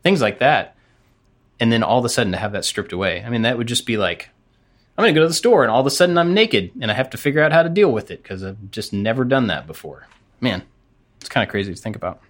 Things 0.03 0.21
like 0.21 0.41
that, 0.41 0.75
and 1.61 1.71
then 1.73 1.85
all 1.85 2.01
of 2.01 2.05
a 2.05 2.09
sudden 2.09 2.33
to 2.33 2.39
have 2.39 2.51
that 2.53 2.65
stripped 2.65 2.93
away. 2.93 3.23
I 3.25 3.31
mean, 3.31 3.43
that 3.43 3.59
would 3.59 3.69
just 3.69 3.87
be 3.87 3.97
like, 3.97 4.31
I'm 4.99 5.03
going 5.05 5.15
to 5.15 5.21
go 5.21 5.25
to 5.25 5.29
the 5.29 5.35
store, 5.35 5.63
and 5.63 5.71
all 5.71 5.79
of 5.81 5.87
a 5.87 5.91
sudden 5.91 6.19
I'm 6.19 6.35
naked, 6.35 6.73
and 6.81 6.91
I 6.91 6.95
have 6.95 7.09
to 7.11 7.17
figure 7.17 7.41
out 7.41 7.53
how 7.53 7.63
to 7.63 7.69
deal 7.69 7.93
with 7.93 8.11
it 8.11 8.21
because 8.21 8.43
I've 8.43 8.71
just 8.73 8.93
never 8.93 9.25
done 9.25 9.47
that 9.47 9.65
before. 9.65 10.09
Man, 10.41 10.65
it's 11.21 11.29
kind 11.29 11.45
of 11.47 11.51
crazy 11.51 11.73
to 11.73 11.81
think 11.81 11.95
about. 11.95 12.21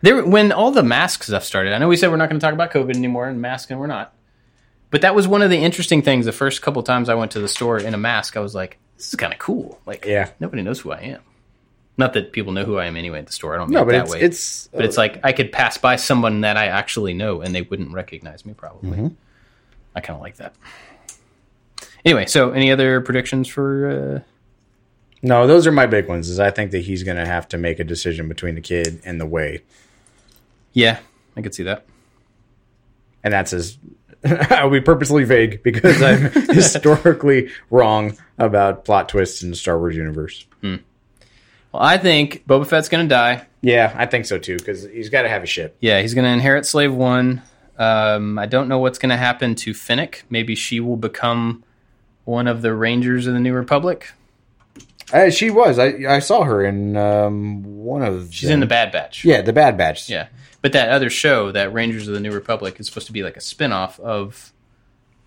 There, 0.00 0.24
when 0.24 0.52
all 0.52 0.70
the 0.70 0.82
mask 0.82 1.22
stuff 1.22 1.44
started, 1.44 1.74
I 1.74 1.78
know 1.78 1.88
we 1.88 1.96
said 1.98 2.10
we're 2.10 2.16
not 2.16 2.30
going 2.30 2.40
to 2.40 2.44
talk 2.44 2.54
about 2.54 2.70
COVID 2.72 2.96
anymore, 2.96 3.28
and 3.28 3.42
mask, 3.42 3.70
and 3.70 3.78
we're 3.78 3.86
not. 3.86 4.14
But 4.90 5.02
that 5.02 5.14
was 5.14 5.28
one 5.28 5.42
of 5.42 5.50
the 5.50 5.58
interesting 5.58 6.00
things. 6.00 6.24
The 6.24 6.32
first 6.32 6.62
couple 6.62 6.82
times 6.82 7.08
I 7.10 7.14
went 7.14 7.32
to 7.32 7.40
the 7.40 7.48
store 7.48 7.78
in 7.78 7.92
a 7.92 7.98
mask, 7.98 8.36
I 8.36 8.40
was 8.40 8.54
like, 8.54 8.78
"This 8.96 9.08
is 9.08 9.14
kind 9.16 9.32
of 9.32 9.38
cool." 9.38 9.78
Like, 9.84 10.04
Yeah. 10.06 10.30
nobody 10.40 10.62
knows 10.62 10.80
who 10.80 10.92
I 10.92 11.00
am. 11.00 11.20
Not 11.96 12.12
that 12.14 12.32
people 12.32 12.52
know 12.52 12.64
who 12.64 12.78
I 12.78 12.86
am 12.86 12.96
anyway 12.96 13.18
at 13.20 13.26
the 13.26 13.32
store. 13.32 13.54
I 13.54 13.58
don't 13.58 13.68
mean 13.68 13.74
no 13.74 13.82
it 13.82 13.84
but 13.86 13.92
that 13.92 14.02
it's 14.04 14.12
way. 14.12 14.20
it's 14.20 14.68
but 14.68 14.84
it's 14.84 14.96
uh, 14.98 15.02
like 15.02 15.20
I 15.24 15.32
could 15.32 15.52
pass 15.52 15.78
by 15.78 15.96
someone 15.96 16.40
that 16.40 16.56
I 16.56 16.66
actually 16.66 17.12
know, 17.14 17.40
and 17.40 17.54
they 17.54 17.62
wouldn't 17.62 17.92
recognize 17.92 18.44
me. 18.46 18.54
Probably. 18.54 18.90
Mm-hmm. 18.90 19.06
I 19.94 20.00
kind 20.00 20.16
of 20.16 20.22
like 20.22 20.36
that. 20.36 20.54
Anyway, 22.04 22.26
so 22.26 22.50
any 22.50 22.70
other 22.70 23.00
predictions 23.00 23.48
for? 23.48 23.88
Uh, 23.90 24.20
no 25.22 25.46
those 25.46 25.66
are 25.66 25.72
my 25.72 25.86
big 25.86 26.06
ones 26.06 26.28
is 26.28 26.38
i 26.38 26.50
think 26.50 26.70
that 26.72 26.80
he's 26.80 27.02
going 27.02 27.16
to 27.16 27.24
have 27.24 27.48
to 27.48 27.56
make 27.56 27.78
a 27.80 27.84
decision 27.84 28.28
between 28.28 28.54
the 28.54 28.60
kid 28.60 29.00
and 29.06 29.18
the 29.18 29.24
way 29.24 29.62
yeah, 30.74 30.98
I 31.36 31.40
could 31.40 31.54
see 31.54 31.62
that. 31.62 31.86
and 33.22 33.32
that's 33.32 33.54
as 33.54 33.78
i'll 34.50 34.68
be 34.68 34.82
purposely 34.82 35.24
vague 35.24 35.62
because 35.62 36.02
i'm 36.02 36.30
historically 36.54 37.48
wrong 37.70 38.18
about 38.38 38.84
plot 38.84 39.08
twists 39.08 39.42
in 39.42 39.48
the 39.48 39.56
star 39.56 39.78
wars 39.78 39.96
universe 39.96 40.44
Well, 40.62 40.78
I 41.82 41.96
think 41.96 42.46
Boba 42.46 42.66
Fett's 42.66 42.90
going 42.90 43.08
to 43.08 43.14
die. 43.14 43.46
yeah 43.62 43.94
i 43.96 44.04
think 44.04 44.26
so 44.26 44.38
too 44.38 44.58
because 44.58 44.82
he's 44.84 45.08
got 45.08 45.22
to 45.22 45.30
have 45.30 45.42
a 45.42 45.46
ship 45.46 45.74
Yeah, 45.80 46.02
he's 46.02 46.12
going 46.12 46.24
to 46.26 46.30
inherit 46.30 46.66
Slave 46.66 46.92
One. 46.92 47.40
Um, 47.78 48.38
I 48.38 48.44
don't 48.44 48.68
know 48.68 48.78
what's 48.78 48.98
going 48.98 49.08
to 49.10 49.16
happen 49.16 49.54
to 49.56 49.72
Fennec. 49.72 50.24
Maybe 50.28 50.54
she 50.54 50.80
will 50.80 50.96
become 50.98 51.64
one 52.24 52.46
of 52.46 52.62
the 52.62 52.74
Rangers 52.74 53.26
of 53.26 53.34
the 53.34 53.40
New 53.40 53.52
Republic. 53.54 54.12
uh, 55.12 55.30
she 55.30 55.50
was 55.50 55.78
I, 55.78 55.94
I 56.08 56.18
saw 56.20 56.44
her 56.44 56.64
in 56.64 56.96
um, 56.96 57.62
one 57.84 58.02
of 58.02 58.32
She's 58.34 58.50
in 58.50 58.60
the 58.60 58.66
Bad 58.66 58.92
Batch. 58.92 59.24
yeah 59.24 59.42
the 59.42 59.52
bad 59.52 59.76
batch 59.76 60.08
Yeah. 60.08 60.28
But 60.62 60.72
that 60.72 60.88
other 60.88 61.10
show, 61.10 61.52
that 61.52 61.74
Rangers 61.74 62.08
of 62.08 62.14
the 62.14 62.20
New 62.20 62.32
Republic, 62.32 62.80
is 62.80 62.86
supposed 62.86 63.06
to 63.08 63.12
be 63.12 63.22
like 63.22 63.36
a 63.36 63.40
spin-off 63.42 64.00
of 64.00 64.50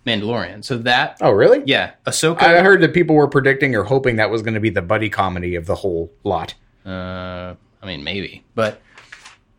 Mandalorian. 0.04 0.64
So 0.64 0.78
that 0.78 1.18
oh 1.20 1.30
really 1.30 1.62
yeah, 1.64 1.92
Ahsoka 2.06 2.42
I 2.42 2.60
heard 2.62 2.80
that 2.80 2.92
people 2.92 3.14
were 3.14 3.28
predicting 3.28 3.76
or 3.76 3.84
hoping 3.84 4.16
that 4.16 4.30
was 4.30 4.42
going 4.42 4.54
to 4.54 4.60
be 4.60 4.70
the 4.70 4.82
buddy 4.82 5.08
comedy 5.08 5.54
of 5.54 5.66
the 5.66 5.76
whole 5.76 6.10
lot. 6.24 6.54
Uh, 6.84 7.54
I 7.80 7.86
mean, 7.86 8.02
maybe, 8.02 8.42
but 8.56 8.80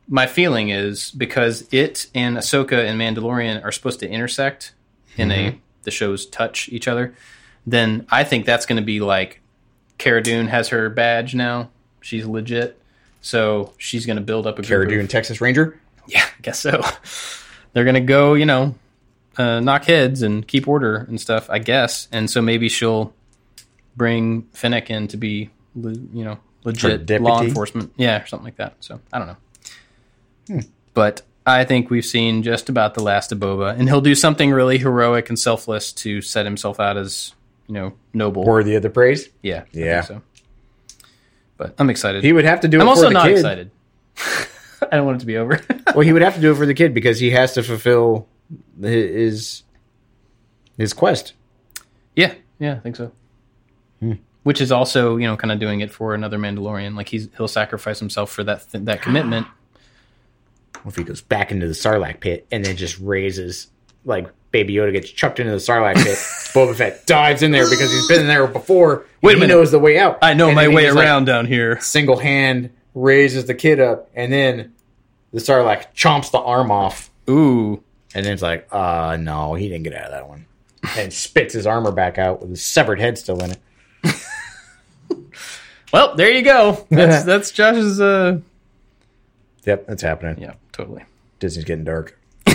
my 0.10 0.26
feeling 0.26 0.70
is 0.70 1.12
because 1.12 1.66
it 1.72 2.08
and 2.14 2.36
Ahsoka 2.36 2.84
and 2.86 3.00
Mandalorian 3.00 3.64
are 3.64 3.72
supposed 3.72 4.02
to 4.02 4.10
intersect 4.10 4.74
in 5.16 5.32
a 5.32 5.60
the 5.90 5.96
shows 5.96 6.26
touch 6.28 6.70
each 6.70 6.88
other, 6.88 7.16
then 7.66 8.06
I 8.10 8.24
think 8.24 8.46
that's 8.46 8.66
going 8.66 8.78
to 8.82 8.86
be 8.86 9.00
like 9.00 9.42
Cara 9.98 10.22
Dune 10.22 10.48
has 10.48 10.70
her 10.70 10.90
badge 10.90 11.34
now. 11.36 11.70
She's 12.02 12.26
legit, 12.26 12.80
so 13.22 13.74
she's 13.78 14.06
going 14.06 14.18
to 14.18 14.24
build 14.24 14.48
up 14.48 14.60
a 14.60 14.62
Cara 14.62 14.86
group 14.86 14.90
of- 14.90 15.00
Dune, 15.02 15.08
Texas 15.08 15.42
Ranger. 15.42 15.80
Yeah, 16.08 16.24
I 16.24 16.42
guess 16.42 16.60
so. 16.60 16.82
They're 17.74 17.84
going 17.84 17.96
to 17.96 18.00
go, 18.02 18.34
you 18.34 18.46
know, 18.46 18.76
uh, 19.38 19.60
knock 19.60 19.86
heads 19.86 20.22
and 20.22 20.48
keep 20.48 20.68
order 20.68 20.96
and 21.08 21.20
stuff. 21.20 21.50
I 21.50 21.60
guess, 21.60 22.08
and 22.12 22.30
so 22.30 22.42
maybe 22.42 22.70
she'll 22.70 23.14
bring 23.96 24.44
Fennec 24.54 24.90
in 24.90 25.08
to 25.10 25.18
be, 25.18 25.50
you 25.76 26.24
know, 26.24 26.40
legit 26.64 27.10
law 27.22 27.42
enforcement. 27.42 27.94
Yeah, 27.98 28.24
or 28.24 28.28
something 28.28 28.46
like 28.46 28.56
that. 28.58 28.76
So 28.80 29.00
I 29.14 29.20
don't 29.20 29.28
know. 29.28 30.62
But 30.94 31.22
I 31.50 31.66
think 31.66 31.89
we've 31.89 32.06
seen 32.06 32.43
just 32.43 32.70
about 32.70 32.93
the 32.93 33.04
last 33.04 33.32
of 33.32 33.39
Boba, 33.39 33.78
and 33.78 33.88
he'll 33.88 34.02
do 34.02 34.16
something 34.16 34.52
really 34.52 34.78
heroic 34.78 35.30
and 35.30 35.38
selfless 35.39 35.91
to 35.93 36.22
set 36.22 36.45
himself 36.45 36.80
out 36.80 36.97
as, 36.97 37.34
you 37.68 37.74
know, 37.74 37.93
noble. 38.14 38.43
Worthy 38.45 38.76
of 38.76 38.82
the 38.84 38.89
praise. 38.89 39.30
yeah, 39.41 39.64
I 39.64 39.66
Yeah. 39.78 40.02
think 40.02 40.22
so. 40.22 41.06
But 41.58 41.76
I'm 41.78 41.89
excited. 41.89 42.24
He 42.24 42.32
would 42.32 42.45
have 42.45 42.62
to 42.62 42.68
do 42.68 42.78
it 42.80 42.82
I'm 42.82 42.88
also 42.89 43.10
not 43.10 43.26
kid. 43.26 43.34
excited. 43.34 43.72
I 44.91 44.95
don't 44.95 45.06
want 45.06 45.18
it 45.18 45.20
to 45.22 45.26
be 45.26 45.36
over. 45.38 45.60
well, 45.88 46.02
he 46.02 46.14
would 46.14 46.22
have 46.22 46.36
to 46.36 46.41
do 46.41 46.52
it 46.52 46.56
for 46.56 46.66
the 46.66 46.74
kid 46.74 46.93
because 46.93 47.20
he 47.20 47.32
has 47.32 47.54
to 47.54 47.64
fulfill 47.64 48.28
his 48.82 49.64
his 50.78 50.93
quest. 50.93 51.34
yeah, 52.16 52.34
yeah, 52.60 52.74
I 52.76 52.80
think 52.80 52.95
so. 52.95 53.12
Hmm. 54.00 54.14
Which 54.43 54.62
is 54.62 54.72
also, 54.72 55.18
you 55.18 55.28
know, 55.28 55.36
kind 55.36 55.52
of 55.52 55.60
doing 55.60 55.82
it 55.82 55.91
for 55.91 56.16
another 56.16 56.38
Mandalorian. 56.38 56.95
Like 56.95 57.10
he's 57.10 57.28
he'll 57.36 57.50
sacrifice 57.50 58.00
himself 58.00 58.32
for 58.32 58.43
that 58.45 58.66
th- 58.72 58.86
that 58.86 59.02
commitment. 59.02 59.45
If 60.86 60.96
he 60.96 61.04
goes 61.04 61.22
back 61.22 61.52
into 61.52 61.68
the 61.68 61.74
Sarlacc 61.74 62.20
pit 62.20 62.48
and 62.52 62.64
then 62.66 62.76
just 62.78 63.00
raises 63.00 63.68
like 64.06 64.30
Baby 64.52 64.74
Yoda 64.76 64.92
gets 64.92 65.10
chucked 65.10 65.40
into 65.40 65.52
the 65.52 65.58
Sarlacc 65.58 65.96
pit. 65.96 66.18
Boba 66.54 66.76
Fett 66.76 67.06
dives 67.06 67.44
in 67.44 67.52
there 67.52 67.70
because 67.70 67.92
he's 67.92 68.08
been 68.08 68.22
in 68.22 68.28
there 68.28 68.48
before. 68.48 69.06
Wait 69.22 69.34
he 69.36 69.40
minute. 69.42 69.54
knows 69.54 69.72
the 69.72 69.80
way 69.80 70.00
out. 70.00 70.18
I 70.22 70.34
know 70.34 70.48
And 70.48 70.56
my 70.56 70.68
way 70.68 70.86
just, 70.86 70.96
like, 70.96 71.06
around 71.06 71.26
down 71.26 71.46
here. 71.46 71.80
single 71.82 72.18
hand 72.18 72.72
raises 72.96 73.46
the 73.46 73.54
kid 73.54 73.80
up, 73.80 74.10
and 74.16 74.34
then 74.34 74.74
the 75.32 75.40
Sarlacc 75.40 75.94
chomps 75.96 76.32
the 76.32 76.40
arm 76.40 76.72
off, 76.72 77.12
Ooh. 77.30 77.84
and 78.16 78.26
then 78.26 78.34
it's 78.34 78.42
like, 78.42 78.68
uh 78.72 79.16
no, 79.20 79.54
he 79.54 79.70
didn't 79.70 79.84
get 79.84 79.94
out 79.94 80.06
of 80.06 80.12
that 80.12 80.28
one, 80.28 80.48
and 80.98 81.14
spits 81.14 81.54
his 81.54 81.68
armor 81.68 81.92
back 81.92 82.18
out 82.18 82.42
with 82.42 82.50
his 82.50 82.64
severed 82.66 83.00
head 83.00 83.18
still 83.20 83.44
in 83.44 83.52
it. 83.52 83.60
Well, 85.92 86.16
there 86.16 86.30
you 86.30 86.44
go. 86.44 86.86
That's 86.92 87.24
that's 87.26 87.52
Josh's 87.52 88.00
uh 88.00 88.40
Yep, 89.66 89.88
that's 89.88 90.01
happening. 90.01 90.41
yeah, 90.41 90.53
totally. 90.72 91.03
Disney's 91.39 91.66
getting 91.66 91.84
dark. 91.86 92.20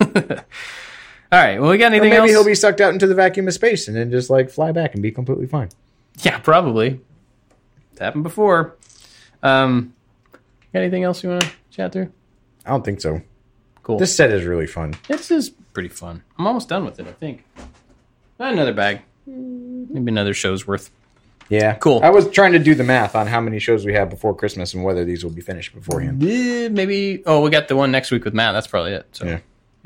All 0.00 1.40
right. 1.40 1.60
Well, 1.60 1.70
we 1.70 1.78
got 1.78 1.86
Or 1.92 1.96
anything 1.96 2.10
maybe 2.10 2.16
else? 2.16 2.30
he'll 2.30 2.44
be 2.44 2.54
sucked 2.54 2.80
out 2.80 2.92
into 2.92 3.06
the 3.06 3.14
vacuum 3.14 3.48
of 3.48 3.54
space 3.54 3.88
and 3.88 3.96
then 3.96 4.10
just 4.10 4.30
like 4.30 4.50
fly 4.50 4.72
back 4.72 4.94
and 4.94 5.02
be 5.02 5.10
completely 5.10 5.46
fine. 5.46 5.68
Yeah, 6.22 6.38
probably. 6.38 7.00
It's 7.90 8.00
happened 8.00 8.22
before. 8.24 8.76
Um, 9.42 9.94
got 10.72 10.80
anything 10.80 11.02
else 11.02 11.22
you 11.22 11.30
want 11.30 11.42
to 11.42 11.50
chat 11.70 11.92
through? 11.92 12.12
I 12.64 12.70
don't 12.70 12.84
think 12.84 13.00
so. 13.00 13.20
Cool. 13.82 13.98
This 13.98 14.14
set 14.14 14.30
is 14.30 14.44
really 14.44 14.66
fun. 14.66 14.94
This 15.08 15.30
is 15.30 15.50
pretty 15.50 15.88
fun. 15.90 16.22
I'm 16.38 16.46
almost 16.46 16.68
done 16.68 16.84
with 16.84 16.98
it. 17.00 17.06
I 17.06 17.12
think. 17.12 17.44
Another 18.38 18.72
bag. 18.72 19.00
Maybe 19.26 20.10
another 20.10 20.34
show's 20.34 20.66
worth. 20.66 20.90
Yeah, 21.48 21.74
Cool. 21.74 22.00
I 22.02 22.10
was 22.10 22.30
trying 22.30 22.52
to 22.52 22.58
do 22.58 22.74
the 22.74 22.84
math 22.84 23.14
on 23.14 23.26
how 23.26 23.40
many 23.40 23.58
shows 23.58 23.84
we 23.84 23.92
have 23.94 24.08
before 24.10 24.34
Christmas 24.34 24.72
and 24.74 24.82
whether 24.82 25.04
these 25.04 25.22
will 25.22 25.30
be 25.30 25.42
finished 25.42 25.74
beforehand. 25.74 26.22
Eh, 26.24 26.68
Maybe. 26.70 27.22
Oh, 27.26 27.42
we 27.42 27.50
got 27.50 27.68
the 27.68 27.76
one 27.76 27.90
next 27.92 28.10
week 28.10 28.24
with 28.24 28.32
Matt. 28.34 28.52
That's 28.54 28.66
probably 28.66 28.92
it. 28.92 29.06
So. 29.12 29.26
Yeah. 29.26 29.38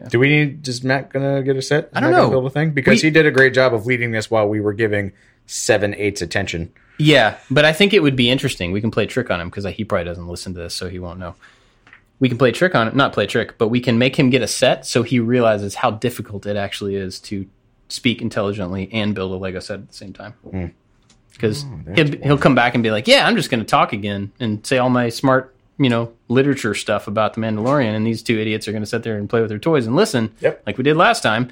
Do 0.08 0.20
we 0.20 0.28
need? 0.28 0.66
Is 0.68 0.84
Matt 0.84 1.10
gonna 1.12 1.42
get 1.42 1.56
a 1.56 1.62
set? 1.62 1.84
Is 1.86 1.90
I 1.94 2.00
don't 2.00 2.10
Matt 2.12 2.18
gonna 2.18 2.28
know. 2.28 2.40
Build 2.40 2.46
a 2.46 2.50
thing 2.50 2.70
because 2.70 3.02
We- 3.02 3.08
he 3.08 3.10
did 3.10 3.26
a 3.26 3.32
great 3.32 3.52
job 3.54 3.74
of 3.74 3.86
leading 3.86 4.12
this 4.12 4.30
while 4.30 4.48
we 4.48 4.60
were 4.60 4.72
giving 4.72 5.12
seven 5.46 5.94
eighths 5.96 6.22
attention. 6.22 6.70
Yeah, 6.98 7.36
but 7.50 7.64
I 7.64 7.72
think 7.72 7.92
it 7.92 8.02
would 8.02 8.14
be 8.16 8.30
interesting. 8.30 8.70
We 8.70 8.80
can 8.80 8.90
play 8.92 9.04
a 9.04 9.06
trick 9.08 9.28
on 9.30 9.40
him 9.40 9.48
because 9.48 9.64
he 9.64 9.84
probably 9.84 10.04
doesn't 10.04 10.28
listen 10.28 10.54
to 10.54 10.60
this, 10.60 10.74
so 10.74 10.88
he 10.88 10.98
won't 11.00 11.18
know. 11.18 11.34
We 12.20 12.28
can 12.28 12.38
play 12.38 12.48
a 12.50 12.52
trick 12.52 12.74
on 12.76 12.86
it, 12.88 12.94
not 12.96 13.12
play 13.12 13.24
a 13.24 13.26
trick, 13.28 13.58
but 13.58 13.68
we 13.68 13.80
can 13.80 13.98
make 13.98 14.16
him 14.16 14.30
get 14.30 14.42
a 14.42 14.48
set 14.48 14.86
so 14.86 15.02
he 15.04 15.18
realizes 15.20 15.76
how 15.76 15.90
difficult 15.92 16.46
it 16.46 16.56
actually 16.56 16.94
is 16.96 17.18
to 17.20 17.46
speak 17.88 18.20
intelligently 18.22 18.88
and 18.92 19.14
build 19.14 19.32
a 19.32 19.36
Lego 19.36 19.60
set 19.60 19.80
at 19.80 19.88
the 19.88 19.94
same 19.94 20.12
time. 20.12 20.34
Because 21.38 21.64
he'll, 21.94 22.20
he'll 22.20 22.38
come 22.38 22.54
back 22.56 22.74
and 22.74 22.82
be 22.82 22.90
like, 22.90 23.06
"Yeah, 23.06 23.26
I'm 23.26 23.36
just 23.36 23.48
going 23.50 23.60
to 23.60 23.66
talk 23.66 23.92
again 23.92 24.32
and 24.40 24.66
say 24.66 24.78
all 24.78 24.90
my 24.90 25.08
smart, 25.08 25.54
you 25.78 25.88
know, 25.88 26.12
literature 26.26 26.74
stuff 26.74 27.06
about 27.06 27.34
the 27.34 27.40
Mandalorian," 27.40 27.94
and 27.94 28.04
these 28.04 28.22
two 28.24 28.38
idiots 28.38 28.66
are 28.66 28.72
going 28.72 28.82
to 28.82 28.86
sit 28.88 29.04
there 29.04 29.16
and 29.16 29.30
play 29.30 29.40
with 29.40 29.48
their 29.48 29.58
toys 29.60 29.86
and 29.86 29.94
listen, 29.94 30.34
Yep. 30.40 30.64
like 30.66 30.76
we 30.78 30.82
did 30.84 30.96
last 30.96 31.22
time. 31.22 31.48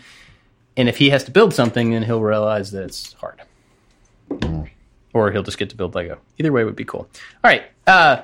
And 0.76 0.89
if 0.89 0.99
he 0.99 1.11
has 1.11 1.22
to 1.24 1.30
build 1.30 1.55
something, 1.55 1.93
then 1.93 2.03
he'll 2.03 2.20
realize 2.20 2.72
that 2.72 2.82
it's 2.82 3.12
hard 3.14 3.41
or 5.12 5.30
he'll 5.32 5.43
just 5.43 5.57
get 5.59 5.70
to 5.70 5.76
build 5.76 5.95
Lego. 5.95 6.18
Either 6.39 6.53
way 6.53 6.64
would 6.64 6.76
be 6.76 6.84
cool. 6.84 7.09
All 7.43 7.51
right. 7.51 7.62
Uh, 7.87 8.22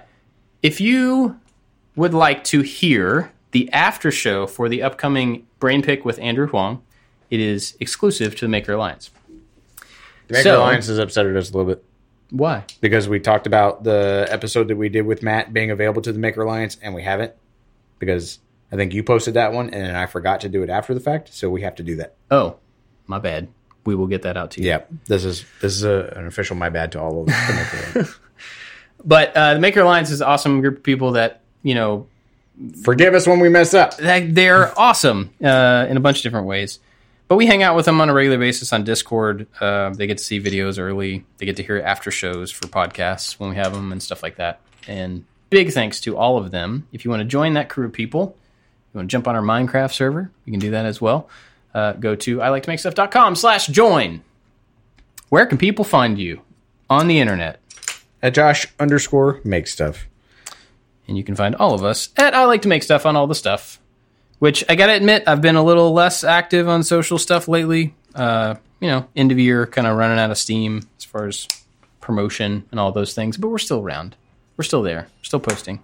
if 0.63 0.81
you 0.81 1.39
would 1.97 2.13
like 2.13 2.45
to 2.45 2.61
hear 2.61 3.33
the 3.53 3.71
after 3.73 4.11
show 4.11 4.47
for 4.47 4.69
the 4.69 4.83
upcoming 4.83 5.47
Brain 5.59 5.83
Pick 5.83 6.05
with 6.05 6.19
Andrew 6.19 6.47
Huang, 6.47 6.83
it 7.31 7.41
is 7.41 7.77
exclusive 7.81 8.35
to 8.37 8.45
the 8.45 8.49
Maker 8.49 8.73
Alliance. 8.73 9.11
The 10.33 10.39
Maker 10.39 10.49
So- 10.51 10.59
Alliance 10.61 10.87
has 10.87 10.99
upsetted 10.99 11.37
us 11.37 11.51
a 11.51 11.57
little 11.57 11.75
bit 11.75 11.85
Why? 12.31 12.65
because 12.81 13.09
we 13.09 13.21
talked 13.21 13.47
about 13.47 13.85
the 13.85 14.27
episode 14.31 14.69
that 14.69 14.77
we 14.77 14.89
did 14.89 15.03
with 15.07 15.23
Matt 15.23 15.53
being 15.53 15.71
available 15.71 16.03
to 16.03 16.13
the 16.13 16.19
Maker 16.19 16.43
Alliance 16.43 16.77
and 16.83 16.95
we 16.95 17.03
haven't 17.03 17.33
because 17.99 18.39
I 18.73 18.77
think 18.77 18.95
you 18.95 19.03
posted 19.03 19.35
that 19.35 19.53
one 19.53 19.71
and 19.71 19.97
I 19.97 20.07
forgot 20.07 20.41
to 20.41 20.49
do 20.49 20.63
it 20.63 20.71
after 20.71 20.95
the 20.95 21.01
fact, 21.01 21.33
so 21.35 21.51
we 21.51 21.63
have 21.63 21.75
to 21.77 21.83
do 21.83 21.97
that. 21.97 22.15
Oh, 22.31 22.57
my 23.07 23.19
bad. 23.19 23.49
We 23.85 23.95
will 23.95 24.07
get 24.07 24.23
that 24.23 24.37
out 24.37 24.53
to 24.53 24.63
you. 24.63 24.69
Yeah, 24.69 24.83
this 25.07 25.25
is 25.25 25.45
this 25.61 25.75
is 25.75 25.83
a, 25.85 26.13
an 26.17 26.27
official 26.27 26.57
my 26.57 26.69
bad 26.71 26.93
to 26.93 27.01
all 27.01 27.21
of 27.21 27.27
the 27.27 27.33
Maker 27.33 27.91
Alliance. 28.01 28.19
But 29.05 29.37
uh, 29.37 29.55
the 29.55 29.61
Maker 29.61 29.81
Alliance 29.81 30.11
is 30.11 30.21
an 30.21 30.29
awesome 30.29 30.61
group 30.61 30.79
of 30.79 30.83
people 30.85 31.13
that, 31.13 31.41
you 31.63 31.75
know, 31.75 32.07
Forgive 32.85 33.15
us 33.15 33.27
when 33.27 33.41
we 33.41 33.49
mess 33.49 33.75
up. 33.75 33.97
they're 33.97 34.79
awesome 34.79 35.31
uh, 35.43 35.87
in 35.89 35.97
a 35.97 36.01
bunch 36.01 36.19
of 36.19 36.23
different 36.23 36.47
ways. 36.47 36.79
But 37.33 37.37
we 37.37 37.47
hang 37.47 37.63
out 37.63 37.75
with 37.75 37.87
them 37.87 37.99
on 38.03 38.11
a 38.11 38.13
regular 38.13 38.37
basis 38.37 38.75
on 38.75 38.85
Discord. 38.85 39.47
Uh, 39.59 39.89
they 39.89 40.07
get 40.07 40.19
to 40.19 40.23
see 40.23 40.39
videos 40.39 40.79
early. 40.79 41.25
They 41.39 41.47
get 41.47 41.57
to 41.57 41.63
hear 41.63 41.81
after 41.81 42.11
shows 42.11 42.51
for 42.51 42.67
podcasts 42.67 43.41
when 43.41 43.49
we 43.49 43.57
have 43.57 43.73
them 43.73 43.91
and 43.91 44.03
stuff 44.03 44.23
like 44.23 44.37
that. 44.37 44.61
And 44.87 45.25
big 45.49 45.73
thanks 45.73 45.99
to 46.03 46.19
all 46.19 46.37
of 46.37 46.51
them. 46.51 46.87
If 46.93 47.07
you 47.07 47.11
want 47.11 47.23
to 47.23 47.25
join 47.25 47.55
that 47.55 47.71
crew 47.71 47.87
of 47.87 47.95
people, 47.95 48.37
you 48.93 48.99
want 48.99 49.09
to 49.09 49.11
jump 49.11 49.27
on 49.27 49.35
our 49.35 49.41
Minecraft 49.41 49.95
server, 49.95 50.31
you 50.45 50.53
can 50.53 50.61
do 50.61 50.73
that 50.73 50.85
as 50.85 51.01
well. 51.01 51.27
Uh, 51.73 51.95
go 51.95 52.15
to 52.17 52.43
I 52.43 52.51
like 52.51 52.65
to 52.65 52.69
make 52.69 52.81
stuff.com 52.81 53.35
slash 53.37 53.67
join. 53.69 54.23
Where 55.31 55.47
can 55.47 55.57
people 55.57 55.87
find 55.87 56.19
you 56.19 56.43
on 56.91 57.07
the 57.07 57.19
internet? 57.19 57.61
At 58.23 58.35
Josh 58.35 58.67
underscore 58.79 59.41
make 59.43 59.69
stuff. 59.69 60.07
And 61.09 61.17
you 61.17 61.25
can 61.25 61.35
find 61.35 61.55
all 61.55 61.73
of 61.73 61.83
us 61.83 62.11
at 62.19 62.35
I 62.35 62.45
like 62.45 62.61
to 62.61 62.69
make 62.69 62.83
stuff 62.83 63.07
on 63.07 63.17
all 63.17 63.27
the 63.27 63.35
stuff. 63.35 63.81
Which 64.43 64.65
I 64.69 64.75
gotta 64.75 64.95
admit, 64.95 65.23
I've 65.29 65.41
been 65.41 65.55
a 65.55 65.63
little 65.63 65.93
less 65.93 66.25
active 66.25 66.69
on 66.69 66.83
social 66.83 67.17
stuff 67.17 67.47
lately. 67.47 67.95
Uh, 68.13 68.57
you 68.81 68.89
know, 68.89 69.07
end 69.15 69.31
of 69.31 69.39
year, 69.39 69.69
kind 69.69 69.87
of 69.87 69.97
running 69.97 70.19
out 70.19 70.33
of 70.33 70.37
steam 70.37 70.89
as 70.99 71.05
far 71.05 71.29
as 71.29 71.47
promotion 72.01 72.65
and 72.73 72.81
all 72.81 72.91
those 72.91 73.15
things. 73.15 73.37
But 73.37 73.51
we're 73.51 73.59
still 73.59 73.79
around. 73.79 74.17
We're 74.57 74.65
still 74.65 74.83
there. 74.83 75.03
We're 75.21 75.23
still 75.23 75.39
posting. 75.39 75.79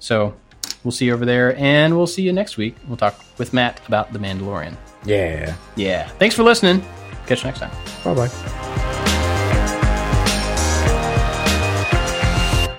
So 0.00 0.34
we'll 0.82 0.90
see 0.90 1.04
you 1.04 1.14
over 1.14 1.24
there, 1.24 1.56
and 1.56 1.96
we'll 1.96 2.08
see 2.08 2.22
you 2.22 2.32
next 2.32 2.56
week. 2.56 2.74
We'll 2.88 2.96
talk 2.96 3.14
with 3.38 3.52
Matt 3.52 3.80
about 3.86 4.12
the 4.12 4.18
Mandalorian. 4.18 4.76
Yeah. 5.04 5.54
Yeah. 5.76 6.08
Thanks 6.18 6.34
for 6.34 6.42
listening. 6.42 6.84
Catch 7.28 7.44
you 7.44 7.50
next 7.52 7.60
time. 7.60 7.70
Bye 8.02 8.26
bye. 8.26 9.11